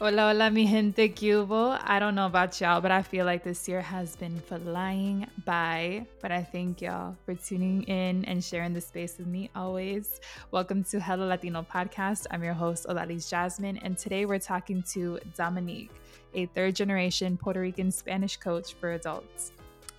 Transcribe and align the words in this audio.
Hola, 0.00 0.28
hola, 0.28 0.48
mi 0.48 0.64
gente 0.64 1.08
cubo. 1.08 1.76
I 1.82 1.98
don't 1.98 2.14
know 2.14 2.26
about 2.26 2.60
y'all, 2.60 2.80
but 2.80 2.92
I 2.92 3.02
feel 3.02 3.26
like 3.26 3.42
this 3.42 3.66
year 3.66 3.80
has 3.80 4.14
been 4.14 4.38
flying 4.38 5.26
by. 5.44 6.06
But 6.22 6.30
I 6.30 6.44
thank 6.44 6.80
y'all 6.80 7.16
for 7.26 7.34
tuning 7.34 7.82
in 7.82 8.24
and 8.26 8.42
sharing 8.42 8.72
the 8.72 8.80
space 8.80 9.18
with 9.18 9.26
me 9.26 9.50
always. 9.56 10.20
Welcome 10.52 10.84
to 10.84 11.00
Hello 11.00 11.26
Latino 11.26 11.66
Podcast. 11.68 12.28
I'm 12.30 12.44
your 12.44 12.52
host, 12.52 12.86
Olalis 12.88 13.28
Jasmine, 13.28 13.78
and 13.78 13.98
today 13.98 14.24
we're 14.24 14.38
talking 14.38 14.84
to 14.92 15.18
Dominique, 15.36 15.90
a 16.32 16.46
third 16.46 16.76
generation 16.76 17.36
Puerto 17.36 17.58
Rican 17.58 17.90
Spanish 17.90 18.36
coach 18.36 18.74
for 18.74 18.92
adults. 18.92 19.50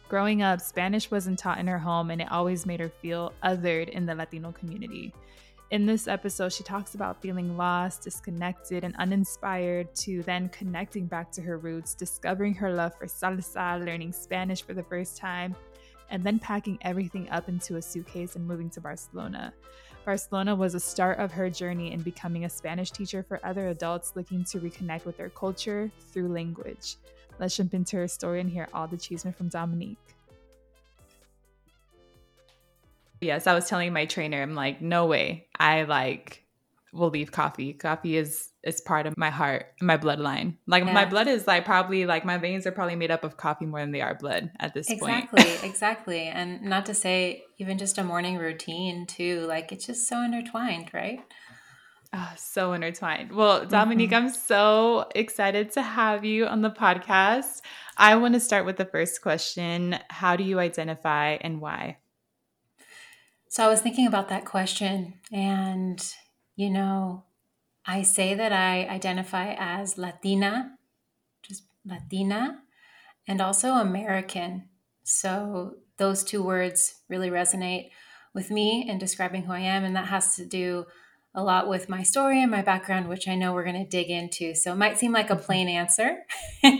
Growing 0.07 0.41
up, 0.41 0.61
Spanish 0.61 1.11
wasn't 1.11 1.37
taught 1.37 1.57
in 1.57 1.67
her 1.67 1.77
home, 1.77 2.09
and 2.09 2.21
it 2.21 2.31
always 2.31 2.65
made 2.65 2.79
her 2.79 2.87
feel 2.87 3.33
othered 3.43 3.89
in 3.89 4.05
the 4.05 4.15
Latino 4.15 4.53
community. 4.53 5.13
In 5.71 5.85
this 5.85 6.07
episode, 6.07 6.51
she 6.51 6.63
talks 6.63 6.95
about 6.95 7.21
feeling 7.21 7.55
lost, 7.55 8.01
disconnected, 8.01 8.83
and 8.83 8.95
uninspired 8.95 9.93
to 9.97 10.23
then 10.23 10.49
connecting 10.49 11.05
back 11.05 11.31
to 11.33 11.43
her 11.43 11.59
roots, 11.59 11.93
discovering 11.93 12.55
her 12.55 12.73
love 12.73 12.95
for 12.95 13.05
salsa, 13.05 13.85
learning 13.85 14.11
Spanish 14.11 14.63
for 14.63 14.73
the 14.73 14.81
first 14.81 15.15
time, 15.15 15.55
and 16.09 16.23
then 16.23 16.39
packing 16.39 16.79
everything 16.81 17.29
up 17.29 17.49
into 17.49 17.75
a 17.75 17.81
suitcase 17.83 18.35
and 18.35 18.47
moving 18.47 18.71
to 18.71 18.81
Barcelona. 18.81 19.53
Barcelona 20.05 20.55
was 20.55 20.73
a 20.73 20.79
start 20.79 21.19
of 21.19 21.31
her 21.31 21.51
journey 21.51 21.91
in 21.91 22.01
becoming 22.01 22.45
a 22.45 22.49
Spanish 22.49 22.89
teacher 22.89 23.21
for 23.21 23.39
other 23.45 23.67
adults 23.67 24.13
looking 24.15 24.43
to 24.45 24.59
reconnect 24.59 25.05
with 25.05 25.17
their 25.17 25.29
culture 25.29 25.91
through 26.11 26.33
language. 26.33 26.95
Let's 27.37 27.55
jump 27.55 27.75
into 27.75 27.97
her 27.97 28.07
story 28.07 28.41
and 28.41 28.49
hear 28.49 28.67
all 28.73 28.87
the 28.87 28.97
cheeseman 28.97 29.35
from 29.35 29.49
Dominique. 29.49 30.15
Yes, 33.21 33.47
I 33.47 33.53
was 33.53 33.67
telling 33.67 33.93
my 33.93 34.05
trainer, 34.05 34.41
I'm 34.41 34.55
like, 34.55 34.81
no 34.81 35.05
way. 35.05 35.47
I 35.59 35.83
like 35.83 36.43
will 36.93 37.09
leave 37.09 37.31
coffee. 37.31 37.73
Coffee 37.73 38.17
is 38.17 38.49
is 38.63 38.81
part 38.81 39.05
of 39.05 39.17
my 39.17 39.29
heart, 39.29 39.67
my 39.81 39.97
bloodline. 39.97 40.55
Like 40.67 40.85
yeah. 40.85 40.93
my 40.93 41.05
blood 41.05 41.27
is 41.27 41.47
like 41.47 41.65
probably 41.65 42.05
like 42.05 42.25
my 42.25 42.37
veins 42.37 42.67
are 42.67 42.71
probably 42.71 42.95
made 42.95 43.11
up 43.11 43.23
of 43.23 43.37
coffee 43.37 43.65
more 43.65 43.79
than 43.79 43.91
they 43.91 44.01
are 44.01 44.15
blood 44.15 44.51
at 44.59 44.73
this 44.73 44.89
exactly, 44.89 45.11
point. 45.11 45.49
Exactly, 45.49 45.69
exactly. 45.69 46.21
And 46.23 46.61
not 46.63 46.85
to 46.87 46.93
say 46.93 47.43
even 47.57 47.77
just 47.77 47.97
a 47.97 48.03
morning 48.03 48.37
routine 48.37 49.05
too. 49.05 49.45
Like 49.47 49.71
it's 49.71 49.85
just 49.85 50.07
so 50.07 50.21
intertwined, 50.21 50.89
right? 50.93 51.19
Oh, 52.11 52.31
so 52.37 52.73
intertwined. 52.73 53.31
Well, 53.31 53.65
Dominique, 53.67 54.11
mm-hmm. 54.11 54.25
I'm 54.25 54.33
so 54.33 55.07
excited 55.13 55.71
to 55.73 55.83
have 55.83 56.25
you 56.25 56.47
on 56.47 56.63
the 56.63 56.71
podcast. 56.71 57.61
I 57.97 58.15
want 58.15 58.33
to 58.33 58.39
start 58.39 58.65
with 58.65 58.77
the 58.77 58.85
first 58.85 59.21
question. 59.21 59.99
How 60.09 60.35
do 60.35 60.43
you 60.43 60.59
identify 60.59 61.37
and 61.39 61.61
why? 61.61 61.97
So 63.49 63.65
I 63.65 63.67
was 63.67 63.81
thinking 63.81 64.05
about 64.05 64.29
that 64.29 64.45
question, 64.45 65.15
and 65.31 65.99
you 66.55 66.69
know, 66.69 67.23
I 67.83 68.03
say 68.03 68.35
that 68.35 68.53
I 68.53 68.85
identify 68.85 69.55
as 69.57 69.97
Latina, 69.97 70.77
just 71.41 71.63
Latina, 71.83 72.59
and 73.27 73.41
also 73.41 73.69
American. 73.69 74.69
So 75.03 75.77
those 75.97 76.23
two 76.23 76.43
words 76.43 77.01
really 77.09 77.31
resonate 77.31 77.89
with 78.35 78.51
me 78.51 78.87
in 78.87 78.99
describing 78.99 79.43
who 79.43 79.53
I 79.53 79.61
am, 79.61 79.83
and 79.83 79.95
that 79.95 80.09
has 80.09 80.35
to 80.35 80.45
do 80.45 80.85
a 81.33 81.43
lot 81.43 81.67
with 81.67 81.89
my 81.89 82.03
story 82.03 82.41
and 82.43 82.51
my 82.51 82.61
background, 82.61 83.09
which 83.09 83.27
I 83.27 83.33
know 83.33 83.53
we're 83.53 83.63
going 83.63 83.83
to 83.83 83.89
dig 83.89 84.11
into. 84.11 84.53
So 84.53 84.73
it 84.73 84.77
might 84.77 84.99
seem 84.99 85.11
like 85.11 85.31
a 85.31 85.35
mm-hmm. 85.35 85.43
plain 85.43 85.69
answer, 85.69 86.17
yeah. 86.63 86.77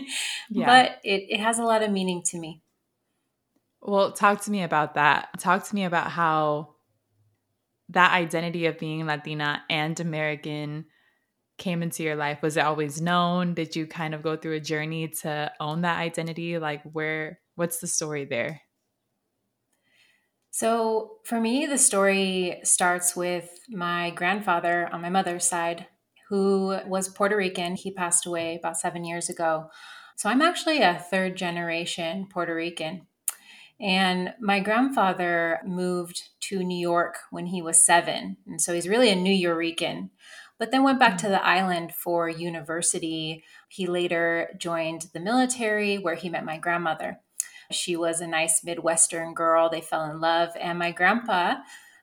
but 0.52 1.00
it, 1.04 1.26
it 1.30 1.40
has 1.40 1.58
a 1.58 1.64
lot 1.64 1.82
of 1.82 1.90
meaning 1.90 2.22
to 2.28 2.38
me. 2.38 2.62
Well, 3.82 4.12
talk 4.12 4.42
to 4.42 4.52
me 4.52 4.64
about 4.64 4.96
that. 4.96 5.30
Talk 5.40 5.68
to 5.68 5.76
me 5.76 5.86
about 5.86 6.12
how 6.12 6.76
that 7.90 8.14
identity 8.14 8.66
of 8.66 8.78
being 8.78 9.06
Latina 9.06 9.64
and 9.70 10.00
American 10.00 10.86
came 11.58 11.84
into 11.84 12.04
your 12.04 12.16
life. 12.16 12.42
Was 12.42 12.58
it 12.58 12.64
always 12.64 13.02
known? 13.02 13.54
Did 13.54 13.76
you 13.76 13.86
kind 13.86 14.14
of 14.14 14.24
go 14.24 14.36
through 14.36 14.56
a 14.56 14.62
journey 14.62 15.10
to 15.22 15.52
own 15.60 15.82
that 15.82 16.00
identity? 16.00 16.58
Like, 16.58 16.84
where, 16.84 17.40
what's 17.56 17.80
the 17.80 17.88
story 17.88 18.26
there? 18.26 18.62
So, 20.52 21.18
for 21.26 21.40
me, 21.40 21.68
the 21.68 21.78
story 21.78 22.60
starts 22.64 23.16
with 23.16 23.50
my 23.70 24.10
grandfather 24.10 24.90
on 24.92 25.02
my 25.02 25.10
mother's 25.10 25.46
side, 25.46 25.86
who 26.30 26.80
was 26.88 27.08
Puerto 27.08 27.38
Rican. 27.38 27.76
He 27.76 27.92
passed 27.92 28.26
away 28.26 28.58
about 28.58 28.78
seven 28.78 29.04
years 29.04 29.30
ago. 29.30 29.70
So, 30.18 30.28
I'm 30.28 30.42
actually 30.42 30.82
a 30.82 30.98
third 31.12 31.38
generation 31.38 32.28
Puerto 32.32 32.56
Rican. 32.56 33.08
And 33.82 34.34
my 34.42 34.60
grandfather 34.60 35.60
moved 35.66 36.22
to 36.42 36.64
New 36.64 36.78
York 36.78 37.20
when 37.32 37.46
he 37.46 37.62
was 37.62 37.86
seven. 37.86 38.38
And 38.46 38.62
so 38.62 38.74
he's 38.74 38.90
really 38.90 39.10
a 39.10 39.16
Nuyorican, 39.16 40.10
but 40.58 40.72
then 40.72 40.84
went 40.84 41.00
back 41.00 41.18
to 41.20 41.30
the 41.30 41.44
island 41.44 41.94
for 41.94 42.28
university. 42.28 43.44
He 43.70 43.88
later 43.88 44.50
joined 44.58 45.08
the 45.14 45.22
military 45.22 45.98
where 45.98 46.16
he 46.16 46.30
met 46.30 46.44
my 46.44 46.58
grandmother. 46.58 47.20
She 47.72 47.96
was 47.96 48.20
a 48.20 48.28
nice 48.28 48.64
Midwestern 48.64 49.34
girl. 49.34 49.70
They 49.70 49.82
fell 49.82 50.10
in 50.10 50.20
love. 50.20 50.50
And 50.60 50.78
my 50.78 50.92
grandpa 50.92 51.56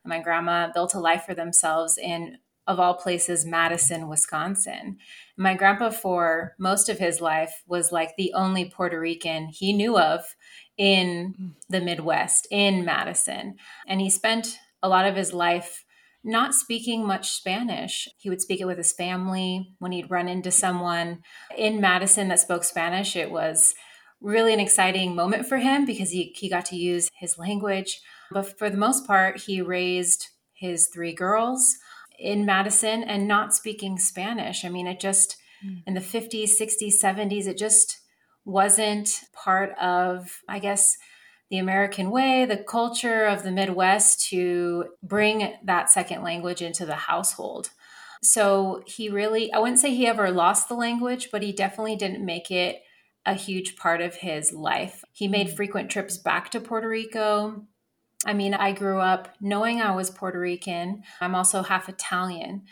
and 0.03 0.09
my 0.09 0.19
grandma 0.19 0.71
built 0.73 0.95
a 0.95 0.99
life 0.99 1.25
for 1.25 1.35
themselves 1.35 1.97
in, 1.97 2.37
of 2.65 2.79
all 2.79 2.95
places, 2.95 3.45
Madison, 3.45 4.07
Wisconsin. 4.07 4.97
My 5.37 5.53
grandpa, 5.53 5.89
for 5.89 6.55
most 6.57 6.89
of 6.89 6.97
his 6.97 7.21
life, 7.21 7.63
was 7.67 7.91
like 7.91 8.15
the 8.17 8.33
only 8.33 8.65
Puerto 8.65 8.99
Rican 8.99 9.49
he 9.49 9.73
knew 9.73 9.99
of 9.99 10.23
in 10.77 11.35
mm. 11.39 11.51
the 11.69 11.81
Midwest, 11.81 12.47
in 12.51 12.85
Madison. 12.85 13.55
And 13.87 13.99
he 13.99 14.09
spent 14.09 14.57
a 14.81 14.89
lot 14.89 15.05
of 15.05 15.15
his 15.15 15.33
life 15.33 15.85
not 16.23 16.53
speaking 16.53 17.05
much 17.05 17.31
Spanish. 17.31 18.07
He 18.17 18.29
would 18.29 18.41
speak 18.41 18.59
it 18.59 18.65
with 18.65 18.77
his 18.77 18.93
family 18.93 19.73
when 19.79 19.91
he'd 19.91 20.11
run 20.11 20.27
into 20.27 20.51
someone 20.51 21.19
in 21.57 21.79
Madison 21.79 22.27
that 22.27 22.39
spoke 22.39 22.63
Spanish. 22.63 23.15
It 23.15 23.31
was 23.31 23.73
really 24.19 24.53
an 24.53 24.59
exciting 24.59 25.15
moment 25.15 25.47
for 25.47 25.57
him 25.57 25.85
because 25.85 26.11
he, 26.11 26.33
he 26.35 26.49
got 26.49 26.65
to 26.65 26.75
use 26.75 27.09
his 27.19 27.37
language. 27.37 28.01
But 28.31 28.57
for 28.57 28.69
the 28.69 28.77
most 28.77 29.07
part, 29.07 29.41
he 29.41 29.61
raised 29.61 30.27
his 30.53 30.87
three 30.87 31.13
girls 31.13 31.75
in 32.19 32.45
Madison 32.45 33.03
and 33.03 33.27
not 33.27 33.53
speaking 33.53 33.97
Spanish. 33.97 34.65
I 34.65 34.69
mean, 34.69 34.87
it 34.87 34.99
just, 34.99 35.37
mm. 35.65 35.83
in 35.85 35.93
the 35.93 36.01
50s, 36.01 36.49
60s, 36.59 37.01
70s, 37.01 37.47
it 37.47 37.57
just 37.57 37.99
wasn't 38.47 39.09
part 39.33 39.77
of, 39.77 40.41
I 40.47 40.59
guess, 40.59 40.97
the 41.49 41.57
American 41.57 42.09
way, 42.11 42.45
the 42.45 42.57
culture 42.57 43.25
of 43.25 43.43
the 43.43 43.51
Midwest 43.51 44.27
to 44.29 44.85
bring 45.03 45.53
that 45.63 45.89
second 45.89 46.23
language 46.23 46.61
into 46.61 46.85
the 46.85 46.95
household. 46.95 47.69
So 48.23 48.83
he 48.85 49.09
really, 49.09 49.51
I 49.51 49.59
wouldn't 49.59 49.79
say 49.79 49.93
he 49.93 50.07
ever 50.07 50.31
lost 50.31 50.69
the 50.69 50.75
language, 50.75 51.29
but 51.31 51.43
he 51.43 51.51
definitely 51.51 51.97
didn't 51.97 52.25
make 52.25 52.49
it 52.49 52.81
a 53.25 53.33
huge 53.33 53.75
part 53.75 54.01
of 54.01 54.15
his 54.15 54.53
life. 54.53 55.03
He 55.11 55.27
made 55.27 55.47
mm-hmm. 55.47 55.55
frequent 55.57 55.91
trips 55.91 56.17
back 56.17 56.49
to 56.51 56.61
Puerto 56.61 56.87
Rico. 56.87 57.65
I 58.25 58.33
mean, 58.33 58.53
I 58.53 58.71
grew 58.71 58.99
up 58.99 59.35
knowing 59.41 59.81
I 59.81 59.93
was 59.93 60.09
Puerto 60.09 60.39
Rican. 60.39 61.03
I'm 61.19 61.35
also 61.35 61.63
half 61.63 61.89
Italian 61.89 62.63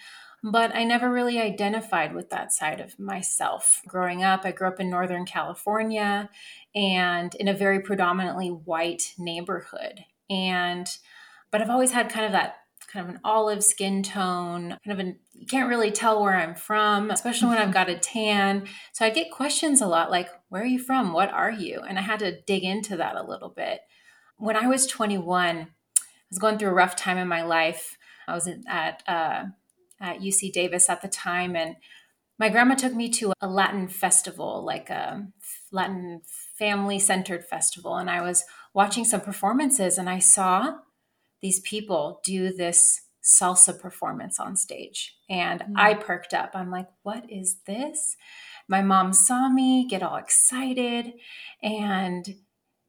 but 0.47 0.75
I 0.75 0.83
never 0.83 1.11
really 1.11 1.41
identified 1.41 2.13
with 2.13 2.29
that 2.29 2.53
side 2.53 2.79
of 2.79 3.00
myself. 3.00 3.81
Growing 3.88 4.23
up, 4.23 4.41
I 4.45 4.51
grew 4.51 4.67
up 4.67 4.79
in 4.79 4.91
Northern 4.91 5.25
California 5.25 6.29
and 6.75 7.33
in 7.35 7.47
a 7.47 7.53
very 7.53 7.79
predominantly 7.79 8.50
white 8.50 9.16
neighborhood. 9.17 10.01
And, 10.29 10.88
but 11.50 11.61
I've 11.61 11.72
always 11.72 11.91
had 11.91 12.11
kind 12.11 12.28
of 12.28 12.31
that 12.33 12.57
kind 12.94 13.09
of 13.09 13.16
an 13.16 13.22
olive 13.23 13.63
skin 13.63 14.03
tone, 14.03 14.78
kind 14.85 14.91
of 14.91 15.00
an, 15.00 15.17
you 15.33 15.47
can't 15.47 15.67
really 15.67 15.89
tell 15.89 16.22
where 16.22 16.35
I'm 16.35 16.53
from, 16.53 17.09
especially 17.09 17.50
when 17.50 17.57
I've 17.57 17.73
got 17.73 17.89
a 17.89 17.97
tan. 17.97 18.68
So 18.94 19.03
I 19.03 19.09
get 19.09 19.31
questions 19.31 19.81
a 19.81 19.88
lot 19.88 20.12
like, 20.12 20.30
where 20.50 20.62
are 20.62 20.68
you 20.68 20.77
from? 20.77 21.12
What 21.12 21.31
are 21.31 21.51
you? 21.51 21.81
And 21.81 21.98
I 21.98 22.03
had 22.03 22.19
to 22.19 22.39
dig 22.41 22.63
into 22.63 22.98
that 22.98 23.15
a 23.15 23.27
little 23.27 23.50
bit. 23.50 23.80
When 24.38 24.56
I 24.56 24.68
was 24.68 24.86
21, 24.86 25.57
I 25.57 25.68
was 26.30 26.38
going 26.38 26.59
through 26.59 26.69
a 26.69 26.74
rough 26.74 26.95
time 26.95 27.18
in 27.18 27.27
my 27.27 27.41
life. 27.41 27.98
I 28.27 28.36
was 28.36 28.48
at, 28.68 29.01
uh, 29.07 29.45
at 30.00 30.19
UC 30.19 30.51
Davis 30.51 30.89
at 30.89 31.01
the 31.01 31.07
time. 31.07 31.56
And 31.56 31.75
my 32.38 32.50
grandma 32.50 32.75
took 32.75 32.94
me 32.94 33.09
to 33.09 33.33
a 33.42 33.47
Latin 33.47 33.88
festival, 33.88 34.63
like 34.65 34.89
a 34.89 35.27
Latin 35.71 36.21
family 36.57 37.00
centered 37.00 37.45
festival. 37.45 37.97
And 37.97 38.09
I 38.09 38.21
was 38.21 38.44
watching 38.74 39.06
some 39.06 39.21
performances 39.21 39.97
and 39.97 40.09
I 40.09 40.19
saw 40.19 40.75
these 41.42 41.59
people 41.62 42.21
do 42.24 42.51
this 42.51 43.01
salsa 43.24 43.80
performance 43.80 44.39
on 44.39 44.56
stage. 44.56 45.15
And 45.30 45.62
mm. 45.62 45.74
I 45.75 45.94
perked 45.95 46.33
up. 46.33 46.51
I'm 46.53 46.71
like, 46.71 46.88
what 47.03 47.25
is 47.30 47.57
this? 47.65 48.15
My 48.68 48.81
mom 48.81 49.13
saw 49.13 49.50
me 49.50 49.88
get 49.88 50.03
all 50.03 50.15
excited 50.15 51.13
and 51.62 52.36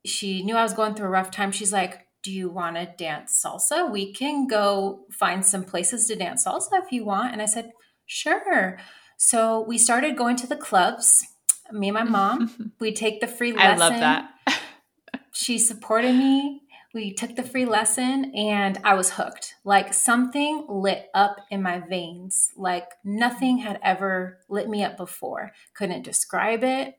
she 0.05 0.43
knew 0.43 0.57
I 0.57 0.63
was 0.63 0.75
going 0.75 0.95
through 0.95 1.07
a 1.07 1.11
rough 1.11 1.31
time. 1.31 1.53
She's 1.53 1.73
like, 1.73 2.06
do 2.27 2.33
you 2.33 2.51
want 2.51 2.75
to 2.75 2.87
dance 2.87 3.41
salsa? 3.41 3.89
We 3.89 4.13
can 4.13 4.49
go 4.49 5.05
find 5.13 5.47
some 5.47 5.63
places 5.63 6.09
to 6.09 6.17
dance 6.17 6.45
salsa 6.45 6.73
if 6.73 6.91
you 6.91 7.05
want. 7.05 7.33
And 7.33 7.41
I 7.41 7.47
said, 7.47 7.71
sure. 8.05 8.81
So 9.17 9.61
we 9.61 9.79
started 9.79 10.17
going 10.17 10.35
to 10.39 10.49
the 10.49 10.57
clubs. 10.57 11.25
Me 11.71 11.87
and 11.87 11.95
my 11.95 12.03
mom, 12.03 12.73
we 12.81 12.93
take 12.93 13.21
the 13.21 13.29
free 13.29 13.53
lesson. 13.53 13.81
I 13.81 13.89
love 13.89 14.01
that. 14.01 14.31
she 15.33 15.57
supported 15.57 16.17
me. 16.17 16.63
we 16.93 17.15
took 17.15 17.37
the 17.37 17.45
free 17.45 17.65
lesson 17.65 18.35
and 18.35 18.81
I 18.83 18.95
was 18.95 19.11
hooked. 19.13 19.55
Like 19.63 19.95
something 19.95 20.67
lit 20.69 21.07
up 21.15 21.37
in 21.49 21.63
my 21.63 21.79
veins, 21.79 22.51
like 22.57 22.89
nothing 23.05 23.59
had 23.59 23.79
ever 23.85 24.41
lit 24.49 24.69
me 24.69 24.83
up 24.83 24.97
before. 24.97 25.53
Couldn't 25.77 26.03
describe 26.03 26.65
it, 26.65 26.99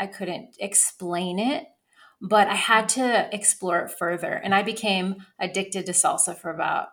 I 0.00 0.06
couldn't 0.06 0.56
explain 0.58 1.38
it, 1.38 1.66
but 2.22 2.46
I 2.46 2.54
had 2.54 2.88
to 2.90 3.28
explore 3.34 3.80
it 3.80 3.90
further. 3.90 4.32
And 4.32 4.54
I 4.54 4.62
became 4.62 5.16
addicted 5.40 5.86
to 5.86 5.92
salsa 5.92 6.38
for 6.38 6.50
about 6.50 6.90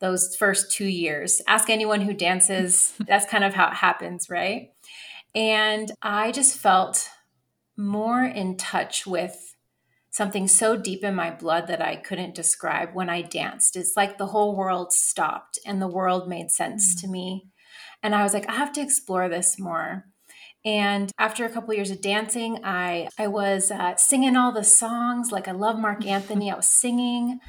those 0.00 0.34
first 0.34 0.72
two 0.72 0.88
years. 0.88 1.40
Ask 1.46 1.70
anyone 1.70 2.00
who 2.00 2.12
dances, 2.12 2.92
that's 3.06 3.24
kind 3.24 3.44
of 3.44 3.54
how 3.54 3.68
it 3.68 3.74
happens, 3.74 4.28
right? 4.28 4.72
And 5.36 5.92
I 6.02 6.32
just 6.32 6.58
felt 6.58 7.08
more 7.76 8.24
in 8.24 8.56
touch 8.56 9.06
with 9.06 9.54
something 10.10 10.46
so 10.46 10.76
deep 10.76 11.04
in 11.04 11.14
my 11.14 11.30
blood 11.30 11.68
that 11.68 11.80
I 11.80 11.96
couldn't 11.96 12.34
describe 12.34 12.90
when 12.92 13.08
I 13.08 13.22
danced. 13.22 13.76
It's 13.76 13.96
like 13.96 14.18
the 14.18 14.26
whole 14.26 14.56
world 14.56 14.92
stopped 14.92 15.58
and 15.64 15.80
the 15.80 15.88
world 15.88 16.28
made 16.28 16.50
sense 16.50 16.94
mm-hmm. 16.94 17.06
to 17.06 17.12
me. 17.12 17.46
And 18.02 18.14
I 18.16 18.24
was 18.24 18.34
like, 18.34 18.48
I 18.48 18.54
have 18.54 18.72
to 18.72 18.82
explore 18.82 19.28
this 19.28 19.58
more. 19.60 20.06
And 20.64 21.10
after 21.18 21.44
a 21.44 21.50
couple 21.50 21.74
years 21.74 21.90
of 21.90 22.00
dancing, 22.00 22.64
I 22.64 23.08
I 23.18 23.26
was 23.26 23.70
uh, 23.70 23.96
singing 23.96 24.36
all 24.36 24.52
the 24.52 24.64
songs. 24.64 25.32
Like 25.32 25.48
I 25.48 25.52
love 25.52 25.78
Marc 25.78 26.06
Anthony. 26.06 26.50
I 26.50 26.56
was 26.56 26.66
singing 26.68 27.40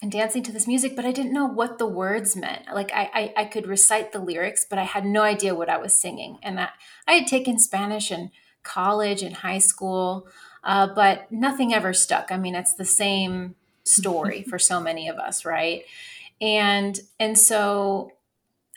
and 0.00 0.12
dancing 0.12 0.42
to 0.44 0.52
this 0.52 0.66
music, 0.66 0.94
but 0.94 1.04
I 1.04 1.12
didn't 1.12 1.32
know 1.32 1.46
what 1.46 1.78
the 1.78 1.86
words 1.86 2.36
meant. 2.36 2.66
Like 2.72 2.92
I, 2.92 3.10
I, 3.12 3.34
I 3.38 3.44
could 3.46 3.66
recite 3.66 4.12
the 4.12 4.20
lyrics, 4.20 4.64
but 4.68 4.78
I 4.78 4.84
had 4.84 5.04
no 5.04 5.22
idea 5.22 5.54
what 5.54 5.68
I 5.68 5.78
was 5.78 5.92
singing. 5.92 6.38
And 6.42 6.60
I, 6.60 6.68
I 7.06 7.14
had 7.14 7.26
taken 7.26 7.58
Spanish 7.58 8.12
in 8.12 8.30
college 8.62 9.22
and 9.22 9.36
high 9.36 9.58
school, 9.58 10.28
uh, 10.62 10.86
but 10.94 11.32
nothing 11.32 11.74
ever 11.74 11.92
stuck. 11.92 12.30
I 12.30 12.36
mean, 12.36 12.54
it's 12.54 12.74
the 12.74 12.84
same 12.84 13.56
story 13.84 14.42
for 14.48 14.58
so 14.58 14.80
many 14.80 15.08
of 15.08 15.16
us, 15.16 15.44
right? 15.44 15.82
And 16.40 16.98
and 17.18 17.36
so 17.36 18.12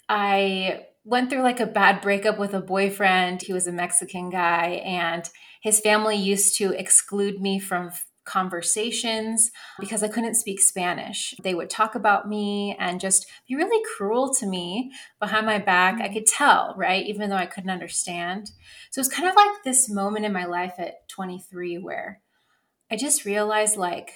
I 0.09 0.87
went 1.03 1.29
through 1.29 1.41
like 1.41 1.59
a 1.59 1.65
bad 1.65 2.01
breakup 2.01 2.37
with 2.37 2.53
a 2.53 2.61
boyfriend. 2.61 3.41
He 3.41 3.53
was 3.53 3.67
a 3.67 3.71
Mexican 3.71 4.29
guy, 4.29 4.81
and 4.85 5.29
his 5.61 5.79
family 5.79 6.15
used 6.15 6.55
to 6.57 6.71
exclude 6.71 7.41
me 7.41 7.59
from 7.59 7.91
conversations 8.23 9.51
because 9.79 10.03
I 10.03 10.07
couldn't 10.07 10.35
speak 10.35 10.59
Spanish. 10.59 11.33
They 11.43 11.55
would 11.55 11.69
talk 11.69 11.95
about 11.95 12.29
me 12.29 12.75
and 12.79 12.99
just 12.99 13.25
be 13.47 13.55
really 13.55 13.83
cruel 13.97 14.33
to 14.35 14.45
me 14.45 14.91
behind 15.19 15.45
my 15.45 15.57
back. 15.57 15.95
I 15.95 16.05
mm-hmm. 16.05 16.13
could 16.13 16.27
tell, 16.27 16.73
right? 16.77 17.05
Even 17.05 17.29
though 17.29 17.35
I 17.35 17.47
couldn't 17.47 17.71
understand. 17.71 18.51
So 18.91 19.01
it's 19.01 19.13
kind 19.13 19.27
of 19.27 19.35
like 19.35 19.63
this 19.63 19.89
moment 19.89 20.25
in 20.25 20.33
my 20.33 20.45
life 20.45 20.73
at 20.77 21.07
23 21.09 21.77
where 21.79 22.21
I 22.91 22.95
just 22.95 23.25
realized, 23.25 23.77
like, 23.77 24.11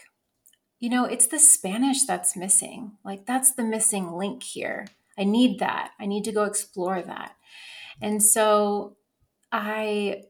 you 0.79 0.89
know, 0.89 1.05
it's 1.05 1.27
the 1.27 1.39
Spanish 1.39 2.05
that's 2.05 2.37
missing. 2.37 2.93
Like, 3.03 3.25
that's 3.25 3.53
the 3.53 3.63
missing 3.63 4.11
link 4.11 4.43
here. 4.43 4.87
I 5.17 5.23
need 5.23 5.59
that. 5.59 5.91
I 5.99 6.05
need 6.05 6.23
to 6.25 6.31
go 6.31 6.43
explore 6.43 7.01
that. 7.01 7.35
And 8.01 8.21
so 8.21 8.97
I 9.51 10.23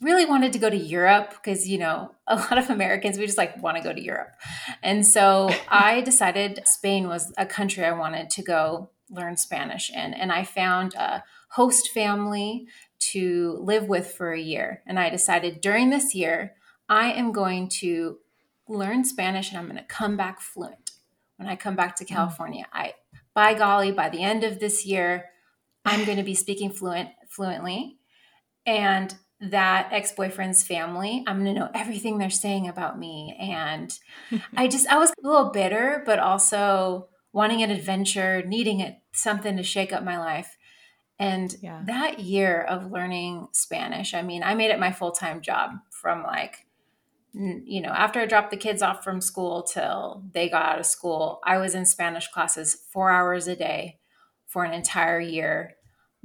really 0.00 0.26
wanted 0.26 0.52
to 0.52 0.58
go 0.58 0.68
to 0.68 0.76
Europe 0.76 1.30
because, 1.30 1.68
you 1.68 1.78
know, 1.78 2.14
a 2.26 2.36
lot 2.36 2.58
of 2.58 2.70
Americans, 2.70 3.18
we 3.18 3.26
just 3.26 3.38
like 3.38 3.60
want 3.62 3.76
to 3.76 3.82
go 3.82 3.92
to 3.92 4.02
Europe. 4.02 4.32
And 4.82 5.06
so 5.06 5.50
I 5.68 6.00
decided 6.02 6.60
Spain 6.66 7.08
was 7.08 7.32
a 7.38 7.46
country 7.46 7.84
I 7.84 7.92
wanted 7.92 8.30
to 8.30 8.42
go 8.42 8.90
learn 9.10 9.36
Spanish 9.36 9.90
in. 9.90 10.14
And 10.14 10.32
I 10.32 10.44
found 10.44 10.94
a 10.94 11.22
host 11.50 11.90
family 11.92 12.66
to 12.98 13.58
live 13.60 13.88
with 13.88 14.12
for 14.12 14.32
a 14.32 14.40
year. 14.40 14.82
And 14.86 14.98
I 14.98 15.10
decided 15.10 15.60
during 15.60 15.90
this 15.90 16.14
year, 16.14 16.54
I 16.88 17.12
am 17.12 17.32
going 17.32 17.68
to 17.80 18.18
learn 18.68 19.04
Spanish 19.04 19.50
and 19.50 19.58
I'm 19.58 19.66
going 19.66 19.78
to 19.78 19.84
come 19.84 20.16
back 20.16 20.40
fluent 20.40 20.92
when 21.36 21.48
I 21.48 21.56
come 21.56 21.76
back 21.76 21.96
to 21.96 22.04
mm. 22.04 22.08
California. 22.08 22.66
I, 22.72 22.94
by 23.36 23.54
golly, 23.54 23.92
by 23.92 24.08
the 24.08 24.22
end 24.22 24.42
of 24.42 24.58
this 24.58 24.84
year, 24.84 25.26
I'm 25.84 26.04
going 26.06 26.18
to 26.18 26.24
be 26.24 26.34
speaking 26.34 26.70
fluent 26.70 27.10
fluently. 27.28 27.98
And 28.66 29.14
that 29.38 29.88
ex-boyfriend's 29.92 30.62
family 30.62 31.22
i'm 31.26 31.44
going 31.44 31.54
to 31.54 31.60
know 31.60 31.68
everything 31.74 32.16
they're 32.16 32.30
saying 32.30 32.68
about 32.68 32.98
me 32.98 33.36
and 33.38 33.98
i 34.56 34.66
just 34.66 34.86
i 34.88 34.96
was 34.96 35.10
a 35.10 35.28
little 35.28 35.50
bitter 35.50 36.02
but 36.06 36.18
also 36.18 37.06
wanting 37.34 37.62
an 37.62 37.70
adventure 37.70 38.42
needing 38.46 38.80
it 38.80 38.96
something 39.12 39.58
to 39.58 39.62
shake 39.62 39.92
up 39.92 40.02
my 40.02 40.18
life 40.18 40.56
and 41.18 41.54
yeah. 41.60 41.82
that 41.84 42.18
year 42.18 42.62
of 42.62 42.90
learning 42.90 43.46
spanish 43.52 44.14
i 44.14 44.22
mean 44.22 44.42
i 44.42 44.54
made 44.54 44.70
it 44.70 44.80
my 44.80 44.90
full-time 44.90 45.42
job 45.42 45.72
from 45.90 46.22
like 46.22 46.65
you 47.64 47.80
know 47.80 47.90
after 47.90 48.20
i 48.20 48.26
dropped 48.26 48.50
the 48.50 48.56
kids 48.56 48.80
off 48.80 49.04
from 49.04 49.20
school 49.20 49.62
till 49.62 50.24
they 50.32 50.48
got 50.48 50.64
out 50.64 50.78
of 50.78 50.86
school 50.86 51.40
i 51.44 51.58
was 51.58 51.74
in 51.74 51.84
spanish 51.84 52.28
classes 52.28 52.86
four 52.90 53.10
hours 53.10 53.46
a 53.46 53.54
day 53.54 53.98
for 54.46 54.64
an 54.64 54.72
entire 54.72 55.20
year 55.20 55.76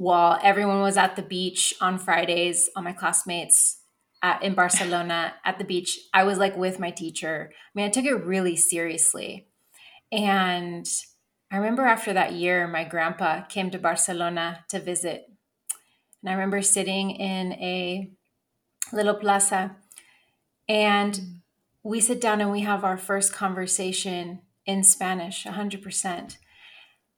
while 0.02 0.40
everyone 0.42 0.82
was 0.82 0.98
at 0.98 1.16
the 1.16 1.22
beach 1.22 1.76
on 1.80 2.00
Fridays, 2.00 2.72
all 2.76 2.82
my 2.82 2.92
classmates 2.92 3.82
at, 4.24 4.42
in 4.42 4.56
Barcelona 4.56 5.36
at 5.46 5.60
the 5.60 5.64
beach, 5.64 6.00
I 6.12 6.24
was 6.24 6.40
like 6.40 6.58
with 6.58 6.80
my 6.80 6.90
teacher. 6.90 7.52
I 7.54 7.70
mean, 7.76 7.86
I 7.86 7.90
took 7.90 8.06
it 8.06 8.26
really 8.26 8.56
seriously. 8.56 9.48
And 10.12 10.88
I 11.52 11.58
remember 11.58 11.84
after 11.84 12.14
that 12.14 12.34
year, 12.34 12.68
my 12.68 12.84
grandpa 12.84 13.46
came 13.46 13.70
to 13.70 13.78
Barcelona 13.78 14.66
to 14.70 14.80
visit. 14.80 15.26
And 16.24 16.32
I 16.32 16.34
remember 16.34 16.64
sitting 16.64 17.12
in 17.12 17.54
a 17.54 18.10
little 18.92 19.14
plaza 19.16 19.76
and 20.72 21.42
we 21.84 22.00
sit 22.00 22.22
down 22.22 22.40
and 22.40 22.50
we 22.50 22.62
have 22.62 22.86
our 22.86 22.98
first 22.98 23.34
conversation 23.34 24.40
in 24.66 24.86
Spanish, 24.86 25.44
100%. 25.44 26.38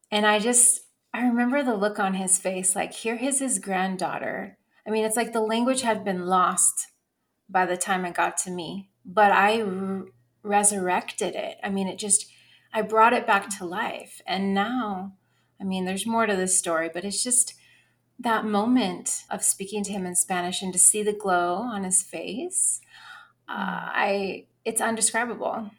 And 0.09 0.25
I 0.25 0.39
just, 0.39 0.81
I 1.13 1.21
remember 1.21 1.61
the 1.61 1.75
look 1.75 1.99
on 1.99 2.15
his 2.15 2.39
face 2.39 2.75
like, 2.75 2.93
here 2.93 3.15
is 3.21 3.37
his 3.37 3.59
granddaughter. 3.59 4.57
I 4.87 4.89
mean, 4.89 5.05
it's 5.05 5.15
like 5.15 5.33
the 5.33 5.39
language 5.39 5.81
had 5.83 6.03
been 6.03 6.25
lost 6.25 6.87
by 7.47 7.67
the 7.67 7.77
time 7.77 8.05
it 8.05 8.15
got 8.15 8.37
to 8.37 8.49
me, 8.49 8.89
but 9.05 9.31
I 9.31 9.61
r- 9.61 10.05
resurrected 10.41 11.35
it. 11.35 11.57
I 11.63 11.69
mean, 11.69 11.87
it 11.87 11.99
just, 11.99 12.25
I 12.73 12.81
brought 12.81 13.13
it 13.13 13.27
back 13.27 13.55
to 13.59 13.65
life. 13.65 14.19
And 14.25 14.55
now, 14.55 15.13
I 15.61 15.63
mean, 15.63 15.85
there's 15.85 16.07
more 16.07 16.25
to 16.25 16.35
this 16.35 16.57
story, 16.57 16.89
but 16.91 17.05
it's 17.05 17.21
just 17.21 17.53
that 18.17 18.45
moment 18.45 19.25
of 19.29 19.43
speaking 19.43 19.83
to 19.83 19.91
him 19.91 20.07
in 20.07 20.15
Spanish 20.15 20.63
and 20.63 20.73
to 20.73 20.79
see 20.79 21.03
the 21.03 21.13
glow 21.13 21.57
on 21.57 21.83
his 21.83 22.01
face. 22.01 22.81
Uh, 23.47 23.53
mm. 23.53 23.91
I, 23.93 24.45
it's 24.65 24.81
undescribable 24.81 25.71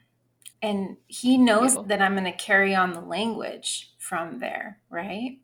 and 0.64 0.97
he 1.06 1.37
knows 1.37 1.76
that 1.87 2.00
i'm 2.00 2.12
going 2.12 2.25
to 2.25 2.33
carry 2.33 2.75
on 2.75 2.92
the 2.92 3.00
language 3.00 3.92
from 3.99 4.40
there 4.40 4.80
right 4.90 5.38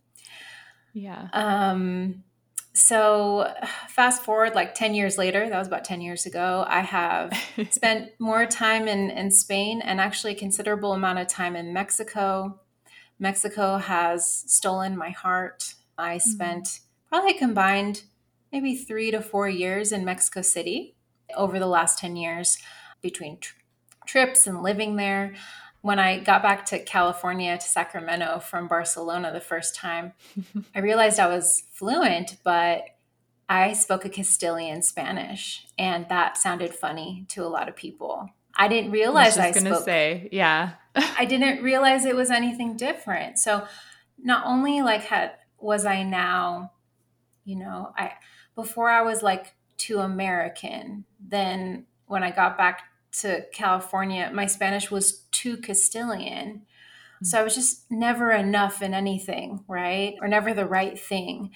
yeah 0.95 1.29
um 1.33 2.25
so 2.73 3.53
fast 3.89 4.23
forward 4.23 4.55
like 4.55 4.75
10 4.75 4.95
years 4.95 5.19
later 5.19 5.49
that 5.49 5.59
was 5.59 5.67
about 5.67 5.85
10 5.85 6.01
years 6.01 6.25
ago 6.25 6.65
i 6.67 6.81
have 6.81 7.33
spent 7.71 8.11
more 8.19 8.47
time 8.47 8.89
in 8.89 9.11
in 9.11 9.31
spain 9.31 9.83
and 9.83 10.01
actually 10.01 10.33
a 10.33 10.39
considerable 10.39 10.93
amount 10.93 11.19
of 11.19 11.29
time 11.29 11.55
in 11.55 11.73
mexico 11.73 12.59
mexico 13.19 13.77
has 13.77 14.45
stolen 14.47 14.97
my 14.97 15.11
heart 15.11 15.75
i 15.99 16.17
mm-hmm. 16.17 16.31
spent 16.31 16.65
mm-hmm. 16.65 17.09
probably 17.09 17.35
combined 17.35 18.05
maybe 18.53 18.75
three 18.75 19.11
to 19.11 19.21
four 19.21 19.49
years 19.49 19.93
in 19.93 20.05
mexico 20.05 20.41
city 20.41 20.97
over 21.37 21.59
the 21.59 21.67
last 21.67 21.99
10 21.99 22.17
years 22.17 22.59
between 23.01 23.39
tr- 23.39 23.55
trips 24.07 24.47
and 24.47 24.63
living 24.63 24.97
there. 24.97 25.35
When 25.83 25.99
I 25.99 26.19
got 26.19 26.43
back 26.43 26.67
to 26.67 26.79
California 26.79 27.57
to 27.57 27.67
Sacramento 27.67 28.41
from 28.41 28.69
Barcelona 28.69 29.33
the 29.33 29.41
first 29.41 29.75
time, 29.75 30.13
I 30.75 30.81
realized 30.81 31.19
I 31.19 31.27
was 31.27 31.65
fluent, 31.73 32.37
but 32.45 32.85
I 33.49 33.73
spoke 33.73 34.05
a 34.05 34.09
Castilian 34.11 34.83
Spanish, 34.83 35.67
and 35.79 36.07
that 36.09 36.37
sounded 36.37 36.75
funny 36.75 37.25
to 37.31 37.43
a 37.43 37.49
lot 37.49 37.69
of 37.69 37.75
people. 37.75 38.31
I 38.55 38.69
didn't 38.69 38.91
realize 38.91 39.39
I, 39.39 39.49
was 39.49 39.61
going 39.63 39.73
to 39.73 39.81
Say, 39.81 40.29
yeah. 40.33 40.73
I 40.95 41.25
didn't 41.25 41.63
realize 41.63 42.05
it 42.05 42.15
was 42.15 42.31
anything 42.31 42.77
different. 42.77 43.39
So, 43.39 43.67
not 44.23 44.45
only 44.47 44.83
like 44.83 45.03
had 45.03 45.33
was 45.59 45.87
I 45.87 46.03
now, 46.03 46.73
you 47.45 47.57
know, 47.57 47.93
I 47.97 48.13
before 48.55 48.91
I 48.91 49.03
was 49.03 49.23
like 49.23 49.55
too 49.81 49.99
American. 49.99 51.05
Then 51.19 51.87
when 52.07 52.23
I 52.23 52.31
got 52.31 52.59
back 52.59 52.83
to 53.21 53.45
California, 53.53 54.31
my 54.33 54.47
Spanish 54.47 54.91
was 54.91 55.25
too 55.33 55.57
Castilian. 55.57 56.63
So 57.23 57.41
I 57.41 57.43
was 57.43 57.55
just 57.55 57.91
never 57.91 58.31
enough 58.31 58.83
in 58.83 58.95
anything, 58.95 59.65
right? 59.67 60.15
Or 60.21 60.29
never 60.29 60.55
the 60.55 60.67
right 60.67 60.99
thing. 60.99 61.51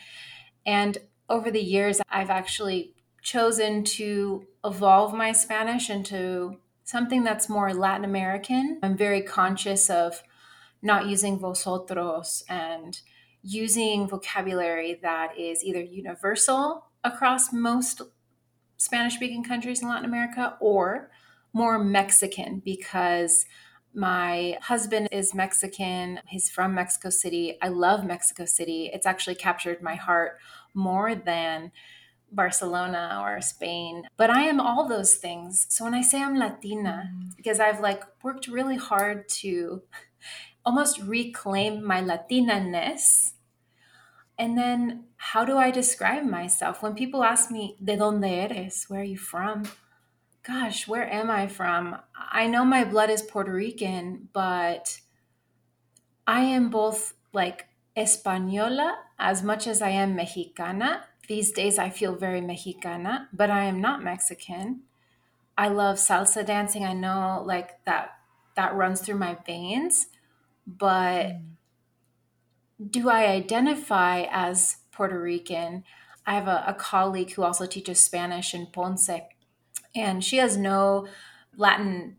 And 0.67 0.99
over 1.29 1.51
the 1.51 1.63
years, 1.63 2.01
I've 2.11 2.31
actually 2.31 2.95
chosen 3.23 3.85
to 3.85 4.47
evolve 4.65 5.15
my 5.15 5.33
Spanish 5.33 5.89
into 5.91 6.59
something 6.85 7.25
that's 7.25 7.49
more 7.49 7.73
Latin 7.73 8.05
American. 8.05 8.79
I'm 8.83 8.97
very 8.97 9.23
conscious 9.23 9.89
of 9.89 10.23
not 10.83 11.07
using 11.07 11.39
vosotros 11.39 12.45
and 12.49 13.01
using 13.43 14.09
vocabulary 14.09 14.99
that 15.03 15.39
is 15.39 15.65
either 15.65 15.81
universal 15.81 16.87
across 17.05 17.53
most 17.53 18.03
Spanish 18.77 19.15
speaking 19.15 19.45
countries 19.45 19.83
in 19.83 19.89
Latin 19.89 20.05
America 20.05 20.57
or 20.61 21.11
more 21.53 21.79
Mexican 21.79 22.61
because 22.65 23.47
My 23.97 24.59
husband 24.61 25.09
is 25.13 25.35
Mexican. 25.35 26.21
He's 26.27 26.51
from 26.51 26.75
Mexico 26.75 27.11
City. 27.11 27.57
I 27.63 27.69
love 27.69 28.05
Mexico 28.05 28.45
City. 28.45 28.91
It's 28.93 29.07
actually 29.07 29.37
captured 29.37 29.81
my 29.83 29.95
heart 29.95 30.39
more 30.75 31.15
than 31.15 31.71
Barcelona 32.33 33.21
or 33.23 33.41
Spain. 33.41 34.03
But 34.17 34.31
I 34.31 34.43
am 34.43 34.61
all 34.61 34.89
those 34.89 35.15
things. 35.15 35.67
So 35.69 35.85
when 35.85 35.95
I 35.95 36.03
say 36.03 36.21
I'm 36.21 36.37
Latina, 36.37 37.13
mm. 37.15 37.37
because 37.37 37.61
I've 37.61 37.79
like 37.81 38.03
worked 38.25 38.49
really 38.49 38.77
hard 38.77 39.29
to 39.41 39.83
almost 40.65 41.01
reclaim 41.01 41.85
my 41.85 42.01
Latina 42.01 42.59
ness. 42.59 43.34
And 44.39 44.59
then 44.59 45.05
how 45.17 45.45
do 45.45 45.59
I 45.59 45.71
describe 45.71 46.25
myself? 46.25 46.83
When 46.83 46.95
people 46.95 47.23
ask 47.23 47.51
me, 47.51 47.77
¿de 47.83 47.97
dónde 47.97 48.31
eres? 48.31 48.87
Where 48.89 49.01
are 49.01 49.05
you 49.05 49.19
from? 49.19 49.65
Gosh, 50.43 50.87
where 50.87 51.11
am 51.11 51.31
I 51.31 51.47
from? 51.47 51.97
I 52.17 52.47
know 52.47 52.65
my 52.65 52.85
blood 52.85 53.11
is 53.11 53.23
Puerto 53.23 53.53
Rican, 53.53 54.29
but 54.33 55.01
I 56.27 56.41
am 56.41 56.69
both 56.69 57.15
like 57.33 57.67
Española 57.97 58.95
as 59.19 59.43
much 59.43 59.67
as 59.67 59.81
I 59.81 59.91
am 59.91 60.17
Mexicana. 60.17 61.05
These 61.29 61.53
days 61.53 61.79
I 61.79 61.89
feel 61.89 62.15
very 62.15 62.41
Mexicana, 62.41 63.29
but 63.33 63.51
I 63.51 63.65
am 63.65 63.81
not 63.81 64.03
Mexican. 64.03 64.83
I 65.57 65.69
love 65.69 65.97
salsa 65.97 66.45
dancing. 66.45 66.85
I 66.85 66.93
know 66.93 67.43
like 67.47 67.85
that 67.85 68.19
that 68.57 68.75
runs 68.75 69.01
through 69.01 69.19
my 69.19 69.37
veins, 69.47 70.09
but 70.67 71.27
mm. 71.27 71.43
Do 72.91 73.09
I 73.09 73.27
identify 73.27 74.27
as 74.31 74.79
Puerto 74.93 75.21
Rican? 75.21 75.85
I 76.27 76.35
have 76.35 76.49
a, 76.49 76.65
a 76.67 76.75
colleague 76.75 77.33
who 77.33 77.43
also 77.43 77.67
teaches 77.67 78.03
Spanish 78.03 78.55
in 78.55 78.67
Ponce, 78.67 79.11
and 79.95 80.25
she 80.25 80.39
has 80.39 80.57
no 80.57 81.07
Latin 81.57 82.17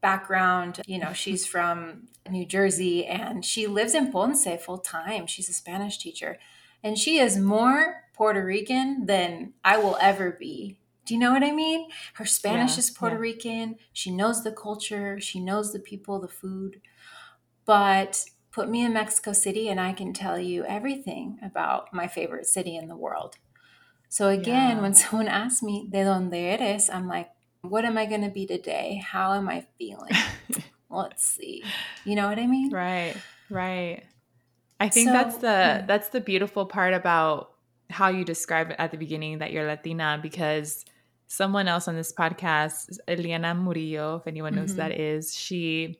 background. 0.00 0.80
You 0.86 0.98
know, 0.98 1.12
she's 1.12 1.46
from 1.54 2.08
New 2.30 2.46
Jersey 2.46 3.06
and 3.06 3.44
she 3.44 3.66
lives 3.66 3.94
in 3.94 4.10
Ponce 4.10 4.46
full 4.64 4.78
time. 4.78 5.26
She's 5.26 5.48
a 5.48 5.54
Spanish 5.54 5.98
teacher. 5.98 6.38
And 6.82 6.98
she 6.98 7.18
is 7.18 7.38
more 7.38 8.02
Puerto 8.14 8.44
Rican 8.44 9.06
than 9.06 9.54
I 9.64 9.78
will 9.78 9.98
ever 10.00 10.32
be. 10.32 10.78
Do 11.04 11.14
you 11.14 11.20
know 11.20 11.32
what 11.32 11.44
I 11.44 11.52
mean? 11.52 11.88
Her 12.14 12.24
Spanish 12.24 12.72
yeah, 12.72 12.78
is 12.80 12.90
Puerto 12.90 13.16
yeah. 13.16 13.20
Rican. 13.20 13.76
She 13.92 14.10
knows 14.10 14.42
the 14.42 14.52
culture, 14.52 15.20
she 15.20 15.40
knows 15.40 15.72
the 15.72 15.78
people, 15.78 16.20
the 16.20 16.28
food. 16.28 16.80
But 17.64 18.24
put 18.56 18.70
me 18.70 18.82
in 18.82 18.94
Mexico 18.94 19.34
City 19.34 19.68
and 19.68 19.78
I 19.78 19.92
can 19.92 20.14
tell 20.14 20.38
you 20.38 20.64
everything 20.64 21.38
about 21.42 21.92
my 21.92 22.08
favorite 22.08 22.46
city 22.46 22.74
in 22.74 22.88
the 22.88 22.96
world. 22.96 23.36
So 24.08 24.28
again, 24.28 24.76
yeah. 24.76 24.82
when 24.82 24.94
someone 24.94 25.28
asks 25.28 25.62
me, 25.62 25.86
¿de 25.90 25.98
dónde 25.98 26.32
eres? 26.32 26.88
I'm 26.88 27.06
like, 27.06 27.28
what 27.60 27.84
am 27.84 27.98
I 27.98 28.06
going 28.06 28.22
to 28.22 28.30
be 28.30 28.46
today? 28.46 29.02
How 29.04 29.34
am 29.34 29.46
I 29.46 29.66
feeling? 29.78 30.12
Let's 30.90 31.22
see. 31.22 31.64
You 32.06 32.16
know 32.16 32.28
what 32.28 32.38
I 32.38 32.46
mean? 32.46 32.72
Right. 32.72 33.14
Right. 33.50 34.04
I 34.80 34.88
think 34.88 35.08
so, 35.08 35.12
that's 35.12 35.36
the 35.36 35.46
yeah. 35.46 35.84
that's 35.86 36.08
the 36.08 36.20
beautiful 36.20 36.64
part 36.64 36.94
about 36.94 37.50
how 37.90 38.08
you 38.08 38.24
describe 38.24 38.70
it 38.70 38.76
at 38.78 38.90
the 38.90 38.98
beginning 38.98 39.38
that 39.38 39.52
you're 39.52 39.66
Latina 39.66 40.18
because 40.22 40.84
someone 41.26 41.68
else 41.68 41.88
on 41.88 41.94
this 41.94 42.12
podcast, 42.12 42.98
Eliana 43.06 43.54
Murillo, 43.54 44.16
if 44.16 44.26
anyone 44.26 44.54
knows 44.54 44.72
mm-hmm. 44.72 44.82
who 44.82 44.88
that 44.88 44.98
is, 44.98 45.34
she 45.34 45.98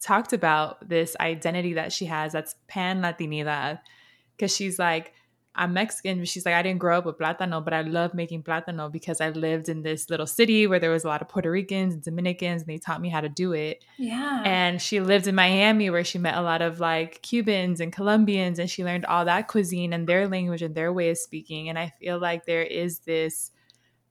talked 0.00 0.32
about 0.32 0.88
this 0.88 1.16
identity 1.20 1.74
that 1.74 1.92
she 1.92 2.06
has 2.06 2.32
that's 2.32 2.54
pan 2.68 3.02
Latinidad 3.02 3.80
because 4.36 4.54
she's 4.54 4.78
like 4.78 5.12
I'm 5.56 5.72
Mexican. 5.72 6.24
She's 6.24 6.44
like, 6.44 6.54
I 6.54 6.62
didn't 6.62 6.80
grow 6.80 6.98
up 6.98 7.06
with 7.06 7.18
plátano, 7.18 7.64
but 7.64 7.72
I 7.72 7.80
love 7.80 8.12
making 8.12 8.42
plátano 8.42 8.92
because 8.92 9.20
I 9.20 9.30
lived 9.30 9.68
in 9.68 9.82
this 9.82 10.10
little 10.10 10.26
city 10.26 10.66
where 10.66 10.78
there 10.78 10.90
was 10.90 11.04
a 11.04 11.08
lot 11.08 11.22
of 11.22 11.28
Puerto 11.28 11.50
Ricans 11.50 11.94
and 11.94 12.02
Dominicans, 12.02 12.62
and 12.62 12.68
they 12.68 12.78
taught 12.78 13.00
me 13.00 13.08
how 13.08 13.22
to 13.22 13.28
do 13.28 13.52
it. 13.52 13.82
Yeah. 13.96 14.42
And 14.44 14.80
she 14.80 15.00
lived 15.00 15.26
in 15.26 15.34
Miami 15.34 15.88
where 15.88 16.04
she 16.04 16.18
met 16.18 16.36
a 16.36 16.42
lot 16.42 16.60
of 16.60 16.78
like 16.78 17.22
Cubans 17.22 17.80
and 17.80 17.92
Colombians, 17.92 18.58
and 18.58 18.70
she 18.70 18.84
learned 18.84 19.06
all 19.06 19.24
that 19.24 19.48
cuisine 19.48 19.92
and 19.92 20.06
their 20.06 20.28
language 20.28 20.62
and 20.62 20.74
their 20.74 20.92
way 20.92 21.08
of 21.10 21.18
speaking. 21.18 21.68
And 21.68 21.78
I 21.78 21.92
feel 22.00 22.18
like 22.18 22.44
there 22.44 22.62
is 22.62 23.00
this 23.00 23.50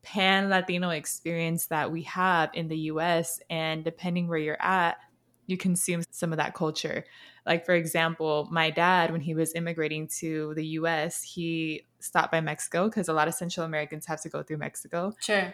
pan 0.01 0.49
Latino 0.49 0.89
experience 0.89 1.67
that 1.67 1.91
we 1.91 2.03
have 2.03 2.49
in 2.53 2.67
the 2.67 2.77
US. 2.77 3.39
And 3.49 3.83
depending 3.83 4.27
where 4.27 4.37
you're 4.39 4.61
at, 4.61 4.97
you 5.47 5.57
consume 5.57 6.03
some 6.11 6.31
of 6.31 6.37
that 6.37 6.53
culture. 6.53 7.05
Like, 7.45 7.65
for 7.65 7.73
example, 7.73 8.47
my 8.51 8.69
dad, 8.69 9.11
when 9.11 9.21
he 9.21 9.35
was 9.35 9.53
immigrating 9.53 10.07
to 10.19 10.53
the 10.55 10.65
US, 10.79 11.21
he 11.21 11.85
stopped 11.99 12.31
by 12.31 12.41
Mexico 12.41 12.85
because 12.85 13.07
a 13.07 13.13
lot 13.13 13.27
of 13.27 13.33
Central 13.33 13.65
Americans 13.65 14.05
have 14.07 14.21
to 14.21 14.29
go 14.29 14.43
through 14.43 14.57
Mexico. 14.57 15.13
Sure. 15.19 15.53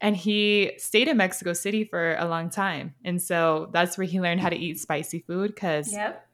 And 0.00 0.16
he 0.16 0.72
stayed 0.78 1.08
in 1.08 1.16
Mexico 1.16 1.52
City 1.52 1.84
for 1.84 2.14
a 2.16 2.26
long 2.26 2.50
time. 2.50 2.94
And 3.04 3.20
so 3.20 3.68
that's 3.72 3.98
where 3.98 4.06
he 4.06 4.20
learned 4.20 4.40
how 4.40 4.48
to 4.48 4.56
eat 4.56 4.78
spicy 4.78 5.20
food 5.20 5.54
because 5.54 5.92
yep. 5.92 6.24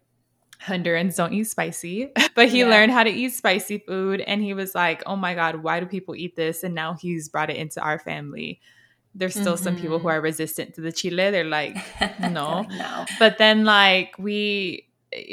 Hondurans 0.62 1.16
don't 1.16 1.32
eat 1.32 1.44
spicy, 1.44 2.12
but 2.34 2.48
he 2.48 2.60
yeah. 2.60 2.68
learned 2.68 2.92
how 2.92 3.04
to 3.04 3.10
eat 3.10 3.30
spicy 3.30 3.78
food. 3.78 4.20
And 4.20 4.42
he 4.42 4.54
was 4.54 4.74
like, 4.74 5.02
oh 5.06 5.16
my 5.16 5.34
God, 5.34 5.56
why 5.56 5.80
do 5.80 5.86
people 5.86 6.14
eat 6.14 6.36
this? 6.36 6.62
And 6.62 6.74
now 6.74 6.94
he's 6.94 7.28
brought 7.28 7.50
it 7.50 7.56
into 7.56 7.80
our 7.80 7.98
family 7.98 8.60
there's 9.14 9.34
still 9.34 9.54
mm-hmm. 9.54 9.62
some 9.62 9.76
people 9.76 9.98
who 9.98 10.08
mm-hmm. 10.08 10.18
are 10.18 10.20
resistant 10.20 10.74
to 10.74 10.80
the 10.80 10.92
chile. 10.92 11.30
They're 11.30 11.44
like, 11.44 11.76
no. 12.20 12.62
no. 12.62 13.06
But 13.18 13.38
then 13.38 13.64
like 13.64 14.14
we 14.18 14.88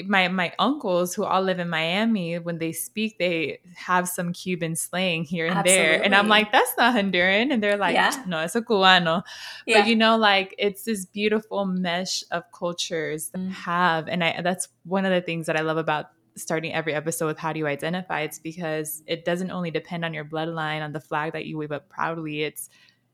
my 0.06 0.28
my 0.28 0.54
uncles 0.60 1.14
who 1.14 1.24
all 1.24 1.42
live 1.42 1.60
in 1.60 1.70
Miami, 1.70 2.38
when 2.38 2.60
they 2.60 2.72
speak, 2.72 3.18
they 3.18 3.60
have 3.76 4.08
some 4.08 4.34
Cuban 4.34 4.76
slang 4.76 5.24
here 5.24 5.48
and 5.48 5.58
Absolutely. 5.58 5.84
there. 5.84 6.04
And 6.04 6.14
I'm 6.14 6.28
like, 6.28 6.52
that's 6.52 6.72
not 6.78 6.96
Honduran. 6.96 7.52
And 7.52 7.64
they're 7.64 7.78
like, 7.78 7.96
yeah. 7.96 8.24
no, 8.28 8.42
it's 8.42 8.56
a 8.56 8.62
cubano. 8.62 9.24
Yeah. 9.66 9.80
But 9.80 9.88
you 9.88 9.96
know, 9.96 10.18
like 10.18 10.54
it's 10.60 10.84
this 10.84 11.06
beautiful 11.06 11.66
mesh 11.66 12.24
of 12.32 12.44
cultures 12.52 13.32
mm. 13.36 13.52
have. 13.52 14.08
And 14.08 14.24
I 14.24 14.42
that's 14.42 14.68
one 14.84 15.06
of 15.06 15.12
the 15.12 15.22
things 15.22 15.48
that 15.48 15.58
I 15.58 15.62
love 15.62 15.78
about 15.78 16.08
starting 16.36 16.74
every 16.74 16.94
episode 16.94 17.28
with 17.28 17.38
how 17.38 17.52
do 17.52 17.60
you 17.60 17.68
identify 17.68 18.22
it's 18.22 18.40
because 18.40 19.04
it 19.06 19.26
doesn't 19.26 19.52
only 19.52 19.70
depend 19.70 20.06
on 20.06 20.14
your 20.14 20.24
bloodline 20.24 20.82
on 20.82 20.94
the 20.94 21.00
flag 21.00 21.34
that 21.34 21.46
you 21.46 21.58
wave 21.58 21.74
up 21.74 21.90
proudly 21.90 22.44
it's 22.44 22.70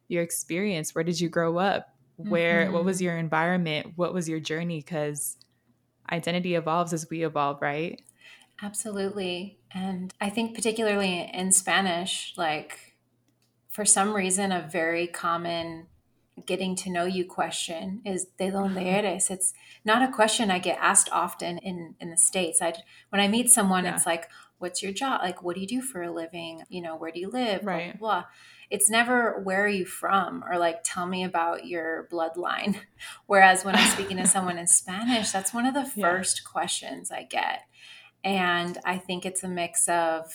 your 0.08 0.24
experience? 0.24 0.96
Where 0.96 1.04
did 1.04 1.20
you 1.20 1.30
grow 1.30 1.58
up? 1.58 1.94
Where 2.18 2.66
mm-hmm. 2.66 2.74
what 2.74 2.86
was 2.86 2.98
mm-hmm. 2.98 3.06
your 3.06 3.18
environment? 3.18 3.94
What 3.96 4.14
was 4.14 4.28
your 4.28 4.40
journey? 4.40 4.80
Because 4.80 5.38
identity 6.12 6.56
evolves 6.56 6.94
as 6.94 7.10
we 7.10 7.24
evolve 7.24 7.62
right? 7.62 8.02
Absolutely. 8.62 9.60
And 9.72 10.14
i 10.20 10.30
think 10.30 10.56
particularly 10.56 11.30
in 11.34 11.52
spanish 11.52 12.34
like 12.38 12.96
for 13.70 13.86
some 13.86 14.16
reason 14.16 14.52
a 14.52 14.68
very 14.72 15.08
common 15.08 15.88
getting 16.46 16.76
to 16.76 16.90
know 16.90 17.04
you 17.04 17.26
question 17.26 18.02
is 18.06 18.28
de 18.38 18.52
donde 18.52 18.78
uh-huh. 18.78 18.88
eres? 18.88 19.30
It's 19.30 19.54
not 19.84 20.08
a 20.08 20.12
question 20.12 20.50
i 20.50 20.60
get 20.60 20.78
asked 20.80 21.10
often 21.12 21.58
in 21.60 21.96
in 22.00 22.10
the 22.10 22.18
states. 22.18 22.62
I 22.62 22.74
when 23.10 23.22
i 23.22 23.28
meet 23.28 23.50
someone 23.50 23.84
yeah. 23.84 23.96
it's 23.96 24.06
like 24.06 24.30
what's 24.60 24.82
your 24.82 24.92
job? 24.92 25.22
Like 25.22 25.44
what 25.44 25.56
do 25.56 25.62
you 25.62 25.68
do 25.68 25.82
for 25.82 26.02
a 26.02 26.12
living? 26.12 26.64
You 26.70 26.82
know 26.82 26.96
where 26.96 27.12
do 27.12 27.20
you 27.20 27.30
live? 27.30 27.64
Right. 27.64 28.00
blah, 28.00 28.10
blah, 28.10 28.22
blah 28.22 28.26
it's 28.70 28.90
never 28.90 29.40
where 29.44 29.64
are 29.64 29.70
you 29.70 29.86
from? 29.86 30.44
or 30.50 30.58
like 30.58 30.82
tell 30.84 31.06
me 31.06 31.24
about 31.24 31.66
your 31.66 32.08
bloodline. 32.12 32.80
Whereas 33.26 33.64
when 33.64 33.76
i'm 33.76 33.90
speaking 33.90 34.18
to 34.18 34.28
someone 34.36 34.58
in 34.58 34.68
spanish 34.68 35.32
that's 35.32 35.54
one 35.54 35.66
of 35.66 35.74
the 35.74 35.86
first 35.86 36.42
yeah. 36.44 36.52
questions 36.52 37.12
i 37.12 37.24
get. 37.24 37.62
And 38.24 38.78
i 38.86 38.98
think 38.98 39.26
it's 39.26 39.44
a 39.44 39.48
mix 39.48 39.88
of 39.88 40.34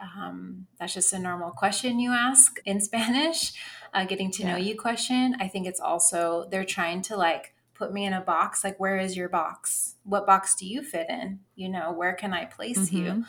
um, 0.00 0.66
that's 0.78 0.94
just 0.94 1.12
a 1.12 1.18
normal 1.18 1.50
question 1.50 1.98
you 1.98 2.10
ask 2.12 2.58
in 2.64 2.80
spanish 2.90 3.52
uh, 3.92 4.04
getting 4.04 4.30
to 4.30 4.42
yeah. 4.42 4.52
know 4.52 4.56
you 4.56 4.76
question. 4.76 5.36
I 5.40 5.48
think 5.48 5.66
it's 5.66 5.80
also 5.80 6.46
they're 6.50 6.64
trying 6.64 7.02
to 7.02 7.16
like 7.16 7.54
put 7.74 7.92
me 7.92 8.04
in 8.04 8.12
a 8.12 8.20
box 8.20 8.62
like 8.62 8.78
where 8.78 8.98
is 8.98 9.16
your 9.16 9.28
box? 9.28 9.96
What 10.04 10.26
box 10.26 10.54
do 10.54 10.66
you 10.66 10.82
fit 10.82 11.08
in? 11.08 11.40
You 11.56 11.68
know 11.70 11.92
where 11.92 12.14
can 12.14 12.32
i 12.32 12.44
place 12.44 12.78
mm-hmm. 12.78 12.96
you 12.96 13.24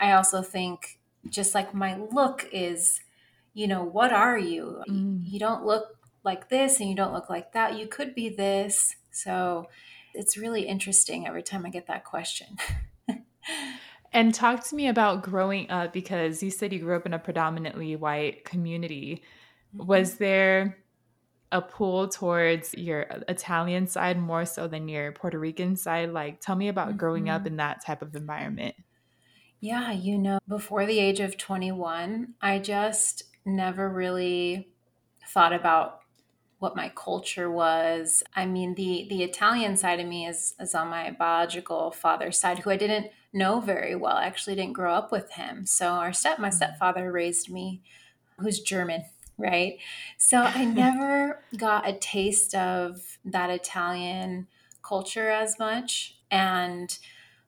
i 0.00 0.12
also 0.12 0.42
think 0.42 0.98
just 1.28 1.54
like 1.54 1.74
my 1.74 1.96
look 1.96 2.48
is 2.52 3.00
you 3.54 3.68
know, 3.68 3.84
what 3.84 4.12
are 4.12 4.36
you? 4.36 4.82
Mm. 4.88 5.22
You 5.24 5.38
don't 5.38 5.64
look 5.64 5.96
like 6.24 6.48
this 6.48 6.80
and 6.80 6.88
you 6.88 6.96
don't 6.96 7.12
look 7.12 7.30
like 7.30 7.52
that. 7.52 7.78
You 7.78 7.86
could 7.86 8.14
be 8.14 8.28
this. 8.28 8.96
So 9.12 9.68
it's 10.12 10.36
really 10.36 10.62
interesting 10.62 11.26
every 11.26 11.42
time 11.42 11.64
I 11.64 11.70
get 11.70 11.86
that 11.86 12.04
question. 12.04 12.56
and 14.12 14.34
talk 14.34 14.66
to 14.68 14.76
me 14.76 14.88
about 14.88 15.22
growing 15.22 15.70
up 15.70 15.92
because 15.92 16.42
you 16.42 16.50
said 16.50 16.72
you 16.72 16.80
grew 16.80 16.96
up 16.96 17.06
in 17.06 17.14
a 17.14 17.18
predominantly 17.18 17.94
white 17.94 18.44
community. 18.44 19.22
Mm-hmm. 19.74 19.86
Was 19.86 20.16
there 20.16 20.78
a 21.52 21.62
pull 21.62 22.08
towards 22.08 22.74
your 22.74 23.06
Italian 23.28 23.86
side 23.86 24.18
more 24.18 24.44
so 24.44 24.66
than 24.66 24.88
your 24.88 25.12
Puerto 25.12 25.38
Rican 25.38 25.76
side? 25.76 26.10
Like, 26.10 26.40
tell 26.40 26.56
me 26.56 26.68
about 26.68 26.88
mm-hmm. 26.88 26.96
growing 26.96 27.28
up 27.28 27.42
mm-hmm. 27.42 27.48
in 27.48 27.56
that 27.58 27.84
type 27.84 28.02
of 28.02 28.16
environment. 28.16 28.74
Yeah, 29.60 29.92
you 29.92 30.18
know, 30.18 30.40
before 30.46 30.84
the 30.84 30.98
age 30.98 31.20
of 31.20 31.38
21, 31.38 32.34
I 32.42 32.58
just 32.58 33.22
never 33.44 33.88
really 33.88 34.68
thought 35.28 35.52
about 35.52 36.00
what 36.58 36.76
my 36.76 36.90
culture 36.94 37.50
was. 37.50 38.22
I 38.34 38.46
mean, 38.46 38.74
the 38.74 39.06
the 39.10 39.22
Italian 39.22 39.76
side 39.76 40.00
of 40.00 40.06
me 40.06 40.26
is 40.26 40.54
is 40.58 40.74
on 40.74 40.88
my 40.88 41.10
biological 41.10 41.90
father's 41.90 42.38
side, 42.38 42.60
who 42.60 42.70
I 42.70 42.76
didn't 42.76 43.08
know 43.32 43.60
very 43.60 43.94
well. 43.94 44.16
I 44.16 44.24
actually 44.24 44.56
didn't 44.56 44.72
grow 44.72 44.94
up 44.94 45.12
with 45.12 45.32
him. 45.32 45.66
So 45.66 45.88
our 45.88 46.12
step 46.12 46.38
my 46.38 46.48
mm. 46.48 46.54
stepfather 46.54 47.12
raised 47.12 47.50
me, 47.50 47.82
who's 48.38 48.60
German, 48.60 49.04
right? 49.38 49.78
So 50.16 50.38
I 50.38 50.64
never 50.82 51.40
got 51.56 51.88
a 51.88 51.92
taste 51.92 52.54
of 52.54 53.18
that 53.24 53.50
Italian 53.50 54.46
culture 54.82 55.30
as 55.30 55.58
much. 55.58 56.16
And 56.30 56.96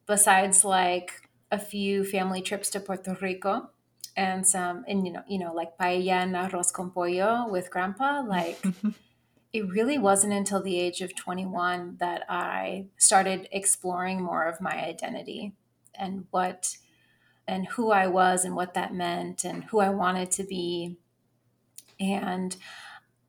besides 0.06 0.64
like 0.64 1.28
a 1.50 1.58
few 1.58 2.04
family 2.04 2.42
trips 2.42 2.70
to 2.70 2.80
Puerto 2.80 3.16
Rico 3.20 3.70
and 4.16 4.46
some, 4.46 4.84
and 4.88 5.06
you 5.06 5.12
know, 5.12 5.22
you 5.28 5.38
know, 5.38 5.52
like 5.52 5.76
paella 5.78 6.22
and 6.22 6.34
arroz 6.34 6.72
con 6.72 6.90
pollo 6.90 7.48
with 7.48 7.70
grandpa, 7.70 8.22
like 8.26 8.64
it 9.52 9.68
really 9.68 9.98
wasn't 9.98 10.32
until 10.32 10.62
the 10.62 10.80
age 10.80 11.00
of 11.00 11.14
21 11.14 11.96
that 12.00 12.24
I 12.28 12.86
started 12.96 13.48
exploring 13.52 14.22
more 14.22 14.44
of 14.44 14.60
my 14.60 14.84
identity 14.84 15.54
and 15.94 16.26
what 16.30 16.76
and 17.48 17.66
who 17.68 17.90
I 17.90 18.06
was 18.06 18.44
and 18.44 18.56
what 18.56 18.74
that 18.74 18.92
meant 18.92 19.44
and 19.44 19.64
who 19.64 19.78
I 19.78 19.90
wanted 19.90 20.30
to 20.32 20.44
be. 20.44 20.96
And 22.00 22.56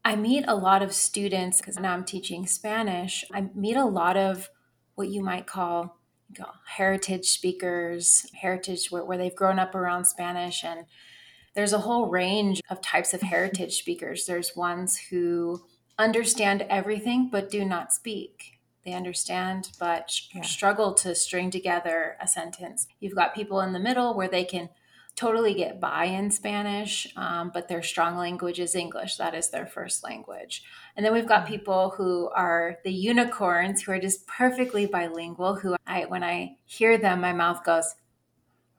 I 0.04 0.16
meet 0.16 0.46
a 0.48 0.56
lot 0.56 0.82
of 0.82 0.94
students 0.94 1.60
because 1.60 1.78
now 1.78 1.94
I'm 1.94 2.04
teaching 2.04 2.48
Spanish. 2.48 3.24
I 3.34 3.50
meet 3.54 3.78
a 3.78 3.86
lot 3.86 4.18
of 4.18 4.50
what 4.96 5.10
you 5.10 5.22
might 5.22 5.46
call 5.46 5.97
you 6.30 6.44
know, 6.44 6.52
heritage 6.66 7.26
speakers, 7.26 8.30
heritage 8.34 8.92
where, 8.92 9.04
where 9.04 9.18
they've 9.18 9.36
grown 9.36 9.60
up 9.60 9.76
around 9.76 10.06
Spanish. 10.06 10.64
And 10.64 10.86
there's 11.56 11.74
a 11.74 11.80
whole 11.80 12.08
range 12.08 12.62
of 12.70 12.82
types 12.82 13.14
of 13.14 13.22
heritage 13.22 13.76
speakers. 13.80 14.26
There's 14.26 14.56
ones 14.56 14.98
who 15.10 15.64
understand 15.98 16.66
everything 16.70 17.30
but 17.32 17.50
do 17.50 17.66
not 17.66 17.94
speak. 17.94 18.60
They 18.86 18.94
understand 18.94 19.70
but 19.80 20.18
yeah. 20.34 20.44
struggle 20.44 20.94
to 20.96 21.14
string 21.16 21.52
together 21.52 22.16
a 22.22 22.28
sentence. 22.28 22.88
You've 23.00 23.16
got 23.16 23.36
people 23.36 23.60
in 23.62 23.74
the 23.74 23.80
middle 23.80 24.14
where 24.14 24.30
they 24.30 24.46
can 24.46 24.70
totally 25.18 25.56
get 25.56 25.82
by 25.82 26.06
in 26.06 26.30
Spanish, 26.30 27.12
um, 27.18 27.50
but 27.52 27.68
their 27.68 27.82
strong 27.82 28.16
language 28.18 28.60
is 28.60 28.76
English. 28.76 29.18
That 29.18 29.34
is 29.34 29.50
their 29.50 29.66
first 29.66 30.04
language. 30.04 30.64
And 30.96 31.04
then 31.04 31.12
we've 31.12 31.28
got 31.28 31.42
mm-hmm. 31.42 31.54
people 31.54 31.90
who 31.98 32.30
are 32.30 32.78
the 32.84 32.94
unicorns 32.94 33.82
who 33.82 33.92
are 33.92 34.00
just 34.00 34.28
perfectly 34.28 34.86
bilingual, 34.86 35.56
who 35.56 35.76
I, 35.88 36.06
when 36.06 36.24
I 36.24 36.58
hear 36.66 37.00
them, 37.00 37.20
my 37.20 37.34
mouth 37.34 37.66
goes, 37.66 37.96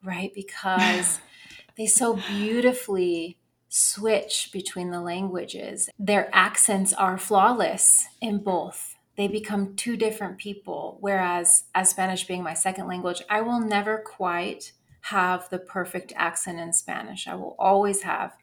right? 0.03 0.33
Because 0.33 1.19
they 1.77 1.87
so 1.87 2.21
beautifully 2.29 3.39
switch 3.69 4.51
between 4.53 4.93
the 4.93 5.01
languages. 5.01 5.91
Their 5.99 6.31
accents 6.33 6.93
are 6.93 7.19
flawless 7.19 8.07
in 8.21 8.39
both. 8.39 8.95
They 9.17 9.27
become 9.27 9.75
two 9.75 9.97
different 9.97 10.39
people. 10.39 10.99
Whereas, 11.01 11.65
as 11.75 11.91
Spanish 11.91 12.29
being 12.29 12.45
my 12.45 12.55
second 12.55 12.87
language, 12.87 13.25
I 13.29 13.41
will 13.41 13.59
never 13.59 13.99
quite 13.99 14.73
have 15.03 15.49
the 15.51 15.59
perfect 15.59 16.13
accent 16.17 16.59
in 16.59 16.73
Spanish. 16.73 17.27
I 17.27 17.35
will 17.35 17.57
always 17.59 18.03
have 18.03 18.37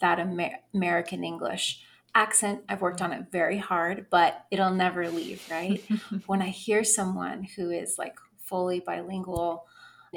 that 0.00 0.18
Amer- 0.18 0.60
American 0.74 1.24
English 1.24 1.82
accent. 2.14 2.62
I've 2.68 2.80
worked 2.80 3.02
on 3.02 3.12
it 3.12 3.26
very 3.30 3.58
hard, 3.58 4.06
but 4.10 4.46
it'll 4.50 4.72
never 4.72 5.10
leave, 5.10 5.46
right? 5.50 5.82
when 6.26 6.42
I 6.42 6.48
hear 6.48 6.84
someone 6.84 7.44
who 7.56 7.70
is 7.70 7.96
like 7.98 8.16
fully 8.38 8.80
bilingual 8.80 9.66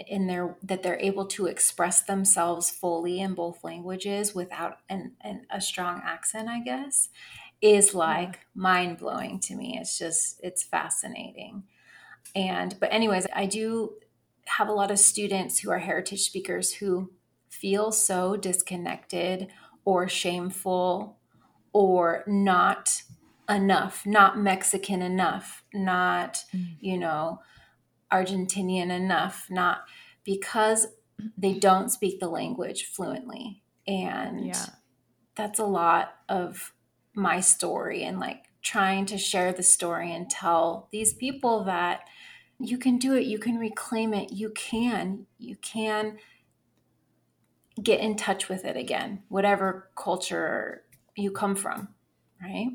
in 0.08 0.28
their 0.28 0.56
that 0.64 0.84
they're 0.84 1.00
able 1.00 1.26
to 1.26 1.48
express 1.48 2.02
themselves 2.02 2.70
fully 2.70 3.20
in 3.20 3.34
both 3.34 3.64
languages 3.64 4.34
without 4.34 4.78
an, 4.88 5.14
an 5.22 5.46
a 5.50 5.60
strong 5.60 6.02
accent, 6.06 6.48
I 6.48 6.62
guess, 6.62 7.10
is 7.62 7.94
like 7.94 8.34
yeah. 8.34 8.40
mind 8.56 8.98
blowing 8.98 9.40
to 9.42 9.56
me. 9.56 9.78
It's 9.80 9.98
just 9.98 10.40
it's 10.44 10.64
fascinating. 10.64 11.64
And 12.36 12.80
but 12.80 12.94
anyways, 12.94 13.28
I 13.36 13.46
do 13.46 13.94
have 14.58 14.68
a 14.68 14.74
lot 14.74 14.92
of 14.92 15.00
students 15.00 15.60
who 15.60 15.70
are 15.70 15.80
heritage 15.80 16.22
speakers 16.22 16.74
who 16.74 17.12
feel 17.50 17.92
so 17.92 18.36
disconnected 18.36 19.48
or 19.86 20.08
shameful 20.08 21.18
or 21.74 22.24
not 22.28 23.04
enough, 23.48 24.06
not 24.06 24.38
Mexican 24.38 25.02
enough, 25.02 25.64
not, 25.74 26.46
mm. 26.56 26.76
you 26.80 26.98
know, 26.98 27.40
Argentinian 28.12 28.92
enough, 28.92 29.48
not 29.50 29.82
because 30.24 30.88
they 31.38 31.54
don't 31.54 31.90
speak 31.90 32.20
the 32.20 32.28
language 32.28 32.86
fluently. 32.86 33.62
And 33.88 34.48
yeah. 34.48 34.66
that's 35.36 35.60
a 35.60 35.66
lot 35.66 36.16
of 36.28 36.74
my 37.14 37.40
story 37.40 38.04
and 38.04 38.20
like 38.20 38.46
trying 38.62 39.06
to 39.08 39.18
share 39.18 39.52
the 39.52 39.64
story 39.64 40.14
and 40.14 40.30
tell 40.30 40.88
these 40.92 41.14
people 41.14 41.64
that 41.66 42.02
you 42.60 42.78
can 42.78 42.98
do 42.98 43.16
it. 43.16 43.26
You 43.26 43.40
can 43.40 43.58
reclaim 43.58 44.14
it. 44.14 44.32
You 44.32 44.50
can. 44.50 45.26
You 45.38 45.56
can 45.58 46.18
get 47.82 48.02
in 48.02 48.18
touch 48.18 48.50
with 48.50 48.66
it 48.66 48.76
again 48.76 49.24
whatever 49.30 49.90
culture 49.96 50.84
you 51.16 51.32
come 51.32 51.56
from 51.56 51.88
right? 52.42 52.70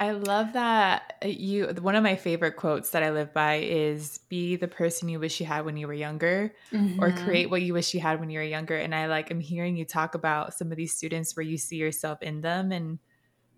I 0.00 0.12
love 0.12 0.52
that 0.52 1.14
you 1.24 1.66
one 1.80 1.96
of 1.96 2.04
my 2.04 2.14
favorite 2.14 2.54
quotes 2.54 2.90
that 2.90 3.02
I 3.02 3.10
live 3.10 3.34
by 3.34 3.56
is 3.56 4.18
be 4.28 4.54
the 4.54 4.68
person 4.68 5.08
you 5.08 5.18
wish 5.18 5.40
you 5.40 5.46
had 5.46 5.64
when 5.64 5.76
you 5.76 5.88
were 5.88 5.94
younger 5.94 6.54
mm-hmm. 6.72 7.02
or 7.02 7.10
create 7.10 7.50
what 7.50 7.62
you 7.62 7.72
wish 7.72 7.94
you 7.94 8.00
had 8.00 8.20
when 8.20 8.30
you 8.30 8.38
were 8.38 8.44
younger. 8.44 8.76
And 8.76 8.94
I 8.94 9.08
like 9.08 9.32
I'm 9.32 9.40
hearing 9.40 9.76
you 9.76 9.84
talk 9.84 10.14
about 10.14 10.54
some 10.54 10.70
of 10.70 10.76
these 10.76 10.94
students 10.94 11.34
where 11.34 11.42
you 11.42 11.58
see 11.58 11.76
yourself 11.76 12.22
in 12.22 12.42
them 12.42 12.70
and 12.70 13.00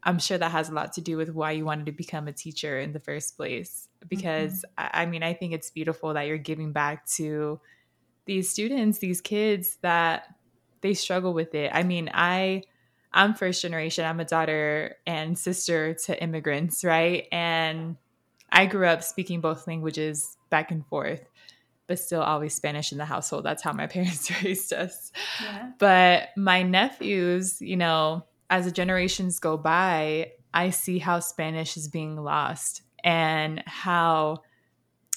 I'm 0.02 0.18
sure 0.18 0.38
that 0.38 0.50
has 0.50 0.68
a 0.68 0.72
lot 0.72 0.94
to 0.94 1.00
do 1.00 1.16
with 1.16 1.30
why 1.30 1.52
you 1.52 1.64
wanted 1.64 1.86
to 1.86 1.92
become 1.92 2.28
a 2.28 2.32
teacher 2.32 2.78
in 2.78 2.92
the 2.92 3.00
first 3.00 3.36
place. 3.36 3.88
Because 4.08 4.64
mm-hmm. 4.78 4.96
I, 4.96 5.02
I 5.02 5.06
mean, 5.06 5.22
I 5.22 5.34
think 5.34 5.52
it's 5.52 5.70
beautiful 5.70 6.14
that 6.14 6.26
you're 6.26 6.38
giving 6.38 6.72
back 6.72 7.06
to 7.16 7.60
these 8.24 8.48
students, 8.48 8.98
these 8.98 9.20
kids 9.20 9.76
that 9.82 10.34
they 10.80 10.94
struggle 10.94 11.34
with 11.34 11.54
it. 11.54 11.70
I 11.74 11.82
mean, 11.82 12.10
I 12.12 12.62
I'm 13.12 13.34
first 13.34 13.62
generation. 13.62 14.04
I'm 14.04 14.20
a 14.20 14.24
daughter 14.24 14.96
and 15.06 15.36
sister 15.36 15.94
to 16.06 16.22
immigrants, 16.22 16.84
right? 16.84 17.26
And 17.32 17.96
I 18.52 18.66
grew 18.66 18.86
up 18.86 19.02
speaking 19.02 19.40
both 19.40 19.66
languages 19.66 20.36
back 20.48 20.70
and 20.70 20.86
forth, 20.86 21.22
but 21.86 21.98
still 21.98 22.22
always 22.22 22.54
Spanish 22.54 22.92
in 22.92 22.98
the 22.98 23.04
household. 23.04 23.44
That's 23.44 23.62
how 23.62 23.72
my 23.72 23.86
parents 23.88 24.30
raised 24.42 24.72
us. 24.72 25.12
Yeah. 25.42 25.70
But 25.78 26.28
my 26.36 26.62
nephews, 26.62 27.60
you 27.60 27.76
know, 27.76 28.24
as 28.50 28.64
the 28.64 28.72
generations 28.72 29.38
go 29.38 29.56
by, 29.56 30.32
I 30.52 30.70
see 30.70 30.98
how 30.98 31.20
Spanish 31.20 31.76
is 31.76 31.88
being 31.88 32.16
lost 32.16 32.82
and 33.04 33.62
how 33.64 34.42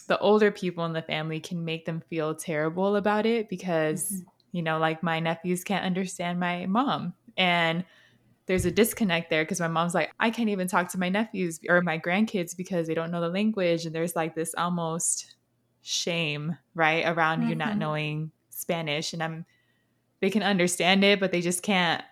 the 0.08 0.20
older 0.20 0.52
people 0.52 0.86
in 0.86 0.94
the 0.94 1.02
family 1.02 1.40
can 1.40 1.66
make 1.66 1.86
them 1.86 2.02
feel 2.10 2.36
terrible 2.36 2.96
about 2.96 3.26
it 3.26 3.50
because, 3.50 4.12
mm-hmm. 4.12 4.30
you 4.52 4.62
know, 4.62 4.78
like 4.78 5.02
my 5.02 5.20
nephews 5.20 5.64
can't 5.64 5.84
understand 5.84 6.40
my 6.40 6.68
mom. 6.68 7.14
And 7.36 7.84
there's 8.46 8.66
a 8.66 8.72
disconnect 8.72 9.30
there 9.30 9.44
because 9.44 9.60
my 9.60 9.68
mom's 9.68 9.96
like, 9.96 10.12
I 10.20 10.30
can't 10.30 10.50
even 10.50 10.68
talk 10.68 10.90
to 10.90 11.00
my 11.00 11.10
nephews 11.10 11.60
or 11.68 11.82
my 11.82 11.98
grandkids 11.98 12.56
because 12.56 12.86
they 12.86 12.94
don't 12.94 13.10
know 13.10 13.22
the 13.22 13.30
language. 13.30 13.86
And 13.86 13.96
there's 13.96 14.16
like 14.16 14.36
this 14.36 14.54
almost 14.58 15.36
shame, 15.82 16.58
right, 16.76 17.06
around 17.08 17.40
mm-hmm. 17.40 17.50
you 17.50 17.56
not 17.56 17.70
mm-hmm. 17.70 17.80
knowing 17.80 18.32
Spanish. 18.50 19.14
And 19.14 19.24
I'm, 19.24 19.46
they 20.20 20.30
can 20.30 20.44
understand 20.44 21.04
it, 21.04 21.20
but 21.20 21.32
they 21.32 21.42
just 21.42 21.64
can't 21.64 22.04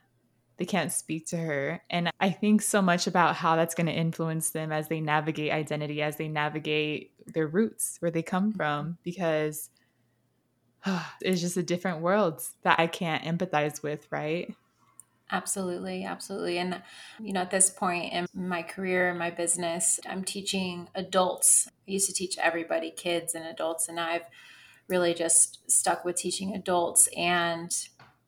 they 0.57 0.65
can't 0.65 0.91
speak 0.91 1.27
to 1.27 1.37
her. 1.37 1.81
And 1.89 2.11
I 2.19 2.29
think 2.29 2.61
so 2.61 2.81
much 2.81 3.07
about 3.07 3.35
how 3.35 3.55
that's 3.55 3.75
going 3.75 3.87
to 3.87 3.93
influence 3.93 4.51
them 4.51 4.71
as 4.71 4.87
they 4.87 5.01
navigate 5.01 5.51
identity, 5.51 6.01
as 6.01 6.17
they 6.17 6.27
navigate 6.27 7.13
their 7.33 7.47
roots, 7.47 7.97
where 7.99 8.11
they 8.11 8.21
come 8.21 8.49
mm-hmm. 8.49 8.57
from, 8.57 8.97
because 9.03 9.69
it's 11.21 11.41
just 11.41 11.57
a 11.57 11.63
different 11.63 12.01
world 12.01 12.41
that 12.63 12.79
I 12.79 12.87
can't 12.87 13.23
empathize 13.23 13.81
with, 13.81 14.07
right? 14.11 14.53
Absolutely, 15.31 16.03
absolutely. 16.03 16.57
And, 16.57 16.81
you 17.17 17.31
know, 17.31 17.41
at 17.41 17.51
this 17.51 17.69
point 17.69 18.11
in 18.11 18.27
my 18.33 18.61
career 18.63 19.09
and 19.09 19.17
my 19.17 19.29
business, 19.29 19.99
I'm 20.07 20.25
teaching 20.25 20.89
adults. 20.93 21.69
I 21.87 21.91
used 21.91 22.07
to 22.07 22.13
teach 22.13 22.37
everybody, 22.37 22.91
kids 22.91 23.33
and 23.33 23.45
adults, 23.45 23.87
and 23.87 23.97
I've 23.97 24.25
really 24.89 25.13
just 25.13 25.71
stuck 25.71 26.03
with 26.03 26.17
teaching 26.17 26.53
adults. 26.53 27.07
And 27.15 27.73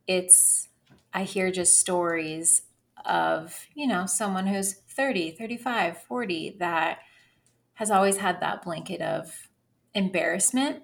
it's 0.08 0.70
I 1.14 1.24
hear 1.24 1.52
just 1.52 1.80
stories 1.80 2.64
of, 3.06 3.68
you 3.76 3.88
know, 3.88 4.06
someone 4.06 4.48
who's 4.48 4.74
30, 4.74 5.32
35, 5.32 5.98
40 6.04 6.58
that 6.60 7.00
has 7.76 7.92
always 7.92 8.18
had 8.18 8.40
that 8.40 8.64
blanket 8.64 9.02
of 9.02 9.48
embarrassment 9.94 10.84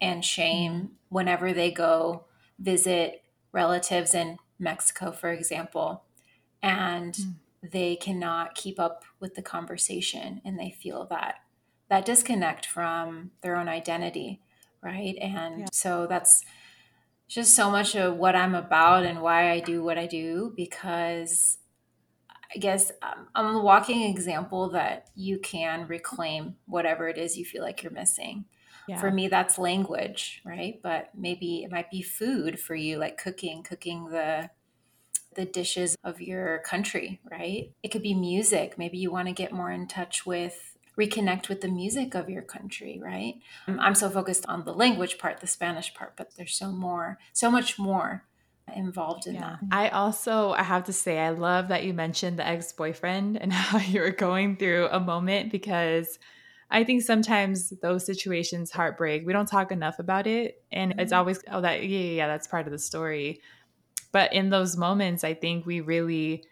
and 0.00 0.24
shame 0.24 0.72
mm-hmm. 0.72 0.86
whenever 1.08 1.52
they 1.52 1.70
go 1.70 2.24
visit 2.58 3.22
relatives 3.52 4.14
in 4.14 4.38
Mexico, 4.58 5.12
for 5.12 5.30
example, 5.30 6.04
and 6.62 7.14
mm. 7.14 7.34
they 7.62 7.96
cannot 7.96 8.54
keep 8.54 8.80
up 8.80 9.04
with 9.20 9.34
the 9.34 9.42
conversation 9.42 10.40
and 10.44 10.58
they 10.58 10.70
feel 10.70 11.06
that 11.06 11.36
that 11.88 12.04
disconnect 12.04 12.66
from 12.66 13.30
their 13.40 13.56
own 13.56 13.68
identity, 13.68 14.40
right? 14.82 15.16
And 15.20 15.60
yeah. 15.60 15.66
so 15.72 16.06
that's 16.06 16.44
just 17.28 17.54
so 17.54 17.70
much 17.70 17.94
of 17.94 18.16
what 18.16 18.34
I'm 18.34 18.54
about 18.54 19.04
and 19.04 19.20
why 19.20 19.50
I 19.50 19.60
do 19.60 19.84
what 19.84 19.98
I 19.98 20.06
do 20.06 20.52
because 20.56 21.58
I 22.54 22.58
guess 22.58 22.90
um, 23.02 23.28
I'm 23.34 23.56
a 23.56 23.62
walking 23.62 24.02
example 24.02 24.70
that 24.70 25.10
you 25.14 25.38
can 25.38 25.86
reclaim 25.86 26.56
whatever 26.66 27.06
it 27.06 27.18
is 27.18 27.36
you 27.36 27.44
feel 27.44 27.62
like 27.62 27.82
you're 27.82 27.92
missing. 27.92 28.46
Yeah. 28.88 28.98
For 28.98 29.10
me, 29.10 29.28
that's 29.28 29.58
language, 29.58 30.40
right? 30.46 30.80
But 30.82 31.10
maybe 31.14 31.62
it 31.62 31.70
might 31.70 31.90
be 31.90 32.00
food 32.00 32.58
for 32.58 32.74
you, 32.74 32.96
like 32.96 33.18
cooking, 33.18 33.62
cooking 33.62 34.06
the 34.06 34.50
the 35.34 35.44
dishes 35.44 35.94
of 36.02 36.20
your 36.20 36.60
country, 36.60 37.20
right? 37.30 37.70
It 37.82 37.88
could 37.88 38.02
be 38.02 38.14
music. 38.14 38.76
Maybe 38.78 38.98
you 38.98 39.12
want 39.12 39.28
to 39.28 39.34
get 39.34 39.52
more 39.52 39.70
in 39.70 39.86
touch 39.86 40.24
with 40.26 40.76
reconnect 40.98 41.48
with 41.48 41.60
the 41.60 41.68
music 41.68 42.14
of 42.14 42.28
your 42.28 42.42
country, 42.42 43.00
right? 43.02 43.34
I'm 43.68 43.94
so 43.94 44.10
focused 44.10 44.44
on 44.46 44.64
the 44.64 44.72
language 44.72 45.18
part, 45.18 45.40
the 45.40 45.46
Spanish 45.46 45.94
part, 45.94 46.14
but 46.16 46.34
there's 46.36 46.54
so 46.54 46.72
more, 46.72 47.18
so 47.32 47.50
much 47.50 47.78
more 47.78 48.24
involved 48.74 49.26
in 49.26 49.34
yeah. 49.34 49.40
that. 49.40 49.58
I 49.70 49.88
also 49.88 50.50
I 50.50 50.62
have 50.62 50.84
to 50.84 50.92
say 50.92 51.18
I 51.18 51.30
love 51.30 51.68
that 51.68 51.84
you 51.84 51.94
mentioned 51.94 52.38
the 52.38 52.46
ex-boyfriend 52.46 53.40
and 53.40 53.52
how 53.52 53.78
you 53.78 54.00
were 54.00 54.10
going 54.10 54.56
through 54.56 54.88
a 54.90 55.00
moment 55.00 55.52
because 55.52 56.18
I 56.70 56.84
think 56.84 57.02
sometimes 57.02 57.70
those 57.80 58.04
situations 58.04 58.70
heartbreak. 58.70 59.26
We 59.26 59.32
don't 59.32 59.48
talk 59.48 59.72
enough 59.72 59.98
about 59.98 60.26
it 60.26 60.62
and 60.70 60.90
mm-hmm. 60.90 61.00
it's 61.00 61.12
always 61.12 61.40
oh 61.50 61.60
that 61.60 61.82
yeah, 61.82 61.98
yeah, 61.98 62.10
yeah, 62.14 62.26
that's 62.26 62.46
part 62.46 62.66
of 62.66 62.72
the 62.72 62.78
story. 62.78 63.40
But 64.12 64.32
in 64.32 64.50
those 64.50 64.76
moments 64.76 65.24
I 65.24 65.34
think 65.34 65.64
we 65.64 65.80
really 65.80 66.44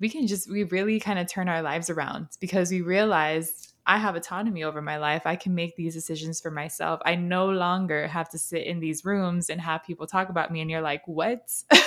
we 0.00 0.08
can 0.08 0.26
just 0.26 0.50
we 0.50 0.64
really 0.64 0.98
kind 0.98 1.18
of 1.18 1.28
turn 1.28 1.48
our 1.48 1.62
lives 1.62 1.90
around 1.90 2.28
because 2.40 2.70
we 2.70 2.80
realize 2.80 3.71
I 3.86 3.98
have 3.98 4.14
autonomy 4.14 4.62
over 4.62 4.80
my 4.80 4.98
life. 4.98 5.22
I 5.24 5.36
can 5.36 5.54
make 5.54 5.76
these 5.76 5.94
decisions 5.94 6.40
for 6.40 6.50
myself. 6.50 7.00
I 7.04 7.16
no 7.16 7.50
longer 7.50 8.06
have 8.06 8.28
to 8.30 8.38
sit 8.38 8.66
in 8.66 8.80
these 8.80 9.04
rooms 9.04 9.50
and 9.50 9.60
have 9.60 9.84
people 9.84 10.06
talk 10.06 10.28
about 10.28 10.52
me 10.52 10.60
and 10.60 10.70
you're 10.70 10.82
like, 10.82 11.06
"What? 11.06 11.50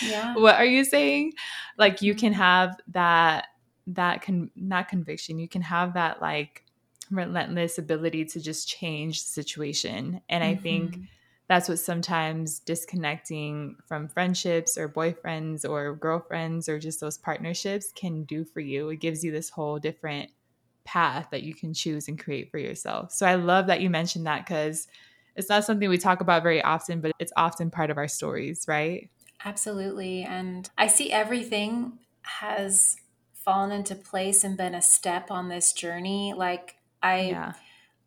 Yeah. 0.00 0.36
what 0.36 0.54
are 0.54 0.64
you 0.64 0.84
saying?" 0.84 1.32
Like 1.76 2.00
you 2.00 2.14
can 2.14 2.32
mm-hmm. 2.32 2.40
have 2.40 2.78
that 2.88 3.48
that 3.88 4.22
can 4.22 4.50
not 4.54 4.88
conviction. 4.88 5.38
You 5.38 5.48
can 5.48 5.62
have 5.62 5.94
that 5.94 6.20
like 6.20 6.64
relentless 7.10 7.78
ability 7.78 8.24
to 8.26 8.40
just 8.40 8.68
change 8.68 9.22
the 9.22 9.28
situation. 9.28 10.20
And 10.28 10.42
mm-hmm. 10.42 10.58
I 10.58 10.62
think 10.62 10.90
mm-hmm. 10.92 11.02
that's 11.48 11.68
what 11.68 11.78
sometimes 11.78 12.60
disconnecting 12.60 13.76
from 13.86 14.08
friendships 14.08 14.78
or 14.78 14.88
boyfriends 14.88 15.68
or 15.68 15.94
girlfriends 15.94 16.68
or 16.68 16.78
just 16.78 17.00
those 17.00 17.18
partnerships 17.18 17.92
can 17.92 18.24
do 18.24 18.44
for 18.44 18.60
you. 18.60 18.90
It 18.90 19.00
gives 19.00 19.24
you 19.24 19.32
this 19.32 19.50
whole 19.50 19.78
different 19.78 20.30
path 20.86 21.28
that 21.32 21.42
you 21.42 21.54
can 21.54 21.74
choose 21.74 22.08
and 22.08 22.18
create 22.18 22.50
for 22.50 22.58
yourself. 22.58 23.12
So 23.12 23.26
I 23.26 23.34
love 23.34 23.66
that 23.66 23.82
you 23.82 23.90
mentioned 23.90 24.26
that 24.26 24.46
because 24.46 24.88
it's 25.34 25.50
not 25.50 25.64
something 25.64 25.88
we 25.90 25.98
talk 25.98 26.20
about 26.20 26.42
very 26.42 26.62
often, 26.62 27.00
but 27.00 27.12
it's 27.18 27.32
often 27.36 27.70
part 27.70 27.90
of 27.90 27.98
our 27.98 28.08
stories, 28.08 28.64
right? 28.66 29.10
Absolutely. 29.44 30.22
And 30.22 30.70
I 30.78 30.86
see 30.86 31.12
everything 31.12 31.98
has 32.22 32.96
fallen 33.34 33.70
into 33.70 33.94
place 33.94 34.42
and 34.42 34.56
been 34.56 34.74
a 34.74 34.80
step 34.80 35.30
on 35.30 35.48
this 35.48 35.72
journey. 35.72 36.32
Like 36.34 36.76
I 37.02 37.20
yeah. 37.20 37.52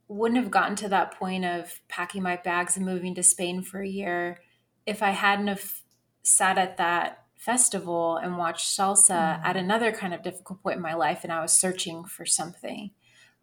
wouldn't 0.07 0.41
have 0.41 0.51
gotten 0.51 0.75
to 0.77 0.89
that 0.89 1.11
point 1.11 1.45
of 1.45 1.79
packing 1.87 2.23
my 2.23 2.37
bags 2.37 2.75
and 2.75 2.85
moving 2.85 3.13
to 3.15 3.23
Spain 3.23 3.61
for 3.61 3.81
a 3.81 3.87
year 3.87 4.39
if 4.85 5.03
I 5.03 5.11
hadn't 5.11 5.47
have 5.47 5.81
sat 6.23 6.57
at 6.57 6.77
that 6.77 7.18
festival 7.39 8.17
and 8.17 8.37
watched 8.37 8.67
salsa 8.67 9.11
at 9.11 9.41
mm-hmm. 9.41 9.59
another 9.59 9.93
kind 9.93 10.13
of 10.13 10.21
difficult 10.21 10.61
point 10.61 10.75
in 10.75 10.81
my 10.81 10.93
life 10.93 11.23
and 11.23 11.31
I 11.31 11.41
was 11.41 11.55
searching 11.55 12.03
for 12.03 12.25
something, 12.25 12.91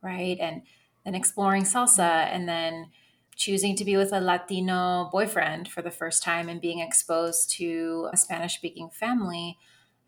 right? 0.03 0.37
And 0.39 0.63
then 1.05 1.15
exploring 1.15 1.63
salsa 1.63 2.27
and 2.27 2.47
then 2.47 2.91
choosing 3.37 3.75
to 3.77 3.87
be 3.87 3.97
with 3.97 4.13
a 4.13 4.21
Latino 4.21 5.09
boyfriend 5.11 5.69
for 5.69 5.81
the 5.81 5.91
first 5.91 6.23
time 6.23 6.51
and 6.51 6.61
being 6.61 6.81
exposed 6.81 7.51
to 7.53 8.11
a 8.13 8.19
Spanish 8.19 8.57
speaking 8.57 8.91
family 8.91 9.57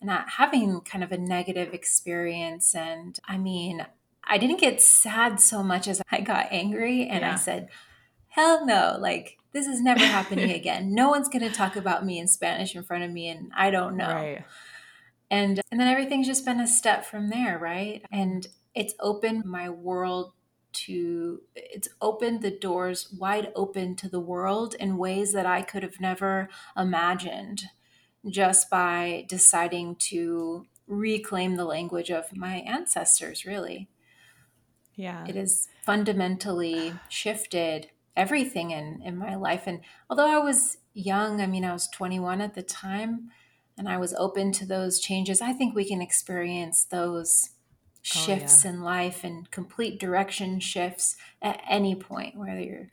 and 0.01 0.09
not 0.09 0.29
having 0.37 0.83
kind 0.83 1.03
of 1.03 1.11
a 1.11 1.18
negative 1.18 1.72
experience. 1.72 2.74
And 2.74 3.18
I 3.27 3.38
mean, 3.38 3.87
I 4.22 4.37
didn't 4.37 4.61
get 4.61 4.83
sad 4.83 5.40
so 5.40 5.62
much 5.62 5.88
as 5.88 6.03
I 6.11 6.20
got 6.20 6.48
angry 6.51 7.09
and 7.09 7.20
yeah. 7.20 7.33
I 7.33 7.37
said, 7.37 7.68
hell 8.29 8.66
no, 8.66 8.98
like 9.01 9.38
this 9.52 9.66
is 9.66 9.80
never 9.80 10.04
happening 10.04 10.50
again. 10.54 10.94
No 10.94 11.08
one's 11.08 11.28
going 11.28 11.48
to 11.48 11.54
talk 11.54 11.76
about 11.76 12.04
me 12.04 12.18
in 12.18 12.28
Spanish 12.28 12.74
in 12.74 12.82
front 12.82 13.04
of 13.04 13.11
me 13.11 13.28
and 13.28 13.50
I 13.56 13.70
don't 13.70 13.96
know. 13.96 14.06
Right. 14.06 14.44
And 15.30 15.61
and 15.70 15.78
then 15.78 15.88
everything's 15.88 16.26
just 16.26 16.46
been 16.46 16.61
a 16.61 16.66
step 16.66 17.04
from 17.04 17.28
there, 17.28 17.58
right? 17.58 18.02
And 18.11 18.46
it's 18.74 18.94
opened 19.00 19.44
my 19.44 19.68
world 19.68 20.32
to 20.70 21.42
it's 21.54 21.88
opened 22.00 22.42
the 22.42 22.50
doors 22.50 23.12
wide 23.18 23.50
open 23.54 23.96
to 23.96 24.08
the 24.08 24.20
world 24.20 24.74
in 24.78 24.98
ways 24.98 25.32
that 25.32 25.46
I 25.46 25.62
could 25.62 25.82
have 25.82 26.00
never 26.00 26.48
imagined 26.76 27.64
just 28.28 28.68
by 28.68 29.24
deciding 29.28 29.96
to 29.96 30.66
reclaim 30.87 31.56
the 31.56 31.64
language 31.64 32.11
of 32.11 32.34
my 32.37 32.56
ancestors 32.56 33.44
really. 33.44 33.88
Yeah. 34.94 35.24
It 35.26 35.37
has 35.37 35.68
fundamentally 35.84 36.94
shifted 37.08 37.90
everything 38.18 38.70
in 38.70 39.00
in 39.02 39.16
my 39.16 39.35
life. 39.35 39.66
And 39.66 39.81
although 40.11 40.28
i 40.28 40.38
was 40.38 40.76
young 40.98 41.40
i 41.40 41.46
mean 41.46 41.64
i 41.64 41.72
was 41.72 41.88
21 41.88 42.40
at 42.40 42.54
the 42.54 42.62
time 42.62 43.31
and 43.76 43.88
i 43.88 43.96
was 43.96 44.14
open 44.14 44.50
to 44.50 44.66
those 44.66 44.98
changes 44.98 45.40
i 45.40 45.52
think 45.52 45.74
we 45.74 45.85
can 45.85 46.02
experience 46.02 46.85
those 46.85 47.50
shifts 48.02 48.64
oh, 48.64 48.68
yeah. 48.68 48.74
in 48.74 48.83
life 48.83 49.22
and 49.22 49.50
complete 49.52 50.00
direction 50.00 50.59
shifts 50.59 51.16
at 51.40 51.61
any 51.68 51.94
point 51.94 52.37
whether 52.37 52.61
you're 52.61 52.90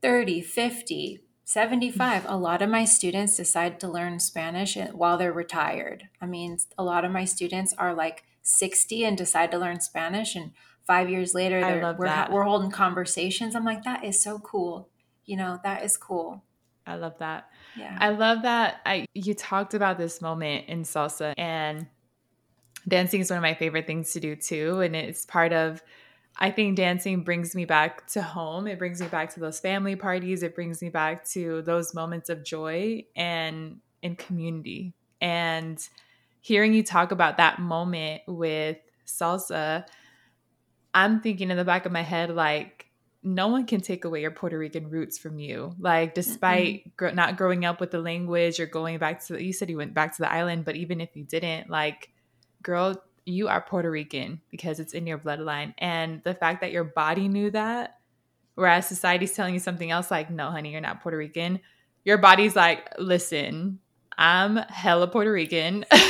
30 0.00 0.40
50 0.40 1.20
75 1.44 2.24
a 2.26 2.36
lot 2.38 2.62
of 2.62 2.70
my 2.70 2.86
students 2.86 3.36
decide 3.36 3.78
to 3.80 3.88
learn 3.88 4.18
spanish 4.18 4.76
while 4.92 5.18
they're 5.18 5.32
retired. 5.32 6.08
I 6.18 6.26
mean 6.26 6.56
a 6.78 6.84
lot 6.84 7.04
of 7.04 7.10
my 7.10 7.26
students 7.26 7.74
are 7.76 7.92
like 7.92 8.24
60 8.42 9.04
and 9.04 9.18
decide 9.18 9.50
to 9.50 9.58
learn 9.58 9.80
spanish 9.80 10.34
and 10.34 10.52
five 10.86 11.08
years 11.10 11.34
later 11.34 11.60
we're, 11.98 12.06
that. 12.06 12.30
we're 12.30 12.42
holding 12.42 12.70
conversations 12.70 13.54
i'm 13.54 13.64
like 13.64 13.84
that 13.84 14.04
is 14.04 14.22
so 14.22 14.38
cool 14.38 14.88
you 15.24 15.36
know 15.36 15.58
that 15.64 15.84
is 15.84 15.96
cool 15.96 16.42
i 16.86 16.94
love 16.94 17.16
that 17.18 17.48
yeah 17.76 17.96
i 18.00 18.10
love 18.10 18.42
that 18.42 18.80
i 18.86 19.06
you 19.14 19.34
talked 19.34 19.74
about 19.74 19.98
this 19.98 20.20
moment 20.20 20.64
in 20.68 20.82
salsa 20.82 21.34
and 21.36 21.86
dancing 22.88 23.20
is 23.20 23.30
one 23.30 23.36
of 23.36 23.42
my 23.42 23.54
favorite 23.54 23.86
things 23.86 24.12
to 24.12 24.20
do 24.20 24.34
too 24.34 24.80
and 24.80 24.96
it's 24.96 25.24
part 25.26 25.52
of 25.52 25.82
I 26.38 26.50
think 26.50 26.76
dancing 26.76 27.22
brings 27.22 27.54
me 27.54 27.64
back 27.64 28.06
to 28.08 28.22
home. 28.22 28.66
It 28.66 28.78
brings 28.78 29.00
me 29.00 29.06
back 29.08 29.32
to 29.34 29.40
those 29.40 29.60
family 29.60 29.96
parties. 29.96 30.42
It 30.42 30.54
brings 30.54 30.80
me 30.80 30.88
back 30.88 31.26
to 31.30 31.62
those 31.62 31.94
moments 31.94 32.30
of 32.30 32.42
joy 32.42 33.04
and 33.14 33.80
in 34.02 34.16
community. 34.16 34.94
And 35.20 35.86
hearing 36.40 36.72
you 36.72 36.82
talk 36.82 37.12
about 37.12 37.36
that 37.36 37.60
moment 37.60 38.22
with 38.26 38.78
salsa, 39.06 39.86
I'm 40.94 41.20
thinking 41.20 41.50
in 41.50 41.56
the 41.56 41.64
back 41.64 41.86
of 41.86 41.92
my 41.92 42.02
head, 42.02 42.30
like, 42.30 42.86
no 43.22 43.48
one 43.48 43.66
can 43.66 43.80
take 43.80 44.04
away 44.04 44.20
your 44.20 44.30
Puerto 44.30 44.58
Rican 44.58 44.90
roots 44.90 45.16
from 45.16 45.38
you. 45.38 45.74
Like, 45.78 46.14
despite 46.14 46.96
gr- 46.96 47.10
not 47.10 47.36
growing 47.36 47.64
up 47.64 47.80
with 47.80 47.90
the 47.92 48.00
language 48.00 48.58
or 48.58 48.66
going 48.66 48.98
back 48.98 49.24
to, 49.26 49.34
the, 49.34 49.44
you 49.44 49.52
said 49.52 49.70
you 49.70 49.76
went 49.76 49.94
back 49.94 50.14
to 50.16 50.22
the 50.22 50.32
island, 50.32 50.64
but 50.64 50.76
even 50.76 51.00
if 51.00 51.10
you 51.14 51.24
didn't, 51.24 51.70
like, 51.70 52.10
girl, 52.62 53.00
you 53.24 53.48
are 53.48 53.60
Puerto 53.60 53.90
Rican 53.90 54.40
because 54.50 54.80
it's 54.80 54.92
in 54.92 55.06
your 55.06 55.18
bloodline. 55.18 55.72
And 55.78 56.22
the 56.24 56.34
fact 56.34 56.60
that 56.62 56.72
your 56.72 56.84
body 56.84 57.28
knew 57.28 57.50
that, 57.52 57.98
whereas 58.56 58.86
society's 58.86 59.32
telling 59.32 59.54
you 59.54 59.60
something 59.60 59.90
else, 59.90 60.10
like, 60.10 60.30
no, 60.30 60.50
honey, 60.50 60.72
you're 60.72 60.80
not 60.80 61.00
Puerto 61.02 61.16
Rican, 61.16 61.60
your 62.04 62.18
body's 62.18 62.56
like, 62.56 62.88
listen, 62.98 63.78
I'm 64.18 64.56
hella 64.56 65.06
Puerto 65.06 65.32
Rican. 65.32 65.84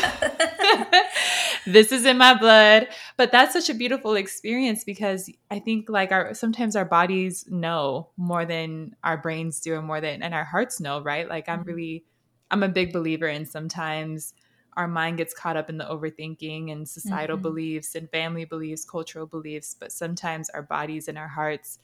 this 1.66 1.92
is 1.92 2.04
in 2.04 2.18
my 2.18 2.34
blood. 2.38 2.88
But 3.16 3.32
that's 3.32 3.52
such 3.52 3.70
a 3.70 3.74
beautiful 3.74 4.14
experience 4.14 4.84
because 4.84 5.30
I 5.50 5.58
think 5.58 5.88
like 5.88 6.12
our 6.12 6.34
sometimes 6.34 6.76
our 6.76 6.84
bodies 6.84 7.44
know 7.48 8.08
more 8.16 8.44
than 8.44 8.96
our 9.04 9.16
brains 9.16 9.60
do 9.60 9.76
and 9.76 9.86
more 9.86 10.00
than 10.00 10.22
and 10.22 10.34
our 10.34 10.44
hearts 10.44 10.80
know, 10.80 11.00
right? 11.00 11.28
Like 11.28 11.48
I'm 11.48 11.60
mm-hmm. 11.60 11.68
really 11.68 12.04
I'm 12.50 12.62
a 12.62 12.68
big 12.68 12.92
believer 12.92 13.28
in 13.28 13.46
sometimes 13.46 14.34
our 14.76 14.88
mind 14.88 15.18
gets 15.18 15.34
caught 15.34 15.56
up 15.56 15.68
in 15.68 15.76
the 15.76 15.84
overthinking 15.84 16.72
and 16.72 16.88
societal 16.88 17.36
mm-hmm. 17.36 17.42
beliefs 17.42 17.94
and 17.94 18.10
family 18.10 18.44
beliefs, 18.44 18.84
cultural 18.84 19.26
beliefs, 19.26 19.76
but 19.78 19.92
sometimes 19.92 20.48
our 20.50 20.62
bodies 20.62 21.08
and 21.08 21.18
our 21.18 21.28
hearts 21.28 21.78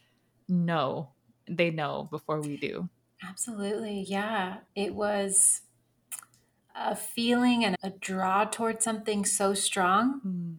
know. 0.49 1.11
They 1.51 1.71
know 1.71 2.09
before 2.11 2.41
we 2.41 2.57
do. 2.57 2.88
Absolutely. 3.27 4.05
Yeah. 4.07 4.59
It 4.75 4.95
was 4.95 5.62
a 6.79 6.95
feeling 6.95 7.64
and 7.64 7.77
a 7.83 7.91
draw 7.91 8.45
towards 8.45 8.85
something 8.85 9.25
so 9.25 9.53
strong. 9.55 10.21
Mm. 10.27 10.57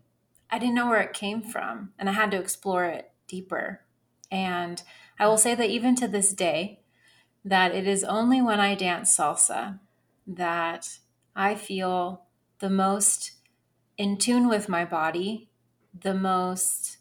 I 0.51 0.59
didn't 0.59 0.75
know 0.75 0.87
where 0.87 1.01
it 1.01 1.13
came 1.13 1.41
from, 1.41 1.91
and 1.97 2.09
I 2.09 2.13
had 2.13 2.31
to 2.31 2.39
explore 2.39 2.85
it 2.85 3.11
deeper. 3.27 3.81
And 4.31 4.81
I 5.17 5.27
will 5.27 5.37
say 5.37 5.55
that 5.55 5.69
even 5.69 5.95
to 5.95 6.07
this 6.07 6.33
day, 6.33 6.81
that 7.45 7.73
it 7.73 7.87
is 7.87 8.03
only 8.03 8.41
when 8.41 8.59
I 8.59 8.75
dance 8.75 9.15
salsa 9.15 9.79
that 10.27 10.99
I 11.35 11.55
feel 11.55 12.23
the 12.59 12.69
most 12.69 13.31
in 13.97 14.17
tune 14.17 14.47
with 14.47 14.69
my 14.69 14.85
body, 14.85 15.49
the 15.97 16.13
most 16.13 16.97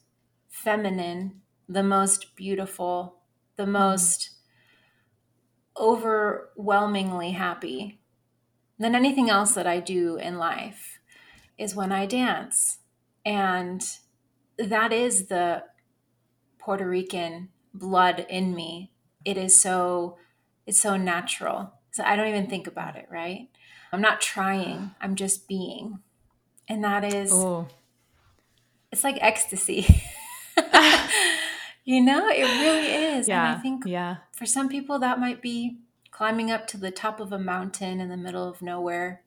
feminine, 0.49 1.41
the 1.69 1.83
most 1.83 2.37
beautiful, 2.37 3.17
the 3.57 3.65
mm. 3.65 3.73
most 3.73 4.31
overwhelmingly 5.77 7.33
happy 7.33 8.01
than 8.79 8.95
anything 8.95 9.29
else 9.29 9.55
that 9.55 9.67
I 9.67 9.81
do 9.81 10.17
in 10.17 10.39
life 10.39 11.01
is 11.57 11.75
when 11.75 11.93
I 11.93 12.07
dance. 12.07 12.79
And 13.25 13.85
that 14.59 14.93
is 14.93 15.27
the 15.27 15.65
Puerto 16.59 16.89
Rican 16.89 17.49
blood 17.75 18.27
in 18.29 18.55
me. 18.55 18.93
It 19.25 19.37
is 19.37 19.61
so 19.61 20.17
it's 20.67 20.81
so 20.81 20.97
natural. 20.97 21.73
So 21.91 22.05
I 22.05 22.15
don't 22.15 22.29
even 22.29 22.49
think 22.49 22.67
about 22.67 22.97
it, 22.97 23.09
right? 23.11 23.49
I'm 23.91 24.03
not 24.03 24.21
trying. 24.21 24.95
I'm 25.01 25.15
just 25.15 25.49
being. 25.49 26.01
And 26.69 26.85
that 26.85 27.05
is 27.05 27.33
Ooh. 27.33 27.67
it's 28.93 29.05
like 29.05 29.19
ecstasy. 29.21 30.03
You 31.89 32.03
know, 32.03 32.29
it 32.29 32.43
really 32.43 33.17
is. 33.17 33.29
Yeah. 33.29 33.49
And 33.49 33.59
I 33.59 33.63
think 33.63 33.85
yeah. 33.87 34.17
for 34.33 34.45
some 34.45 34.69
people, 34.69 34.99
that 34.99 35.19
might 35.19 35.41
be 35.41 35.79
climbing 36.19 36.51
up 36.51 36.67
to 36.67 36.77
the 36.77 36.91
top 36.91 37.21
of 37.21 37.31
a 37.33 37.39
mountain 37.39 38.01
in 38.01 38.09
the 38.09 38.17
middle 38.17 38.49
of 38.49 38.61
nowhere 38.61 39.23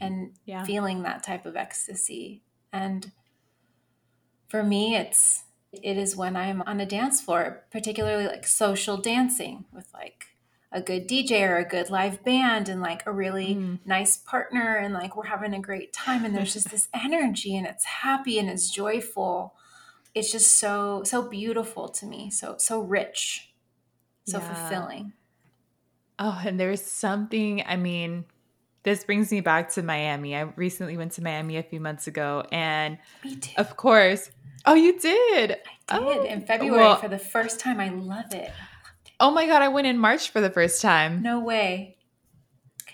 and 0.00 0.32
Yeah. 0.46 0.64
feeling 0.64 1.02
that 1.02 1.22
type 1.22 1.44
of 1.44 1.54
ecstasy. 1.54 2.42
And 2.72 3.12
for 4.48 4.62
me, 4.62 4.96
it's 4.96 5.44
it 5.70 5.98
is 5.98 6.16
when 6.16 6.34
I'm 6.34 6.62
on 6.62 6.80
a 6.80 6.86
dance 6.86 7.20
floor, 7.20 7.66
particularly 7.70 8.26
like 8.26 8.46
social 8.46 8.96
dancing 8.96 9.66
with 9.70 9.92
like 9.92 10.24
a 10.72 10.80
good 10.80 11.06
DJ 11.06 11.42
or 11.46 11.58
a 11.58 11.68
good 11.68 11.90
live 11.90 12.24
band 12.24 12.70
and 12.70 12.80
like 12.80 13.04
a 13.04 13.12
really 13.12 13.56
Mm. 13.56 13.80
nice 13.84 14.16
partner 14.16 14.76
and 14.76 14.94
like 14.94 15.14
we're 15.16 15.26
having 15.26 15.52
a 15.52 15.60
great 15.60 15.92
time 15.92 16.24
and 16.24 16.34
there's 16.34 16.54
just 16.54 16.70
this 16.70 16.88
energy 16.94 17.54
and 17.54 17.66
it's 17.66 17.84
happy 17.84 18.38
and 18.38 18.48
it's 18.48 18.70
joyful. 18.70 19.54
It's 20.14 20.32
just 20.32 20.56
so 20.56 21.02
so 21.04 21.28
beautiful 21.28 21.90
to 21.90 22.06
me. 22.06 22.30
So 22.30 22.56
so 22.56 22.80
rich. 22.80 23.52
So 24.24 24.38
Yeah. 24.38 24.46
fulfilling. 24.46 25.12
Oh, 26.18 26.40
and 26.44 26.58
there's 26.60 26.82
something, 26.82 27.62
I 27.66 27.76
mean, 27.76 28.24
this 28.84 29.02
brings 29.04 29.30
me 29.32 29.40
back 29.40 29.72
to 29.72 29.82
Miami. 29.82 30.36
I 30.36 30.42
recently 30.42 30.96
went 30.96 31.12
to 31.12 31.22
Miami 31.22 31.56
a 31.56 31.62
few 31.62 31.80
months 31.80 32.06
ago, 32.06 32.44
and 32.52 32.98
Me 33.24 33.36
too. 33.36 33.52
of 33.56 33.76
course, 33.76 34.30
oh, 34.66 34.74
you 34.74 34.98
did. 34.98 35.56
I 35.88 35.98
did 35.98 36.06
Oh, 36.06 36.22
in 36.24 36.40
February 36.46 36.78
well- 36.78 36.96
for 36.96 37.08
the 37.08 37.18
first 37.18 37.60
time. 37.60 37.80
I 37.80 37.88
love 37.88 38.32
it. 38.32 38.50
Oh 39.20 39.30
my 39.30 39.46
God, 39.46 39.62
I 39.62 39.68
went 39.68 39.86
in 39.86 39.98
March 39.98 40.30
for 40.30 40.40
the 40.40 40.50
first 40.50 40.82
time. 40.82 41.22
No 41.22 41.40
way. 41.40 41.96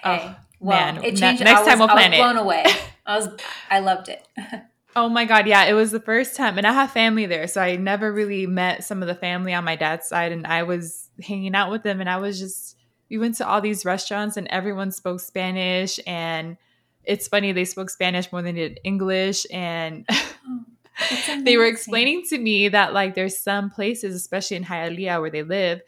Oh, 0.05 0.13
okay. 0.13 0.25
Oh, 0.29 0.37
well, 0.61 0.79
man. 0.95 0.97
it 1.05 1.15
Ne- 1.15 1.21
changed. 1.21 1.45
next 1.45 1.61
I 1.63 1.71
time 1.71 1.79
was, 1.79 1.89
we'll 1.89 1.91
I 1.91 1.95
was 1.95 2.01
plan 2.03 2.13
it. 2.13 2.17
blown 2.19 2.37
away. 2.37 2.65
I 3.07 3.17
was. 3.17 3.29
I 3.71 3.79
loved 3.81 4.09
it. 4.11 4.27
Oh 4.97 5.09
my 5.09 5.25
God, 5.25 5.47
yeah, 5.47 5.65
it 5.65 5.73
was 5.73 5.91
the 5.91 6.01
first 6.01 6.37
time. 6.37 6.59
And 6.59 6.67
I 6.67 6.73
have 6.73 6.91
family 6.93 7.25
there. 7.27 7.47
So 7.47 7.61
I 7.61 7.77
never 7.77 8.13
really 8.13 8.47
met 8.47 8.85
some 8.85 9.03
of 9.03 9.09
the 9.09 9.15
family 9.15 9.55
on 9.55 9.65
my 9.65 9.77
dad's 9.77 10.09
side. 10.09 10.33
And 10.33 10.47
I 10.47 10.65
was 10.65 11.09
hanging 11.23 11.55
out 11.55 11.71
with 11.71 11.83
them. 11.83 12.01
And 12.01 12.11
I 12.11 12.17
was 12.19 12.39
just, 12.39 12.77
we 13.11 13.19
went 13.19 13.35
to 13.37 13.47
all 13.47 13.61
these 13.61 13.85
restaurants 13.85 14.37
and 14.37 14.47
everyone 14.49 14.93
spoke 14.93 15.21
Spanish. 15.21 15.99
And 16.07 16.57
it's 17.05 17.27
funny, 17.27 17.53
they 17.53 17.65
spoke 17.65 17.91
Spanish 17.91 18.31
more 18.31 18.41
than 18.41 18.55
they 18.55 18.69
did 18.69 18.81
English. 18.85 19.47
And 19.53 20.09
they 21.43 21.57
were 21.57 21.67
explaining 21.67 22.23
to 22.29 22.39
me 22.39 22.69
that 22.69 22.95
like 22.95 23.15
there's 23.15 23.37
some 23.37 23.69
places, 23.69 24.15
especially 24.15 24.59
in 24.59 24.65
Hialeah 24.65 25.21
where 25.21 25.31
they 25.31 25.43
live, 25.43 25.83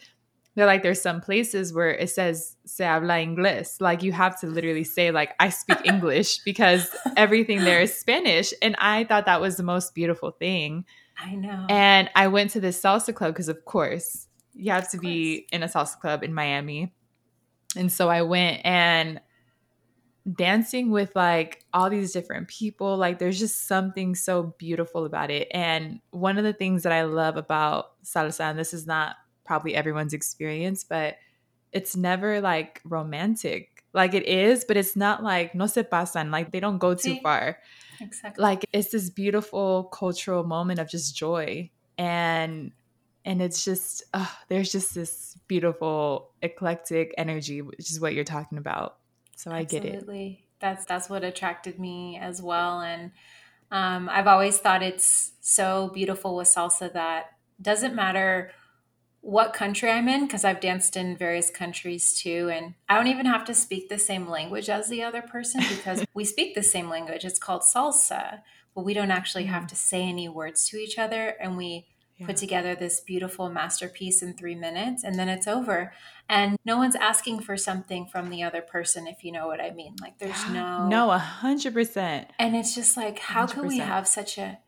they're 0.54 0.66
like 0.66 0.82
there's 0.82 1.00
some 1.00 1.20
places 1.20 1.72
where 1.72 1.90
it 1.90 2.10
says 2.10 2.56
se 2.66 2.84
habla 2.84 3.14
inglés. 3.14 3.80
Like 3.80 4.02
you 4.02 4.12
have 4.12 4.38
to 4.40 4.48
literally 4.48 4.84
say 4.84 5.10
like 5.10 5.34
I 5.38 5.48
speak 5.48 5.78
English 5.84 6.40
because 6.44 6.90
everything 7.16 7.60
there 7.64 7.80
is 7.80 7.96
Spanish. 7.96 8.52
And 8.60 8.74
I 8.78 9.04
thought 9.04 9.26
that 9.26 9.40
was 9.40 9.56
the 9.56 9.62
most 9.62 9.94
beautiful 9.94 10.32
thing. 10.32 10.84
I 11.18 11.36
know. 11.36 11.66
And 11.70 12.10
I 12.16 12.26
went 12.28 12.50
to 12.50 12.60
this 12.60 12.80
salsa 12.80 13.14
club 13.14 13.32
because 13.32 13.48
of 13.48 13.64
course 13.64 14.26
you 14.54 14.72
have 14.72 14.90
to 14.90 14.98
be 14.98 15.46
in 15.52 15.62
a 15.62 15.68
salsa 15.68 15.98
club 15.98 16.22
in 16.22 16.34
Miami. 16.34 16.92
And 17.76 17.90
so 17.90 18.08
I 18.08 18.22
went 18.22 18.60
and 18.64 19.20
dancing 20.30 20.90
with 20.90 21.14
like 21.16 21.64
all 21.72 21.90
these 21.90 22.12
different 22.12 22.46
people 22.46 22.96
like 22.96 23.18
there's 23.18 23.40
just 23.40 23.66
something 23.66 24.14
so 24.14 24.54
beautiful 24.58 25.04
about 25.04 25.30
it. 25.30 25.48
And 25.52 26.00
one 26.10 26.38
of 26.38 26.44
the 26.44 26.52
things 26.52 26.84
that 26.84 26.92
i 26.92 27.02
love 27.02 27.36
about 27.36 28.02
salsa 28.04 28.50
and 28.50 28.58
this 28.58 28.72
is 28.72 28.86
not 28.86 29.16
probably 29.44 29.74
everyone's 29.74 30.12
experience 30.12 30.84
but 30.84 31.16
it's 31.72 31.96
never 31.96 32.40
like 32.40 32.80
romantic. 32.84 33.84
Like 33.92 34.14
it 34.14 34.26
is 34.26 34.64
but 34.64 34.76
it's 34.76 34.94
not 34.94 35.24
like 35.24 35.54
no 35.54 35.66
se 35.66 35.84
pasan 35.84 36.30
like 36.30 36.52
they 36.52 36.60
don't 36.60 36.78
go 36.78 36.94
too 36.94 37.18
far. 37.20 37.58
Exactly. 38.00 38.42
like 38.42 38.64
it's 38.72 38.90
this 38.90 39.10
beautiful 39.10 39.84
cultural 39.84 40.44
moment 40.44 40.78
of 40.78 40.88
just 40.88 41.16
joy. 41.16 41.70
And 41.98 42.72
and 43.24 43.40
it's 43.40 43.64
just 43.64 44.02
uh, 44.14 44.26
there's 44.48 44.72
just 44.72 44.94
this 44.94 45.38
beautiful 45.48 46.30
eclectic 46.42 47.14
energy 47.18 47.62
which 47.62 47.90
is 47.90 48.00
what 48.00 48.14
you're 48.14 48.24
talking 48.24 48.58
about 48.58 48.98
so 49.36 49.50
i 49.50 49.62
get 49.64 49.84
it 49.84 50.06
That's 50.60 50.84
that's 50.84 51.10
what 51.10 51.24
attracted 51.24 51.80
me 51.80 52.18
as 52.22 52.40
well. 52.40 52.80
And 52.80 53.10
um, 53.72 54.08
I've 54.08 54.28
always 54.28 54.58
thought 54.58 54.80
it's 54.80 55.32
so 55.40 55.90
beautiful 55.92 56.36
with 56.36 56.46
salsa 56.46 56.92
that 56.92 57.32
doesn't 57.60 57.96
matter 57.96 58.52
what 59.22 59.52
country 59.54 59.90
I'm 59.90 60.08
in 60.08 60.26
because 60.26 60.44
I've 60.44 60.60
danced 60.60 60.96
in 60.96 61.16
various 61.16 61.50
countries 61.50 62.14
too, 62.14 62.48
and 62.52 62.74
I 62.88 62.96
don't 62.96 63.08
even 63.08 63.26
have 63.26 63.44
to 63.46 63.54
speak 63.54 63.88
the 63.88 63.98
same 63.98 64.28
language 64.28 64.68
as 64.68 64.88
the 64.88 65.02
other 65.02 65.20
person 65.20 65.62
because 65.76 66.04
we 66.14 66.24
speak 66.24 66.54
the 66.54 66.62
same 66.62 66.88
language. 66.88 67.24
It's 67.24 67.40
called 67.40 67.62
salsa, 67.62 68.42
but 68.72 68.84
we 68.84 68.94
don't 68.94 69.10
actually 69.10 69.46
have 69.46 69.64
Mm. 69.64 69.68
to 69.68 69.76
say 69.76 70.02
any 70.02 70.28
words 70.28 70.68
to 70.68 70.76
each 70.76 70.96
other, 70.96 71.34
and 71.40 71.56
we 71.56 71.86
Yeah. 72.22 72.26
put 72.26 72.36
together 72.36 72.74
this 72.74 73.00
beautiful 73.00 73.48
masterpiece 73.50 74.22
in 74.22 74.34
three 74.34 74.54
minutes 74.54 75.04
and 75.04 75.18
then 75.18 75.28
it's 75.28 75.46
over. 75.46 75.92
And 76.28 76.56
no 76.64 76.76
one's 76.78 76.96
asking 76.96 77.40
for 77.40 77.56
something 77.56 78.06
from 78.06 78.30
the 78.30 78.42
other 78.42 78.62
person 78.62 79.06
if 79.06 79.22
you 79.22 79.32
know 79.32 79.46
what 79.46 79.60
i 79.60 79.70
mean. 79.70 79.96
Like 80.00 80.18
there's 80.18 80.48
no 80.50 80.88
no 80.88 81.10
a 81.10 81.18
hundred 81.18 81.74
percent. 81.74 82.28
And 82.38 82.56
it's 82.56 82.74
just 82.74 82.96
like 82.96 83.18
how 83.18 83.46
could 83.46 83.66
we 83.66 83.78
have 83.78 84.08
such 84.08 84.38
a 84.38 84.58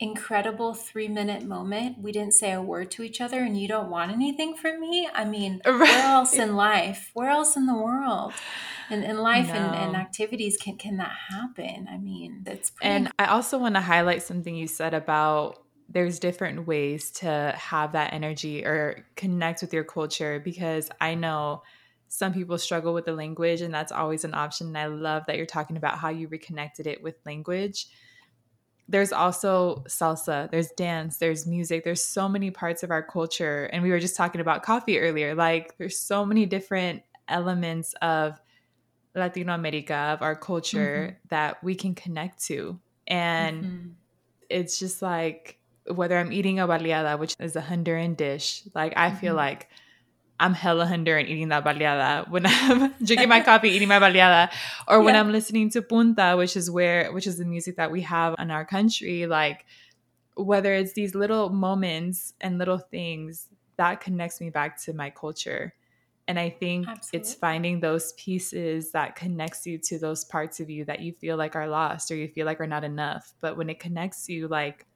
incredible 0.00 0.72
three 0.72 1.08
minute 1.08 1.44
moment? 1.44 1.98
We 1.98 2.10
didn't 2.10 2.34
say 2.34 2.52
a 2.52 2.62
word 2.62 2.90
to 2.92 3.02
each 3.02 3.20
other 3.20 3.40
and 3.40 3.60
you 3.60 3.68
don't 3.68 3.90
want 3.90 4.10
anything 4.10 4.56
from 4.56 4.80
me? 4.80 5.08
I 5.12 5.24
mean 5.24 5.60
where 5.64 6.04
else 6.04 6.34
in 6.34 6.56
life? 6.56 7.10
Where 7.14 7.30
else 7.30 7.56
in 7.56 7.66
the 7.66 7.76
world? 7.76 8.32
And 8.88 9.04
in 9.04 9.18
life 9.18 9.50
and, 9.50 9.74
and 9.74 9.96
activities 9.96 10.56
can 10.56 10.76
can 10.76 10.96
that 10.96 11.14
happen? 11.28 11.88
I 11.90 11.98
mean 11.98 12.40
that's 12.44 12.70
pretty 12.70 12.92
And 12.92 13.12
I 13.18 13.26
also 13.26 13.58
want 13.58 13.74
to 13.74 13.80
highlight 13.80 14.22
something 14.22 14.54
you 14.54 14.66
said 14.66 14.94
about 14.94 15.62
there's 15.90 16.20
different 16.20 16.66
ways 16.68 17.10
to 17.10 17.54
have 17.58 17.92
that 17.92 18.12
energy 18.14 18.64
or 18.64 19.06
connect 19.16 19.60
with 19.60 19.74
your 19.74 19.84
culture 19.84 20.40
because 20.40 20.90
I 21.00 21.16
know 21.16 21.62
some 22.08 22.32
people 22.32 22.58
struggle 22.58 22.94
with 22.94 23.06
the 23.06 23.12
language 23.12 23.60
and 23.60 23.74
that's 23.74 23.92
always 23.92 24.24
an 24.24 24.34
option. 24.34 24.68
And 24.68 24.78
I 24.78 24.86
love 24.86 25.24
that 25.26 25.36
you're 25.36 25.46
talking 25.46 25.76
about 25.76 25.98
how 25.98 26.08
you 26.08 26.28
reconnected 26.28 26.86
it 26.86 27.02
with 27.02 27.16
language. 27.26 27.88
There's 28.88 29.12
also 29.12 29.84
salsa, 29.88 30.50
there's 30.50 30.70
dance, 30.72 31.18
there's 31.18 31.46
music, 31.46 31.84
there's 31.84 32.04
so 32.04 32.28
many 32.28 32.50
parts 32.50 32.82
of 32.82 32.90
our 32.90 33.04
culture. 33.04 33.64
And 33.72 33.82
we 33.84 33.90
were 33.90 34.00
just 34.00 34.16
talking 34.16 34.40
about 34.40 34.64
coffee 34.64 34.98
earlier. 34.98 35.34
Like 35.34 35.78
there's 35.78 35.98
so 35.98 36.26
many 36.26 36.46
different 36.46 37.02
elements 37.28 37.94
of 38.02 38.40
Latino 39.14 39.54
America, 39.54 39.94
of 39.94 40.22
our 40.22 40.36
culture 40.36 41.20
that 41.30 41.62
we 41.64 41.74
can 41.74 41.94
connect 41.94 42.44
to. 42.46 42.80
And 43.06 43.66
Mhm. 43.66 43.96
it's 44.50 44.78
just 44.78 45.02
like 45.02 45.59
whether 45.94 46.18
I'm 46.18 46.32
eating 46.32 46.58
a 46.60 46.66
baleada, 46.68 47.18
which 47.18 47.34
is 47.38 47.56
a 47.56 47.62
Honduran 47.62 48.16
dish, 48.16 48.62
like 48.74 48.92
I 48.96 49.10
feel 49.10 49.34
Mhm. 49.34 49.36
like 49.36 49.68
I'm 50.38 50.54
hella 50.54 50.86
Honduran 50.86 51.28
eating 51.28 51.48
that 51.48 51.64
baleada 51.64 52.28
when 52.30 52.44
I'm 52.46 52.94
drinking 53.04 53.28
my 53.28 53.40
coffee, 53.50 53.70
eating 53.70 53.88
my 53.88 53.98
baleada, 53.98 54.50
or 54.88 55.02
when 55.02 55.14
I'm 55.14 55.30
listening 55.32 55.70
to 55.70 55.82
punta, 55.82 56.34
which 56.36 56.56
is 56.56 56.70
where 56.70 57.12
which 57.12 57.26
is 57.26 57.36
the 57.38 57.44
music 57.44 57.76
that 57.76 57.90
we 57.90 58.00
have 58.02 58.34
in 58.38 58.50
our 58.50 58.64
country. 58.64 59.26
Like 59.26 59.64
whether 60.36 60.72
it's 60.72 60.94
these 60.94 61.14
little 61.14 61.50
moments 61.50 62.32
and 62.40 62.58
little 62.58 62.78
things 62.78 63.48
that 63.76 64.00
connects 64.00 64.40
me 64.40 64.50
back 64.50 64.80
to 64.84 64.92
my 64.92 65.10
culture. 65.10 65.74
And 66.28 66.38
I 66.38 66.48
think 66.48 66.86
it's 67.12 67.34
finding 67.34 67.80
those 67.80 68.12
pieces 68.12 68.92
that 68.92 69.16
connects 69.16 69.66
you 69.66 69.78
to 69.78 69.98
those 69.98 70.24
parts 70.24 70.60
of 70.60 70.70
you 70.70 70.84
that 70.84 71.00
you 71.00 71.12
feel 71.12 71.36
like 71.36 71.56
are 71.56 71.66
lost 71.66 72.10
or 72.10 72.14
you 72.16 72.28
feel 72.28 72.46
like 72.46 72.60
are 72.60 72.68
not 72.68 72.84
enough. 72.84 73.34
But 73.40 73.56
when 73.56 73.68
it 73.68 73.80
connects 73.80 74.28
you 74.28 74.46
like 74.46 74.86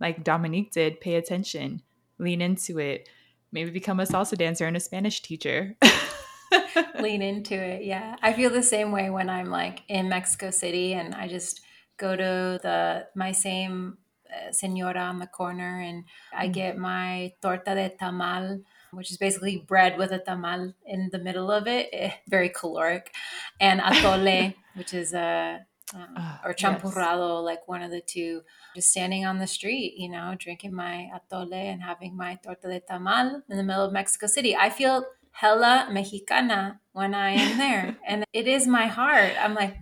like 0.00 0.24
Dominique 0.24 0.72
did, 0.72 1.00
pay 1.00 1.14
attention, 1.16 1.82
lean 2.18 2.40
into 2.40 2.78
it, 2.78 3.08
maybe 3.52 3.70
become 3.70 4.00
a 4.00 4.04
salsa 4.04 4.36
dancer 4.36 4.66
and 4.66 4.76
a 4.76 4.80
Spanish 4.80 5.20
teacher. 5.22 5.76
lean 7.00 7.22
into 7.22 7.54
it. 7.54 7.84
Yeah. 7.84 8.16
I 8.22 8.32
feel 8.32 8.50
the 8.50 8.62
same 8.62 8.92
way 8.92 9.10
when 9.10 9.28
I'm 9.28 9.50
like 9.50 9.82
in 9.88 10.08
Mexico 10.08 10.50
City 10.50 10.94
and 10.94 11.14
I 11.14 11.28
just 11.28 11.60
go 11.96 12.16
to 12.16 12.58
the 12.62 13.06
my 13.14 13.32
same 13.32 13.98
uh, 14.28 14.52
senora 14.52 15.00
on 15.00 15.18
the 15.18 15.26
corner 15.26 15.80
and 15.80 16.04
I 16.32 16.48
Mm. 16.48 16.52
get 16.52 16.78
my 16.78 17.32
torta 17.42 17.74
de 17.74 17.90
tamal, 17.90 18.62
which 18.92 19.10
is 19.10 19.16
basically 19.18 19.58
bread 19.58 19.98
with 19.98 20.12
a 20.12 20.18
tamal 20.20 20.74
in 20.86 21.10
the 21.12 21.18
middle 21.18 21.50
of 21.50 21.66
it, 21.66 21.88
eh, 21.92 22.12
very 22.28 22.48
caloric, 22.48 23.12
and 23.60 23.80
atole, 23.88 24.54
which 24.74 24.94
is 24.94 25.12
a 25.14 25.66
um, 25.94 26.14
Ah, 26.16 26.40
or 26.44 26.50
yes. 26.50 26.60
champurrado, 26.60 27.42
like 27.44 27.66
one 27.66 27.82
of 27.82 27.90
the 27.90 28.00
two. 28.00 28.42
Just 28.74 28.90
standing 28.90 29.26
on 29.26 29.38
the 29.38 29.46
street, 29.46 29.94
you 29.96 30.08
know, 30.08 30.34
drinking 30.38 30.74
my 30.74 31.08
atole 31.14 31.52
and 31.52 31.82
having 31.82 32.16
my 32.16 32.36
torta 32.36 32.68
de 32.68 32.80
tamal 32.80 33.42
in 33.48 33.56
the 33.56 33.62
middle 33.64 33.84
of 33.84 33.92
Mexico 33.92 34.26
City. 34.26 34.54
I 34.56 34.70
feel 34.70 35.04
hella 35.32 35.88
mexicana 35.90 36.80
when 36.92 37.14
I 37.14 37.30
am 37.32 37.58
there. 37.58 37.96
and 38.06 38.24
it 38.32 38.46
is 38.46 38.66
my 38.66 38.86
heart. 38.86 39.32
I'm 39.40 39.54
like, 39.54 39.76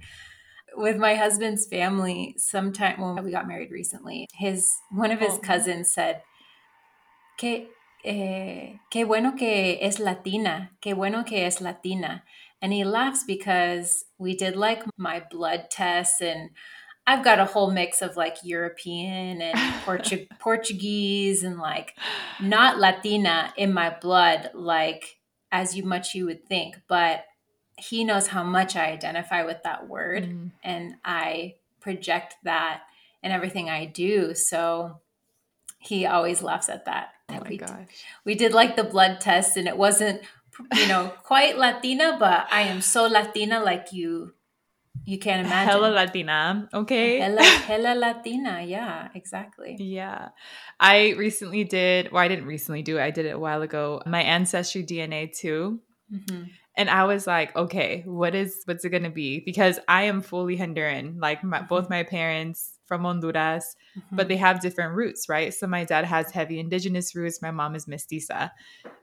with 0.77 0.97
my 0.97 1.15
husband's 1.15 1.67
family, 1.67 2.35
sometime 2.39 3.01
when 3.01 3.25
we 3.25 3.31
got 3.33 3.49
married 3.49 3.71
recently, 3.71 4.27
his 4.33 4.73
one 4.91 5.11
of 5.11 5.19
his 5.21 5.35
Oh. 5.35 5.39
cousins 5.41 5.93
said, 5.93 6.23
que, 7.39 7.69
eh, 8.05 8.79
qué 8.91 9.05
bueno 9.07 9.35
que 9.37 9.79
es 9.81 9.99
latina, 9.99 10.71
qué 10.81 10.95
bueno 10.95 11.25
que 11.25 11.47
es 11.47 11.61
latina. 11.61 12.23
And 12.61 12.73
he 12.73 12.85
laughs 12.85 13.25
because 13.25 14.05
we 14.19 14.37
did 14.37 14.57
like 14.57 14.83
my 14.97 15.23
blood 15.31 15.67
tests 15.71 16.21
and 16.21 16.51
I've 17.07 17.25
got 17.25 17.39
a 17.39 17.47
whole 17.47 17.71
mix 17.71 18.03
of 18.03 18.17
like 18.17 18.37
European 18.43 19.41
and 19.41 19.59
Portu- 19.87 20.29
Portuguese 20.39 21.43
and 21.43 21.59
like 21.59 21.95
not 22.39 22.79
Latina 22.79 23.53
in 23.57 23.73
my 23.73 23.97
blood, 23.99 24.51
like 24.53 25.19
as 25.51 25.75
you 25.75 25.85
much 25.85 26.15
you 26.15 26.27
would 26.27 26.47
think, 26.47 26.77
but 26.87 27.25
he 27.79 28.05
knows 28.05 28.27
how 28.27 28.43
much 28.43 28.77
I 28.77 28.91
identify 28.91 29.45
with 29.45 29.63
that 29.63 29.89
word 29.89 30.25
mm. 30.25 30.51
and 30.63 30.97
I 31.05 31.55
project 31.81 32.37
that 32.45 32.83
in 33.23 33.31
everything 33.31 33.71
I 33.71 33.87
do. 33.87 34.35
So 34.35 35.01
he 35.79 36.05
always 36.05 36.43
laughs 36.43 36.69
at 36.69 36.85
that. 36.85 37.11
Oh 37.31 37.41
my 37.41 37.49
we, 37.49 37.57
gosh. 37.57 38.05
we 38.25 38.35
did 38.35 38.53
like 38.53 38.77
the 38.77 38.85
blood 38.85 39.21
test 39.21 39.57
and 39.57 39.69
it 39.69 39.77
wasn't, 39.77 40.23
you 40.75 40.89
know, 40.89 41.13
quite 41.23 41.57
Latina, 41.57 42.17
but 42.19 42.47
I 42.51 42.63
am 42.63 42.81
so 42.81 43.07
Latina 43.07 43.61
like 43.61 43.93
you 43.93 44.33
you 45.09 45.19
can't 45.19 45.47
imagine. 45.47 45.71
Hella 45.71 45.89
Latina. 45.89 46.69
Okay. 46.75 47.19
Hella, 47.19 47.43
hella 47.43 47.95
Latina. 47.95 48.61
Yeah, 48.63 49.09
exactly. 49.15 49.77
Yeah. 49.79 50.29
I 50.79 51.15
recently 51.17 51.65
did, 51.65 52.13
well, 52.13 52.23
I 52.23 52.29
didn't 52.29 52.45
recently 52.45 52.83
do 52.83 52.99
it. 52.99 53.03
I 53.03 53.11
did 53.11 53.25
it 53.25 53.31
a 53.31 53.39
while 53.39 53.63
ago. 53.63 54.03
My 54.05 54.23
ancestry 54.23 54.85
DNA 54.85 55.33
too. 55.35 55.81
Mm-hmm. 56.13 56.45
And 56.77 56.89
I 56.89 57.05
was 57.05 57.27
like, 57.27 57.55
okay, 57.57 58.03
what 58.07 58.35
is, 58.35 58.63
what's 58.65 58.85
it 58.85 58.91
going 58.91 59.03
to 59.03 59.11
be? 59.11 59.41
Because 59.41 59.81
I 59.89 60.05
am 60.05 60.23
fully 60.23 60.57
Honduran. 60.57 61.21
Like 61.21 61.43
my, 61.43 61.59
mm-hmm. 61.59 61.67
both 61.67 61.91
my 61.91 62.05
parents 62.05 62.79
from 62.87 63.03
Honduras, 63.03 63.77
mm-hmm. 63.99 64.17
but 64.17 64.29
they 64.29 64.37
have 64.37 64.61
different 64.61 64.95
roots, 64.95 65.29
right? 65.29 65.53
So 65.53 65.67
my 65.67 65.85
dad 65.85 66.05
has 66.05 66.31
heavy 66.31 66.59
indigenous 66.59 67.15
roots. 67.15 67.43
My 67.43 67.51
mom 67.51 67.75
is 67.75 67.87
mestiza. 67.87 68.51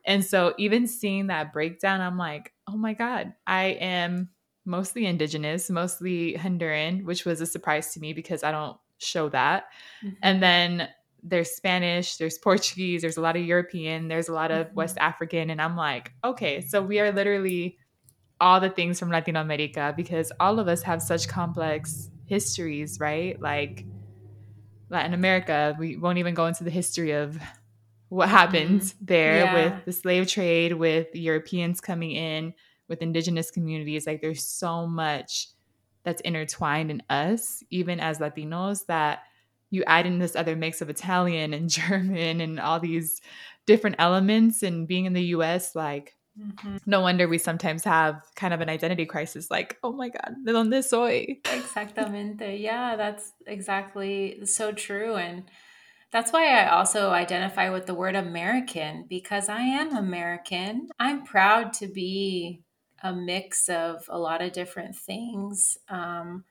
And 0.06 0.26
so 0.26 0.54
even 0.58 0.88
seeing 0.88 1.28
that 1.28 1.54
breakdown, 1.54 2.02
I'm 2.02 2.18
like, 2.18 2.54
oh 2.68 2.78
my 2.78 2.94
God, 2.94 3.34
I 3.46 3.66
am 3.80 4.30
mostly 4.66 5.06
indigenous, 5.06 5.70
mostly 5.70 6.34
Honduran, 6.34 7.04
which 7.04 7.26
was 7.26 7.42
a 7.42 7.46
surprise 7.46 7.94
to 7.94 8.00
me 8.00 8.14
because 8.14 8.44
I 8.44 8.52
don't 8.52 8.78
show 8.98 9.30
that. 9.30 9.66
Mm-hmm. 10.04 10.16
And 10.24 10.42
then 10.42 10.90
there's 11.28 11.52
Spanish, 11.52 12.18
there's 12.18 12.38
Portuguese, 12.38 13.02
there's 13.02 13.18
a 13.18 13.22
lot 13.22 13.36
of 13.36 13.44
European, 13.44 14.08
there's 14.08 14.30
a 14.30 14.34
lot 14.34 14.52
of 14.52 14.68
mm-hmm. 14.68 14.76
West 14.76 14.98
African. 15.00 15.50
And 15.50 15.62
I'm 15.62 15.76
like, 15.76 16.12
okay, 16.24 16.62
so 16.62 16.82
we 16.82 17.00
are 17.00 17.12
literally 17.12 17.78
all 18.40 18.60
the 18.60 18.70
things 18.70 19.00
from 19.00 19.10
Latin 19.10 19.36
America 19.36 19.94
because 19.98 20.32
all 20.40 20.60
of 20.60 20.68
us 20.68 20.84
have 20.84 21.02
such 21.02 21.28
complex 21.28 22.10
histories, 22.26 23.00
right? 23.00 23.42
Like 23.42 23.86
Latin 24.90 25.14
America, 25.14 25.76
we 25.80 25.98
won't 25.98 26.20
even 26.20 26.36
go 26.36 26.46
into 26.46 26.64
the 26.64 26.70
history 26.70 27.12
of 27.12 27.40
what 28.10 28.30
happened 28.30 28.82
mm-hmm. 28.82 29.06
there 29.06 29.46
yeah. 29.46 29.54
with 29.54 29.86
the 29.86 29.92
slave 29.92 30.28
trade, 30.28 30.74
with 30.74 31.08
Europeans 31.16 31.82
coming 31.82 32.12
in 32.12 32.54
with 32.88 33.02
indigenous 33.02 33.52
communities 33.52 34.06
like 34.06 34.22
there's 34.22 34.44
so 34.44 34.86
much 34.86 35.50
that's 36.04 36.22
intertwined 36.22 36.92
in 36.92 37.02
us 37.10 37.64
even 37.70 38.00
as 38.00 38.20
latinos 38.20 38.86
that 38.86 39.24
you 39.76 39.84
add 39.86 40.06
in 40.06 40.20
this 40.20 40.36
other 40.36 40.56
mix 40.56 40.82
of 40.82 40.90
italian 40.90 41.54
and 41.54 41.70
german 41.80 42.42
and 42.42 42.60
all 42.60 42.80
these 42.80 43.22
different 43.66 43.96
elements 44.00 44.64
and 44.64 44.88
being 44.88 45.06
in 45.06 45.14
the 45.14 45.22
us 45.22 45.76
like 45.76 46.16
mm-hmm. 46.40 46.78
no 46.86 47.02
wonder 47.02 47.28
we 47.28 47.38
sometimes 47.38 47.84
have 47.84 48.22
kind 48.36 48.54
of 48.54 48.62
an 48.62 48.70
identity 48.70 49.06
crisis 49.06 49.52
like 49.52 49.78
oh 49.84 49.92
my 49.92 50.10
god 50.10 50.36
de 50.44 50.54
donde 50.54 50.84
soy 50.84 51.38
exactamente 51.44 52.60
yeah 52.60 52.96
that's 52.96 53.32
exactly 53.48 54.40
so 54.46 54.72
true 54.72 55.16
and 55.16 55.44
that's 56.12 56.32
why 56.32 56.48
I 56.48 56.70
also 56.70 57.10
identify 57.10 57.70
with 57.70 57.88
the 57.88 57.94
word 57.94 58.16
American 58.16 59.06
because 59.10 59.50
I 59.50 59.60
am 59.60 59.98
American. 59.98 60.88
I'm 60.98 61.26
proud 61.26 61.74
to 61.74 61.88
be 61.88 62.62
a 63.04 63.14
mix 63.14 63.68
of 63.68 64.06
a 64.08 64.18
lot 64.18 64.42
of 64.42 64.54
different 64.54 64.96
things. 64.96 65.78
Um, 65.90 66.46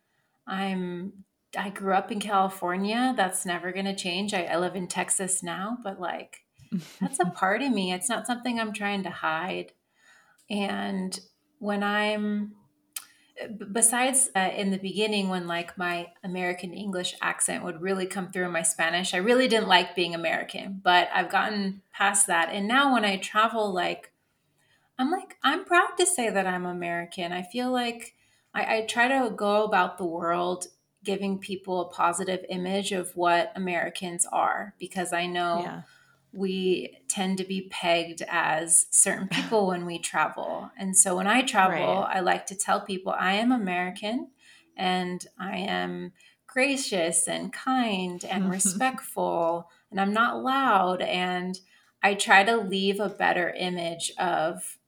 I'm 0.47 1.25
I 1.57 1.71
grew 1.71 1.95
up 1.95 2.11
in 2.11 2.21
California. 2.21 3.15
That's 3.17 3.47
never 3.47 3.73
going 3.73 3.85
to 3.85 3.95
change. 3.95 4.35
I, 4.35 4.45
I 4.45 4.59
live 4.59 4.77
in 4.77 4.87
Texas 4.87 5.43
now, 5.43 5.79
but 5.83 6.01
like 6.01 6.45
that's 7.01 7.21
a 7.21 7.27
part 7.35 7.63
of 7.63 7.73
me. 7.73 7.93
It's 7.93 8.09
not 8.09 8.27
something 8.27 8.59
I'm 8.59 8.73
trying 8.73 9.03
to 9.05 9.11
hide. 9.11 9.73
And 10.51 11.19
when 11.59 11.83
I'm 11.83 12.55
besides 13.73 14.31
uh, 14.37 14.51
in 14.57 14.71
the 14.71 14.79
beginning 14.79 15.29
when 15.29 15.49
like 15.49 15.77
my 15.77 16.07
american 16.23 16.73
english 16.73 17.17
accent 17.21 17.65
would 17.65 17.83
really 17.83 18.07
come 18.07 18.31
through 18.31 18.45
in 18.45 18.53
my 18.53 18.63
spanish 18.63 19.13
i 19.13 19.17
really 19.17 19.49
didn't 19.49 19.67
like 19.67 19.97
being 19.97 20.15
american 20.15 20.81
but 20.85 21.09
i've 21.13 21.29
gotten 21.29 21.83
past 21.93 22.29
that 22.29 22.49
and 22.53 22.69
now 22.69 22.93
when 22.93 23.05
i 23.05 23.17
travel 23.17 23.75
like 23.75 24.13
I'm 24.99 25.11
like, 25.11 25.37
I'm 25.43 25.65
proud 25.65 25.97
to 25.99 26.07
say 26.07 26.31
that 26.31 26.47
I'm 26.47 26.67
American. 26.67 27.33
I 27.33 27.43
feel 27.43 27.73
like 27.73 28.15
I, 28.55 28.77
I 28.77 28.81
try 28.83 29.09
to 29.09 29.31
go 29.31 29.65
about 29.65 29.99
the 29.99 30.05
world 30.05 30.69
giving 31.05 31.39
people 31.39 31.81
a 31.81 31.89
positive 31.89 32.45
image 32.49 32.93
of 32.93 33.17
what 33.17 33.53
Americans 33.55 34.27
are 34.33 34.75
because 34.79 35.13
I 35.13 35.27
know 35.27 35.61
yeah. 35.63 35.83
we 36.33 36.99
tend 37.09 37.39
to 37.39 37.45
be 37.45 37.69
pegged 37.71 38.23
as 38.29 38.87
certain 38.91 39.29
people 39.31 39.69
when 39.69 39.87
we 39.87 39.99
travel. 39.99 40.71
And 40.77 40.97
so 40.97 41.17
when 41.17 41.27
I 41.27 41.43
travel, 41.43 42.03
right. 42.03 42.17
I 42.17 42.21
like 42.21 42.47
to 42.47 42.55
tell 42.55 42.81
people 42.81 43.15
I 43.17 43.35
am 43.35 43.53
American 43.53 44.31
and 44.77 45.25
I 45.39 45.59
am 45.59 46.13
gracious 46.47 47.29
and 47.29 47.53
kind 47.53 48.25
and 48.25 48.51
respectful 48.51 49.71
and 49.91 50.01
I'm 50.01 50.13
not 50.13 50.43
loud 50.43 51.03
and 51.03 51.59
I 52.03 52.15
try 52.15 52.45
to 52.45 52.57
leave 52.57 53.01
a 53.01 53.09
better 53.09 53.51
image 53.51 54.13
of 54.19 54.79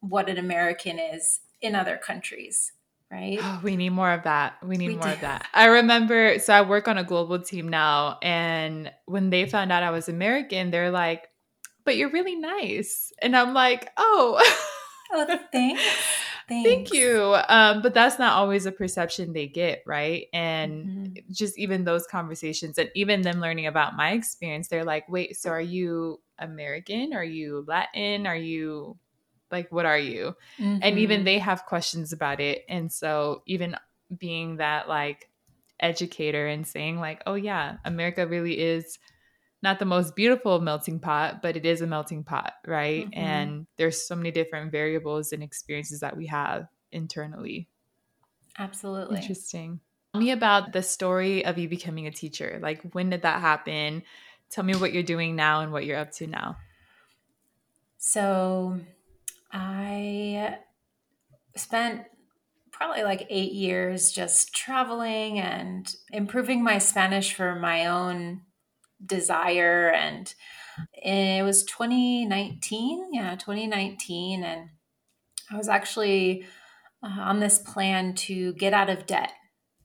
what 0.00 0.28
an 0.28 0.38
American 0.38 0.98
is 0.98 1.40
in 1.60 1.74
other 1.74 1.96
countries, 1.96 2.72
right? 3.12 3.38
Oh, 3.40 3.60
we 3.62 3.76
need 3.76 3.90
more 3.90 4.10
of 4.10 4.24
that. 4.24 4.54
We 4.64 4.76
need 4.76 4.88
we 4.88 4.94
more 4.96 5.04
do. 5.04 5.12
of 5.12 5.20
that. 5.20 5.46
I 5.52 5.66
remember, 5.66 6.38
so 6.38 6.54
I 6.54 6.62
work 6.62 6.88
on 6.88 6.98
a 6.98 7.04
global 7.04 7.40
team 7.40 7.68
now, 7.68 8.18
and 8.22 8.90
when 9.04 9.30
they 9.30 9.46
found 9.46 9.70
out 9.70 9.82
I 9.82 9.90
was 9.90 10.08
American, 10.08 10.70
they're 10.70 10.90
like, 10.90 11.28
but 11.84 11.96
you're 11.96 12.10
really 12.10 12.36
nice. 12.36 13.12
And 13.20 13.36
I'm 13.36 13.54
like, 13.54 13.90
oh. 13.96 14.40
oh, 15.12 15.38
thanks. 15.52 15.82
Thanks. 16.48 16.68
Thank 16.68 16.92
you. 16.92 17.36
Um, 17.48 17.82
but 17.82 17.94
that's 17.94 18.18
not 18.18 18.32
always 18.32 18.66
a 18.66 18.72
perception 18.72 19.32
they 19.32 19.46
get, 19.46 19.82
right? 19.86 20.26
And 20.34 20.72
mm-hmm. 20.84 21.32
just 21.32 21.56
even 21.56 21.84
those 21.84 22.04
conversations 22.06 22.78
and 22.78 22.90
even 22.96 23.22
them 23.22 23.40
learning 23.40 23.68
about 23.68 23.96
my 23.96 24.10
experience, 24.10 24.68
they're 24.68 24.84
like, 24.84 25.08
wait, 25.08 25.36
so 25.36 25.50
are 25.50 25.60
you 25.60 26.20
American? 26.40 27.14
Are 27.14 27.24
you 27.24 27.64
Latin? 27.66 28.26
Are 28.26 28.36
you 28.36 28.98
like 29.52 29.70
what 29.70 29.86
are 29.86 29.98
you? 29.98 30.34
Mm-hmm. 30.58 30.78
and 30.82 30.98
even 30.98 31.18
mm-hmm. 31.18 31.24
they 31.26 31.38
have 31.38 31.66
questions 31.66 32.12
about 32.12 32.40
it. 32.40 32.64
And 32.68 32.90
so 32.90 33.42
even 33.46 33.76
being 34.16 34.56
that 34.56 34.88
like 34.88 35.28
educator 35.80 36.46
and 36.46 36.64
saying 36.64 37.00
like 37.00 37.20
oh 37.26 37.34
yeah 37.34 37.76
america 37.84 38.24
really 38.24 38.56
is 38.56 39.00
not 39.62 39.80
the 39.80 39.84
most 39.84 40.14
beautiful 40.14 40.60
melting 40.60 41.00
pot 41.00 41.42
but 41.42 41.56
it 41.56 41.66
is 41.66 41.80
a 41.80 41.86
melting 41.88 42.22
pot 42.22 42.52
right? 42.66 43.06
Mm-hmm. 43.06 43.18
and 43.18 43.66
there's 43.78 44.06
so 44.06 44.14
many 44.14 44.30
different 44.30 44.70
variables 44.70 45.32
and 45.32 45.42
experiences 45.42 46.00
that 46.00 46.16
we 46.16 46.26
have 46.26 46.68
internally. 46.92 47.68
Absolutely. 48.58 49.16
Interesting. 49.16 49.80
Tell 50.12 50.22
me 50.22 50.30
about 50.30 50.72
the 50.72 50.82
story 50.82 51.44
of 51.44 51.58
you 51.58 51.68
becoming 51.68 52.06
a 52.06 52.10
teacher. 52.10 52.58
Like 52.62 52.82
when 52.92 53.10
did 53.10 53.22
that 53.22 53.40
happen? 53.40 54.02
Tell 54.50 54.62
me 54.62 54.74
what 54.74 54.92
you're 54.92 55.02
doing 55.02 55.34
now 55.34 55.60
and 55.60 55.72
what 55.72 55.86
you're 55.86 55.98
up 55.98 56.12
to 56.12 56.26
now. 56.26 56.58
So 57.96 58.78
I 59.52 60.56
spent 61.56 62.02
probably 62.70 63.04
like 63.04 63.26
eight 63.28 63.52
years 63.52 64.10
just 64.10 64.54
traveling 64.54 65.38
and 65.38 65.94
improving 66.10 66.64
my 66.64 66.78
Spanish 66.78 67.34
for 67.34 67.54
my 67.54 67.86
own 67.86 68.40
desire. 69.04 69.90
And 69.90 70.32
it 70.94 71.44
was 71.44 71.64
2019. 71.64 73.10
Yeah, 73.12 73.36
2019. 73.36 74.42
And 74.42 74.70
I 75.50 75.56
was 75.56 75.68
actually 75.68 76.46
uh, 77.02 77.20
on 77.20 77.40
this 77.40 77.58
plan 77.58 78.14
to 78.14 78.54
get 78.54 78.72
out 78.72 78.88
of 78.88 79.06
debt, 79.06 79.32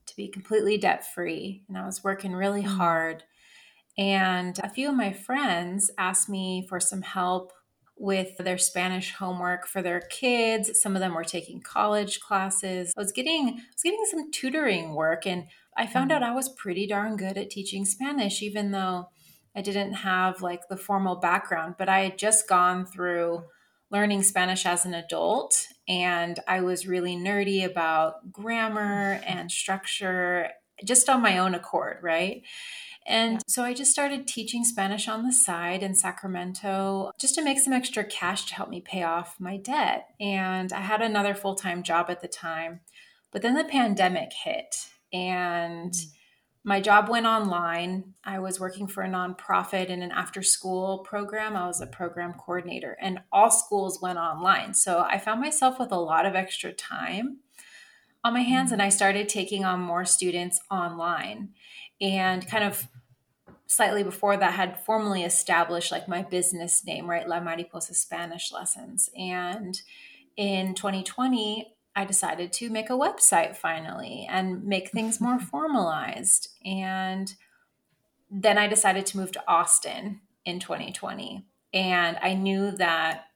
to 0.06 0.16
be 0.16 0.28
completely 0.28 0.78
debt 0.78 1.06
free. 1.14 1.64
And 1.68 1.76
I 1.76 1.84
was 1.84 2.02
working 2.02 2.32
really 2.32 2.62
mm. 2.62 2.76
hard. 2.76 3.24
And 3.98 4.58
a 4.60 4.70
few 4.70 4.88
of 4.88 4.96
my 4.96 5.12
friends 5.12 5.90
asked 5.98 6.28
me 6.28 6.64
for 6.68 6.80
some 6.80 7.02
help 7.02 7.52
with 7.98 8.36
their 8.38 8.58
Spanish 8.58 9.14
homework 9.14 9.66
for 9.66 9.82
their 9.82 10.00
kids. 10.00 10.80
Some 10.80 10.94
of 10.94 11.00
them 11.00 11.14
were 11.14 11.24
taking 11.24 11.60
college 11.60 12.20
classes. 12.20 12.92
I 12.96 13.00
was 13.00 13.12
getting 13.12 13.48
I 13.48 13.52
was 13.52 13.82
getting 13.82 14.04
some 14.10 14.30
tutoring 14.30 14.94
work 14.94 15.26
and 15.26 15.46
I 15.76 15.86
found 15.86 16.10
mm-hmm. 16.10 16.22
out 16.22 16.30
I 16.30 16.34
was 16.34 16.48
pretty 16.48 16.86
darn 16.86 17.16
good 17.16 17.36
at 17.36 17.50
teaching 17.50 17.84
Spanish 17.84 18.42
even 18.42 18.70
though 18.70 19.08
I 19.56 19.62
didn't 19.62 19.94
have 19.94 20.40
like 20.40 20.68
the 20.68 20.76
formal 20.76 21.16
background, 21.16 21.74
but 21.78 21.88
I 21.88 22.00
had 22.00 22.18
just 22.18 22.48
gone 22.48 22.86
through 22.86 23.44
learning 23.90 24.22
Spanish 24.22 24.66
as 24.66 24.84
an 24.84 24.94
adult 24.94 25.66
and 25.88 26.38
I 26.46 26.60
was 26.60 26.86
really 26.86 27.16
nerdy 27.16 27.64
about 27.64 28.30
grammar 28.30 29.20
and 29.26 29.50
structure 29.50 30.50
just 30.84 31.08
on 31.08 31.22
my 31.22 31.38
own 31.38 31.54
accord, 31.54 31.98
right? 32.02 32.42
And 33.08 33.34
yeah. 33.34 33.38
so 33.48 33.64
I 33.64 33.72
just 33.72 33.90
started 33.90 34.28
teaching 34.28 34.64
Spanish 34.64 35.08
on 35.08 35.24
the 35.24 35.32
side 35.32 35.82
in 35.82 35.94
Sacramento 35.94 37.10
just 37.18 37.34
to 37.36 37.42
make 37.42 37.58
some 37.58 37.72
extra 37.72 38.04
cash 38.04 38.44
to 38.46 38.54
help 38.54 38.68
me 38.68 38.82
pay 38.82 39.02
off 39.02 39.36
my 39.40 39.56
debt. 39.56 40.08
And 40.20 40.72
I 40.72 40.80
had 40.80 41.00
another 41.00 41.34
full 41.34 41.54
time 41.54 41.82
job 41.82 42.10
at 42.10 42.20
the 42.20 42.28
time. 42.28 42.80
But 43.32 43.40
then 43.40 43.54
the 43.54 43.64
pandemic 43.64 44.32
hit 44.44 44.90
and 45.12 45.92
mm. 45.92 46.06
my 46.64 46.80
job 46.82 47.08
went 47.08 47.24
online. 47.24 48.14
I 48.24 48.40
was 48.40 48.60
working 48.60 48.86
for 48.86 49.02
a 49.02 49.08
nonprofit 49.08 49.86
in 49.86 50.02
an 50.02 50.12
after 50.12 50.42
school 50.42 50.98
program. 50.98 51.56
I 51.56 51.66
was 51.66 51.80
a 51.80 51.86
program 51.86 52.34
coordinator, 52.34 52.96
and 53.00 53.20
all 53.32 53.50
schools 53.50 54.00
went 54.02 54.18
online. 54.18 54.74
So 54.74 55.00
I 55.00 55.18
found 55.18 55.40
myself 55.40 55.78
with 55.78 55.92
a 55.92 55.98
lot 55.98 56.26
of 56.26 56.34
extra 56.34 56.72
time 56.72 57.38
on 58.22 58.34
my 58.34 58.42
hands, 58.42 58.72
and 58.72 58.82
I 58.82 58.88
started 58.90 59.28
taking 59.28 59.64
on 59.64 59.80
more 59.80 60.04
students 60.04 60.60
online. 60.70 61.50
And 62.00 62.46
kind 62.46 62.62
of 62.62 62.86
slightly 63.68 64.02
before 64.02 64.36
that, 64.36 64.54
had 64.54 64.82
formally 64.84 65.22
established 65.22 65.92
like 65.92 66.08
my 66.08 66.22
business 66.22 66.84
name, 66.84 67.08
right? 67.08 67.28
La 67.28 67.38
Mariposa 67.38 67.94
Spanish 67.94 68.50
Lessons. 68.50 69.10
And 69.16 69.80
in 70.36 70.74
2020, 70.74 71.74
I 71.94 72.04
decided 72.04 72.52
to 72.54 72.70
make 72.70 72.90
a 72.90 72.94
website 72.94 73.56
finally 73.56 74.26
and 74.28 74.64
make 74.64 74.90
things 74.90 75.20
more 75.20 75.38
formalized. 75.38 76.48
And 76.64 77.32
then 78.30 78.58
I 78.58 78.66
decided 78.66 79.06
to 79.06 79.18
move 79.18 79.32
to 79.32 79.44
Austin 79.46 80.22
in 80.44 80.58
2020. 80.58 81.44
And 81.74 82.16
I 82.22 82.34
knew 82.34 82.70
that 82.72 83.26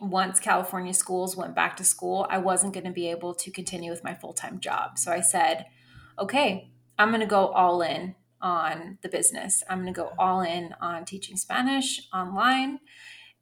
once 0.00 0.40
California 0.40 0.92
schools 0.92 1.36
went 1.36 1.54
back 1.54 1.76
to 1.76 1.84
school, 1.84 2.26
I 2.28 2.38
wasn't 2.38 2.74
going 2.74 2.84
to 2.84 2.92
be 2.92 3.08
able 3.08 3.34
to 3.34 3.50
continue 3.50 3.90
with 3.90 4.04
my 4.04 4.14
full 4.14 4.32
time 4.32 4.58
job. 4.58 4.98
So 4.98 5.12
I 5.12 5.20
said, 5.20 5.66
okay, 6.18 6.70
I'm 6.98 7.10
going 7.10 7.20
to 7.20 7.26
go 7.26 7.48
all 7.48 7.82
in 7.82 8.16
on 8.40 8.98
the 9.02 9.08
business. 9.08 9.62
I'm 9.68 9.82
going 9.82 9.92
to 9.92 10.00
go 10.00 10.12
all 10.18 10.40
in 10.40 10.74
on 10.80 11.04
teaching 11.04 11.36
Spanish 11.36 12.08
online 12.12 12.80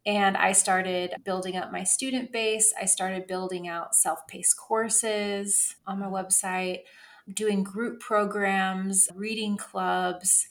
and 0.06 0.36
I 0.36 0.52
started 0.52 1.14
building 1.24 1.56
up 1.56 1.72
my 1.72 1.82
student 1.82 2.30
base. 2.30 2.74
I 2.80 2.84
started 2.84 3.26
building 3.26 3.66
out 3.68 3.94
self 3.94 4.26
paced 4.26 4.56
courses 4.58 5.76
on 5.86 5.98
my 5.98 6.06
website, 6.06 6.80
doing 7.32 7.62
group 7.62 8.00
programs, 8.00 9.08
reading 9.14 9.56
clubs. 9.56 10.46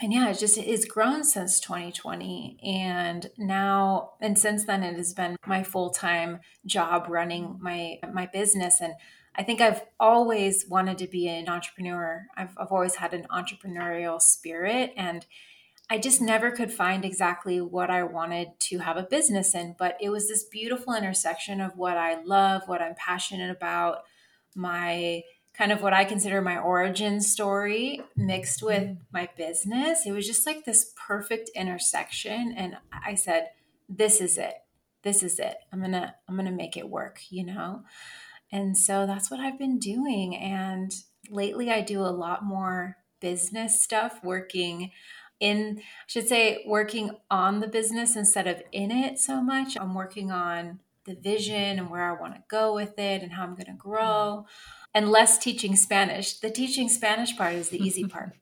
And 0.00 0.12
yeah, 0.12 0.30
it 0.30 0.38
just 0.38 0.58
it's 0.58 0.84
grown 0.84 1.22
since 1.22 1.60
2020. 1.60 2.58
And 2.62 3.30
now 3.38 4.14
and 4.20 4.36
since 4.36 4.64
then 4.64 4.82
it 4.82 4.96
has 4.96 5.14
been 5.14 5.36
my 5.46 5.62
full-time 5.62 6.40
job 6.66 7.06
running 7.08 7.58
my 7.60 7.98
my 8.12 8.26
business. 8.26 8.80
And 8.80 8.94
I 9.38 9.44
think 9.44 9.60
I've 9.60 9.82
always 10.00 10.66
wanted 10.68 10.98
to 10.98 11.06
be 11.06 11.28
an 11.28 11.48
entrepreneur. 11.48 12.26
I've, 12.36 12.50
I've 12.58 12.72
always 12.72 12.96
had 12.96 13.14
an 13.14 13.28
entrepreneurial 13.30 14.20
spirit 14.20 14.92
and 14.96 15.24
I 15.88 15.98
just 15.98 16.20
never 16.20 16.50
could 16.50 16.72
find 16.72 17.04
exactly 17.04 17.60
what 17.60 17.88
I 17.88 18.02
wanted 18.02 18.48
to 18.60 18.78
have 18.78 18.96
a 18.96 19.04
business 19.04 19.54
in, 19.54 19.76
but 19.78 19.96
it 20.00 20.10
was 20.10 20.28
this 20.28 20.44
beautiful 20.44 20.92
intersection 20.92 21.60
of 21.60 21.76
what 21.76 21.96
I 21.96 22.20
love, 22.22 22.62
what 22.66 22.82
I'm 22.82 22.96
passionate 22.96 23.50
about, 23.50 24.02
my 24.56 25.22
kind 25.54 25.72
of 25.72 25.82
what 25.82 25.92
I 25.92 26.04
consider 26.04 26.42
my 26.42 26.58
origin 26.58 27.20
story 27.20 28.02
mixed 28.16 28.62
with 28.62 28.82
mm-hmm. 28.82 29.02
my 29.12 29.28
business. 29.36 30.04
It 30.04 30.12
was 30.12 30.26
just 30.26 30.46
like 30.46 30.64
this 30.64 30.92
perfect 31.06 31.50
intersection 31.54 32.52
and 32.56 32.76
I 32.92 33.14
said, 33.14 33.50
this 33.88 34.20
is 34.20 34.36
it. 34.36 34.54
This 35.02 35.22
is 35.22 35.38
it. 35.38 35.56
I'm 35.72 35.78
going 35.78 35.92
to 35.92 36.12
I'm 36.28 36.34
going 36.34 36.46
to 36.46 36.52
make 36.52 36.76
it 36.76 36.90
work, 36.90 37.20
you 37.30 37.44
know. 37.44 37.84
And 38.50 38.76
so 38.76 39.06
that's 39.06 39.30
what 39.30 39.40
I've 39.40 39.58
been 39.58 39.78
doing 39.78 40.34
and 40.36 40.92
lately 41.30 41.70
I 41.70 41.80
do 41.80 42.00
a 42.00 42.08
lot 42.08 42.44
more 42.44 42.96
business 43.20 43.82
stuff 43.82 44.20
working 44.22 44.90
in, 45.40 45.78
I 45.78 45.82
should 46.06 46.28
say, 46.28 46.64
working 46.66 47.10
on 47.30 47.60
the 47.60 47.68
business 47.68 48.16
instead 48.16 48.46
of 48.46 48.62
in 48.72 48.90
it 48.90 49.18
so 49.18 49.40
much. 49.40 49.76
I'm 49.76 49.94
working 49.94 50.30
on 50.30 50.80
the 51.04 51.14
vision 51.14 51.78
and 51.78 51.90
where 51.90 52.02
I 52.02 52.20
want 52.20 52.34
to 52.34 52.42
go 52.50 52.74
with 52.74 52.98
it 52.98 53.22
and 53.22 53.32
how 53.32 53.44
I'm 53.44 53.54
going 53.54 53.66
to 53.66 53.72
grow, 53.72 54.46
and 54.94 55.10
less 55.10 55.38
teaching 55.38 55.76
Spanish. 55.76 56.38
The 56.38 56.50
teaching 56.50 56.88
Spanish 56.88 57.36
part 57.36 57.54
is 57.54 57.68
the 57.68 57.82
easy 57.82 58.04
part. 58.08 58.32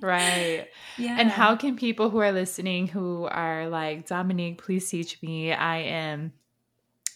right. 0.00 0.68
Yeah. 0.98 1.16
And 1.20 1.28
how 1.28 1.56
can 1.56 1.76
people 1.76 2.08
who 2.08 2.18
are 2.20 2.32
listening 2.32 2.88
who 2.88 3.24
are 3.24 3.68
like, 3.68 4.06
Dominique, 4.06 4.62
please 4.62 4.88
teach 4.88 5.20
me? 5.22 5.52
I 5.52 5.78
am 5.80 6.32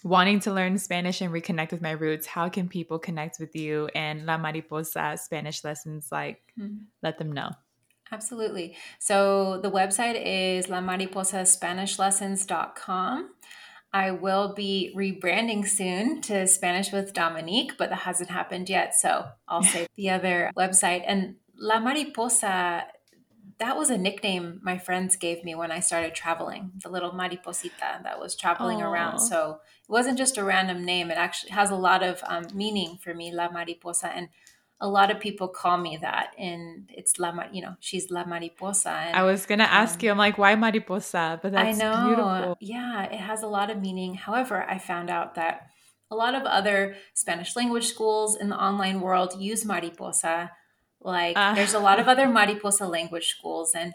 wanting 0.03 0.41
to 0.41 0.53
learn 0.53 0.79
Spanish 0.79 1.21
and 1.21 1.33
reconnect 1.33 1.73
with 1.73 1.83
my 1.83 1.93
roots. 1.93 2.27
How 2.27 2.49
can 2.49 2.69
people 2.69 2.99
connect 2.99 3.39
with 3.39 3.55
you 3.55 3.89
and 3.95 4.27
La 4.27 4.39
Mariposa 4.39 5.17
Spanish 5.21 5.65
lessons? 5.65 6.09
Like, 6.11 6.41
mm-hmm. 6.59 6.85
let 7.03 7.19
them 7.19 7.33
know. 7.33 7.51
Absolutely. 8.13 8.77
So 8.99 9.61
the 9.63 9.71
website 9.71 10.21
is 10.25 10.69
La 10.69 10.81
Mariposa 10.81 11.47
Spanish 11.47 11.97
lamariposaspanishlessons.com. 11.97 13.31
I 13.93 14.13
will 14.13 14.55
be 14.55 14.93
rebranding 14.97 15.67
soon 15.67 16.21
to 16.23 16.47
Spanish 16.47 16.93
with 16.93 17.13
Dominique, 17.13 17.73
but 17.77 17.91
that 17.91 18.01
hasn't 18.01 18.31
happened 18.31 18.69
yet. 18.69 18.95
So 18.95 19.27
I'll 19.49 19.63
say 19.75 19.87
the 19.97 20.11
other 20.11 20.51
website. 20.57 21.05
And 21.07 21.37
La 21.57 21.81
Mariposa, 21.81 22.85
that 23.59 23.77
was 23.77 23.91
a 23.91 23.99
nickname 23.99 24.61
my 24.63 24.79
friends 24.79 25.17
gave 25.17 25.45
me 25.45 25.55
when 25.55 25.71
I 25.71 25.81
started 25.81 26.15
traveling, 26.15 26.73
the 26.83 26.89
little 26.89 27.13
mariposita 27.13 28.03
that 28.03 28.19
was 28.19 28.37
traveling 28.37 28.79
Aww. 28.79 28.91
around. 28.91 29.19
So 29.19 29.59
wasn't 29.91 30.19
just 30.19 30.39
a 30.39 30.45
random 30.45 30.85
name, 30.85 31.11
it 31.11 31.19
actually 31.19 31.51
has 31.51 31.71
a 31.71 31.77
lot 31.77 32.03
of 32.03 32.23
um, 32.27 32.47
meaning 32.55 32.99
for 33.03 33.13
me, 33.15 33.33
La 33.33 33.51
Mariposa. 33.51 34.09
And 34.15 34.29
a 34.81 34.89
lot 34.89 35.11
of 35.11 35.21
people 35.21 35.49
call 35.49 35.77
me 35.77 35.99
that 35.99 36.33
and 36.39 36.89
it's 36.91 37.19
la 37.19 37.33
you 37.53 37.61
know 37.61 37.77
she's 37.81 38.11
la 38.11 38.25
mariposa 38.25 38.89
and, 38.89 39.15
i 39.15 39.23
was 39.23 39.45
gonna 39.45 39.65
ask 39.65 40.01
um, 40.01 40.05
you 40.05 40.11
i'm 40.11 40.19
like 40.19 40.39
why 40.39 40.55
mariposa? 40.55 41.39
But 41.43 41.53
that's 41.53 41.79
I 41.79 41.85
know, 41.85 42.07
beautiful. 42.07 42.57
Yeah 42.61 43.05
it 43.05 43.21
has 43.21 43.43
a 43.43 43.47
lot 43.47 43.71
of 43.71 43.81
meaning. 43.81 44.15
However 44.15 44.65
i 44.69 44.79
found 44.79 45.11
out 45.11 45.35
that 45.35 45.67
a 46.11 46.17
lot 46.17 46.35
of 46.35 46.43
other 46.43 46.97
spanish 47.15 47.55
language 47.55 47.87
schools 47.87 48.37
in 48.37 48.49
the 48.49 48.57
online 48.57 49.01
world 49.01 49.35
use 49.39 49.65
mariposa. 49.65 50.51
Like 51.01 51.37
uh, 51.37 51.55
there's 51.55 51.75
a 51.75 51.79
lot 51.79 52.01
of 52.01 52.09
other 52.09 52.29
mariposa 52.29 52.87
language 52.87 53.29
schools 53.29 53.75
and 53.75 53.95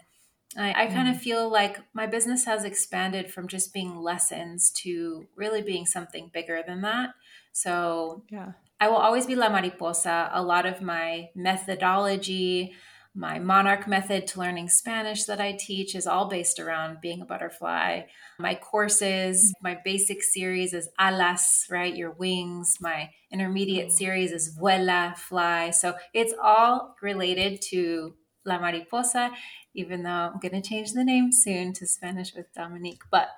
I, 0.56 0.84
I 0.84 0.86
kind 0.86 1.08
of 1.08 1.16
mm. 1.16 1.20
feel 1.20 1.50
like 1.50 1.78
my 1.92 2.06
business 2.06 2.44
has 2.44 2.64
expanded 2.64 3.30
from 3.30 3.48
just 3.48 3.74
being 3.74 3.96
lessons 3.96 4.70
to 4.82 5.26
really 5.36 5.62
being 5.62 5.86
something 5.86 6.30
bigger 6.32 6.62
than 6.66 6.82
that. 6.82 7.10
So 7.52 8.22
yeah, 8.30 8.52
I 8.80 8.88
will 8.88 8.96
always 8.96 9.26
be 9.26 9.34
La 9.34 9.48
Mariposa. 9.48 10.30
A 10.32 10.42
lot 10.42 10.66
of 10.66 10.82
my 10.82 11.30
methodology, 11.34 12.74
my 13.14 13.38
monarch 13.38 13.88
method 13.88 14.26
to 14.28 14.40
learning 14.40 14.68
Spanish 14.68 15.24
that 15.24 15.40
I 15.40 15.56
teach 15.58 15.94
is 15.94 16.06
all 16.06 16.28
based 16.28 16.60
around 16.60 17.00
being 17.00 17.22
a 17.22 17.24
butterfly. 17.24 18.02
My 18.38 18.54
courses, 18.54 19.54
my 19.62 19.78
basic 19.82 20.22
series 20.22 20.74
is 20.74 20.90
alas, 20.98 21.66
right? 21.70 21.96
Your 21.96 22.10
wings. 22.10 22.74
My 22.80 23.10
intermediate 23.32 23.92
series 23.92 24.32
is 24.32 24.56
vuela, 24.56 25.16
fly. 25.16 25.70
So 25.70 25.94
it's 26.12 26.34
all 26.42 26.94
related 27.00 27.62
to 27.70 28.14
La 28.46 28.58
Mariposa, 28.58 29.32
even 29.74 30.02
though 30.02 30.10
I'm 30.10 30.38
going 30.40 30.60
to 30.60 30.66
change 30.66 30.92
the 30.92 31.04
name 31.04 31.32
soon 31.32 31.72
to 31.74 31.86
Spanish 31.86 32.34
with 32.34 32.52
Dominique, 32.54 33.02
but 33.10 33.28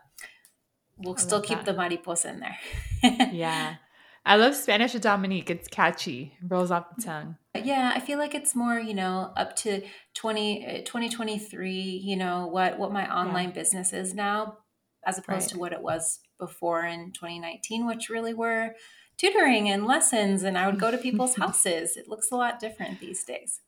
we'll 0.97 1.17
still 1.17 1.41
keep 1.41 1.59
that. 1.59 1.67
the 1.67 1.75
Mariposa 1.75 2.29
in 2.31 2.41
there. 2.41 2.59
yeah. 3.33 3.77
I 4.25 4.37
love 4.37 4.55
Spanish 4.55 4.93
with 4.93 5.03
Dominique. 5.03 5.49
It's 5.49 5.69
catchy, 5.69 6.35
rolls 6.47 6.71
off 6.71 6.95
the 6.95 7.03
tongue. 7.03 7.37
Yeah, 7.65 7.93
I 7.95 8.01
feel 8.01 8.19
like 8.19 8.35
it's 8.35 8.55
more, 8.55 8.79
you 8.79 8.93
know, 8.93 9.33
up 9.37 9.57
to 9.57 9.83
20, 10.15 10.67
uh, 10.67 10.79
2023, 10.85 11.73
you 11.73 12.17
know, 12.17 12.47
what, 12.47 12.79
what 12.79 12.93
my 12.93 13.11
online 13.11 13.49
yeah. 13.49 13.55
business 13.55 13.93
is 13.95 14.15
now, 14.15 14.59
as 15.07 15.17
opposed 15.17 15.47
right. 15.47 15.51
to 15.51 15.59
what 15.59 15.73
it 15.73 15.81
was 15.81 16.21
before 16.39 16.85
in 16.85 17.13
2019, 17.13 17.87
which 17.87 18.11
really 18.11 18.35
were 18.35 18.75
tutoring 19.17 19.71
and 19.71 19.87
lessons. 19.87 20.43
And 20.43 20.59
I 20.59 20.67
would 20.67 20.79
go 20.79 20.91
to 20.91 20.99
people's 20.99 21.37
houses. 21.37 21.97
It 21.97 22.09
looks 22.09 22.31
a 22.31 22.37
lot 22.37 22.61
different 22.61 23.01
these 23.01 23.25
days. 23.25 23.61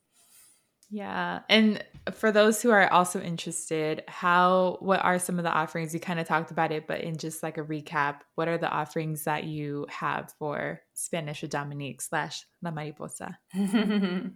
Yeah. 0.91 1.39
And 1.47 1.83
for 2.11 2.33
those 2.33 2.61
who 2.61 2.69
are 2.69 2.91
also 2.91 3.21
interested, 3.21 4.03
how 4.09 4.77
what 4.81 5.03
are 5.03 5.19
some 5.19 5.39
of 5.39 5.43
the 5.43 5.51
offerings? 5.51 5.93
You 5.93 6.01
kind 6.01 6.19
of 6.19 6.27
talked 6.27 6.51
about 6.51 6.73
it, 6.73 6.85
but 6.85 7.01
in 7.01 7.17
just 7.17 7.41
like 7.41 7.57
a 7.57 7.63
recap, 7.63 8.19
what 8.35 8.49
are 8.49 8.57
the 8.57 8.69
offerings 8.69 9.23
that 9.23 9.45
you 9.45 9.87
have 9.89 10.33
for 10.37 10.81
Spanish 10.93 11.41
Dominique 11.41 12.01
slash 12.01 12.45
La 12.61 12.71
Mariposa? 12.71 13.39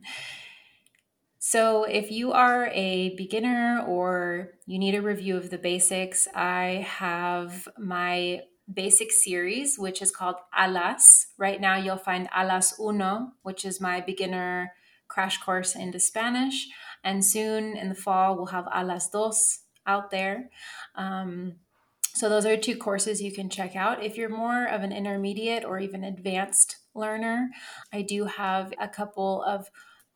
so 1.39 1.83
if 1.83 2.09
you 2.09 2.31
are 2.31 2.67
a 2.67 3.13
beginner 3.17 3.83
or 3.85 4.51
you 4.65 4.79
need 4.79 4.95
a 4.95 5.01
review 5.01 5.35
of 5.35 5.49
the 5.49 5.57
basics, 5.57 6.25
I 6.33 6.87
have 6.87 7.67
my 7.77 8.43
basic 8.73 9.11
series, 9.11 9.77
which 9.77 10.01
is 10.01 10.09
called 10.09 10.37
Alas. 10.57 11.27
Right 11.37 11.59
now 11.59 11.75
you'll 11.75 11.97
find 11.97 12.29
Alas 12.33 12.79
Uno, 12.79 13.33
which 13.41 13.65
is 13.65 13.81
my 13.81 13.99
beginner 13.99 14.71
crash 15.07 15.37
course 15.37 15.75
into 15.75 15.99
Spanish. 15.99 16.67
And 17.03 17.23
soon 17.23 17.77
in 17.77 17.89
the 17.89 17.95
fall, 17.95 18.35
we'll 18.35 18.47
have 18.47 18.67
Alas 18.73 19.09
Dos 19.09 19.59
out 19.85 20.11
there. 20.11 20.49
Um, 20.95 21.57
so 22.15 22.29
those 22.29 22.45
are 22.45 22.55
two 22.55 22.77
courses 22.77 23.21
you 23.21 23.33
can 23.33 23.49
check 23.49 23.75
out. 23.75 24.03
If 24.03 24.17
you're 24.17 24.29
more 24.29 24.65
of 24.65 24.83
an 24.83 24.93
intermediate 24.93 25.65
or 25.65 25.79
even 25.79 26.03
advanced 26.03 26.77
learner, 26.95 27.49
I 27.93 28.01
do 28.01 28.25
have 28.25 28.73
a 28.79 28.87
couple 28.87 29.43
of 29.43 29.69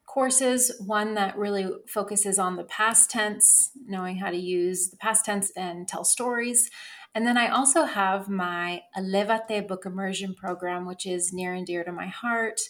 courses. 0.08 0.72
One 0.86 1.14
that 1.16 1.38
really 1.38 1.68
focuses 1.88 2.40
on 2.40 2.56
the 2.56 2.64
past 2.64 3.12
tense, 3.12 3.72
knowing 3.86 4.18
how 4.18 4.32
to 4.32 4.38
use 4.38 4.90
the 4.90 4.98
past 4.98 5.26
tense 5.26 5.52
and 5.58 5.88
tell 5.88 6.06
stories. 6.06 6.70
And 7.14 7.28
then 7.28 7.38
I 7.38 7.50
also 7.50 7.84
have 7.84 8.30
my 8.30 8.84
Elevate 8.96 9.68
book 9.68 9.86
immersion 9.86 10.36
program, 10.36 10.86
which 10.86 11.06
is 11.06 11.34
near 11.34 11.54
and 11.54 11.66
dear 11.66 11.84
to 11.84 11.92
my 11.92 12.08
heart, 12.08 12.62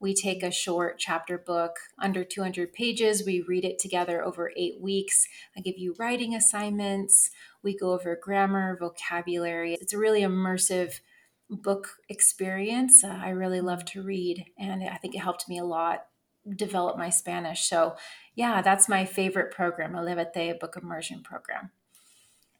We 0.00 0.14
take 0.14 0.42
a 0.42 0.50
short 0.50 0.98
chapter 0.98 1.36
book 1.36 1.76
under 2.00 2.24
200 2.24 2.72
pages. 2.72 3.24
We 3.26 3.40
read 3.40 3.64
it 3.64 3.78
together 3.78 4.24
over 4.24 4.52
eight 4.56 4.80
weeks. 4.80 5.26
I 5.56 5.60
give 5.60 5.76
you 5.76 5.94
writing 5.98 6.34
assignments. 6.34 7.30
We 7.62 7.76
go 7.76 7.92
over 7.92 8.18
grammar, 8.20 8.76
vocabulary. 8.78 9.74
It's 9.80 9.92
a 9.92 9.98
really 9.98 10.22
immersive 10.22 11.00
book 11.50 11.96
experience. 12.08 13.02
Uh, 13.02 13.18
I 13.22 13.30
really 13.30 13.60
love 13.60 13.84
to 13.86 14.02
read, 14.02 14.44
and 14.58 14.84
I 14.84 14.96
think 14.96 15.14
it 15.14 15.20
helped 15.20 15.48
me 15.48 15.58
a 15.58 15.64
lot 15.64 16.06
develop 16.56 16.96
my 16.96 17.10
Spanish. 17.10 17.68
So, 17.68 17.96
yeah, 18.34 18.62
that's 18.62 18.88
my 18.88 19.04
favorite 19.04 19.50
program, 19.50 19.94
Elevate 19.94 20.60
Book 20.60 20.78
Immersion 20.80 21.22
Program. 21.22 21.70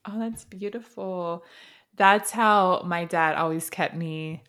Oh, 0.04 0.18
that's 0.18 0.44
beautiful. 0.44 1.44
That's 1.94 2.30
how 2.30 2.82
my 2.84 3.04
dad 3.04 3.36
always 3.36 3.70
kept 3.70 3.94
me 3.94 4.42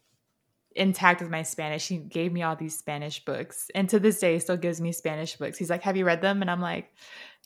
intact 0.75 1.21
with 1.21 1.29
my 1.29 1.43
Spanish. 1.43 1.87
He 1.87 1.97
gave 1.97 2.31
me 2.31 2.43
all 2.43 2.55
these 2.55 2.77
Spanish 2.77 3.23
books, 3.23 3.69
and 3.75 3.89
to 3.89 3.99
this 3.99 4.19
day, 4.19 4.39
still 4.39 4.57
gives 4.57 4.79
me 4.81 4.91
Spanish 4.91 5.35
books. 5.35 5.57
He's 5.57 5.69
like, 5.69 5.83
"Have 5.83 5.97
you 5.97 6.05
read 6.05 6.21
them?" 6.21 6.41
And 6.41 6.49
I'm 6.49 6.61
like, 6.61 6.91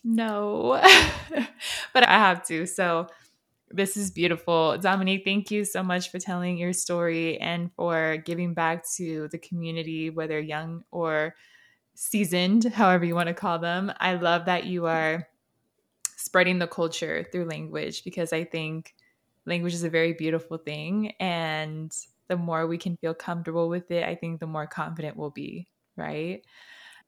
"No," 0.03 0.81
but 1.93 2.07
I 2.07 2.13
have 2.13 2.45
to. 2.47 2.65
So 2.65 3.07
this 3.69 3.97
is 3.97 4.11
beautiful, 4.11 4.77
Dominique. 4.77 5.23
Thank 5.25 5.49
you 5.49 5.65
so 5.65 5.81
much 5.81 6.11
for 6.11 6.19
telling 6.19 6.57
your 6.57 6.73
story 6.73 7.39
and 7.39 7.71
for 7.75 8.17
giving 8.17 8.53
back 8.53 8.85
to 8.97 9.27
the 9.29 9.39
community, 9.39 10.09
whether 10.09 10.39
young 10.39 10.83
or 10.91 11.35
seasoned, 11.95 12.65
however 12.65 13.05
you 13.05 13.15
want 13.15 13.27
to 13.27 13.33
call 13.33 13.59
them. 13.59 13.91
I 13.99 14.15
love 14.15 14.45
that 14.45 14.65
you 14.65 14.85
are 14.85 15.27
spreading 16.17 16.59
the 16.59 16.67
culture 16.67 17.25
through 17.31 17.45
language 17.45 18.03
because 18.03 18.31
I 18.31 18.43
think 18.43 18.93
language 19.45 19.73
is 19.73 19.83
a 19.83 19.89
very 19.89 20.13
beautiful 20.13 20.57
thing 20.57 21.13
and 21.19 21.91
the 22.29 22.37
more 22.37 22.67
we 22.67 22.77
can 22.77 22.97
feel 22.97 23.13
comfortable 23.13 23.69
with 23.69 23.91
it, 23.91 24.03
I 24.03 24.15
think 24.15 24.39
the 24.39 24.47
more 24.47 24.67
confident 24.67 25.17
we'll 25.17 25.31
be, 25.31 25.67
right? 25.97 26.41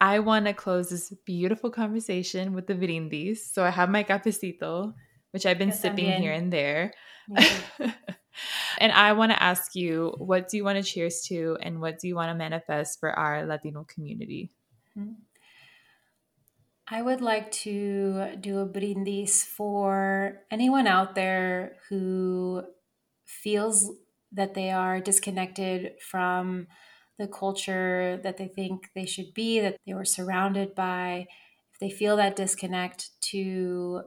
I 0.01 0.20
want 0.20 0.45
to 0.45 0.53
close 0.53 0.89
this 0.89 1.13
beautiful 1.26 1.70
conversation 1.70 2.53
with 2.53 2.68
the 2.68 2.76
brindis. 2.76 3.49
So 3.49 3.63
I 3.63 3.70
have 3.70 3.89
my 3.89 4.03
cafecito, 4.03 4.93
which 5.32 5.45
I've 5.45 5.57
been 5.57 5.72
sipping 5.72 6.11
here 6.11 6.34
and 6.34 6.51
there. 6.51 6.93
and 8.78 8.91
I 8.91 9.13
want 9.13 9.32
to 9.32 9.41
ask 9.41 9.74
you, 9.76 10.13
what 10.18 10.49
do 10.49 10.57
you 10.57 10.63
want 10.63 10.78
to 10.78 10.84
cheers 10.84 11.22
to 11.28 11.57
and 11.61 11.80
what 11.80 11.99
do 11.99 12.07
you 12.07 12.16
want 12.16 12.30
to 12.30 12.36
manifest 12.36 12.99
for 12.99 13.11
our 13.11 13.45
Latino 13.45 13.86
community? 13.86 14.51
Mm-hmm. 14.97 15.13
I 16.88 17.01
would 17.01 17.22
like 17.22 17.51
to 17.63 18.36
do 18.39 18.59
a 18.59 18.66
brindis 18.66 19.43
for 19.43 20.43
anyone 20.51 20.86
out 20.86 21.16
there 21.16 21.78
who 21.89 22.63
feels 23.26 23.91
that 24.36 24.53
they 24.53 24.71
are 24.71 24.99
disconnected 24.99 25.93
from 26.01 26.67
the 27.17 27.27
culture 27.27 28.19
that 28.23 28.38
they 28.38 28.47
think 28.47 28.89
they 28.93 29.05
should 29.05 29.33
be, 29.33 29.59
that 29.59 29.77
they 29.86 29.93
were 29.93 30.05
surrounded 30.05 30.75
by. 30.75 31.27
If 31.73 31.79
they 31.79 31.89
feel 31.89 32.17
that 32.17 32.36
disconnect, 32.36 33.09
to 33.31 34.03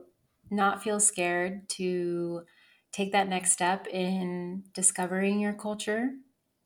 not 0.51 0.81
feel 0.83 0.99
scared, 0.99 1.69
to 1.69 2.45
take 2.91 3.11
that 3.11 3.27
next 3.29 3.51
step 3.51 3.87
in 3.87 4.63
discovering 4.73 5.39
your 5.39 5.53
culture, 5.53 6.11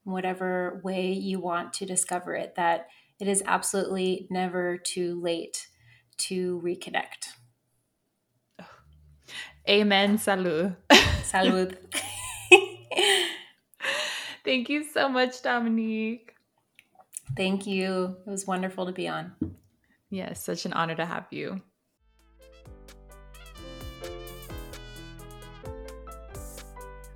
whatever 0.04 0.82
way 0.84 1.12
you 1.12 1.40
want 1.40 1.74
to 1.74 1.86
discover 1.86 2.36
it, 2.36 2.56
that 2.56 2.88
it 3.20 3.28
is 3.28 3.44
absolutely 3.46 4.28
never 4.30 4.78
too 4.78 5.20
late 5.22 5.68
to 6.18 6.62
reconnect. 6.62 7.34
Amen. 9.70 10.18
Salud. 10.18 10.76
Salud. 11.24 11.78
Thank 14.44 14.70
you 14.70 14.84
so 14.84 15.08
much, 15.08 15.42
Dominique. 15.42 16.36
Thank 17.38 17.66
you. 17.66 18.18
It 18.28 18.30
was 18.30 18.46
wonderful 18.46 18.86
to 18.86 18.92
be 18.92 19.08
on. 19.08 19.34
Yes, 20.10 20.44
such 20.44 20.66
an 20.66 20.74
honor 20.74 20.96
to 20.96 21.06
have 21.06 21.28
you. 21.32 21.62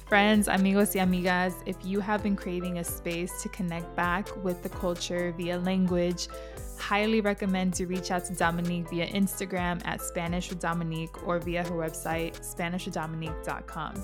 Friends, 0.08 0.48
amigos 0.48 0.96
y 0.96 1.02
amigas, 1.02 1.54
if 1.66 1.76
you 1.84 2.00
have 2.00 2.24
been 2.24 2.38
craving 2.38 2.80
a 2.80 2.84
space 2.84 3.42
to 3.44 3.50
connect 3.50 3.94
back 3.98 4.26
with 4.42 4.64
the 4.64 4.70
culture 4.70 5.34
via 5.38 5.60
language, 5.60 6.30
highly 6.80 7.20
recommend 7.20 7.74
to 7.74 7.86
reach 7.88 8.10
out 8.10 8.24
to 8.24 8.34
Dominique 8.34 8.90
via 8.90 9.08
Instagram 9.08 9.86
at 9.86 10.02
Spanish 10.02 10.50
with 10.50 10.62
Dominique 10.62 11.28
or 11.28 11.40
via 11.40 11.62
her 11.62 11.76
website, 11.76 12.40
SpanishWithDominique.com. 12.40 13.96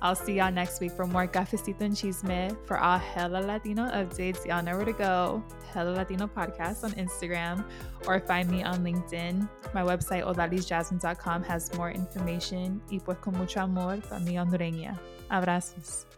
I'll 0.00 0.14
see 0.14 0.34
y'all 0.34 0.52
next 0.52 0.80
week 0.80 0.92
for 0.92 1.06
more 1.06 1.26
Cafecito 1.26 1.80
and 1.80 1.94
Chisme. 1.94 2.56
For 2.66 2.78
all 2.78 2.98
Hella 2.98 3.38
Latino 3.38 3.84
updates, 3.90 4.46
y'all 4.46 4.62
know 4.62 4.76
where 4.76 4.84
to 4.84 4.92
go. 4.92 5.42
Hella 5.72 5.90
Latino 5.90 6.26
Podcast 6.26 6.84
on 6.84 6.92
Instagram 6.92 7.64
or 8.06 8.20
find 8.20 8.50
me 8.50 8.62
on 8.62 8.84
LinkedIn. 8.84 9.48
My 9.74 9.82
website, 9.82 10.24
odalisjasmine.com, 10.24 11.42
has 11.44 11.74
more 11.74 11.90
information. 11.90 12.80
Y 12.90 13.00
pues 13.00 13.18
con 13.18 13.36
mucho 13.36 13.60
amor, 13.60 14.00
familia 14.00 14.42
hondureña. 14.44 14.98
Abrazos. 15.30 16.17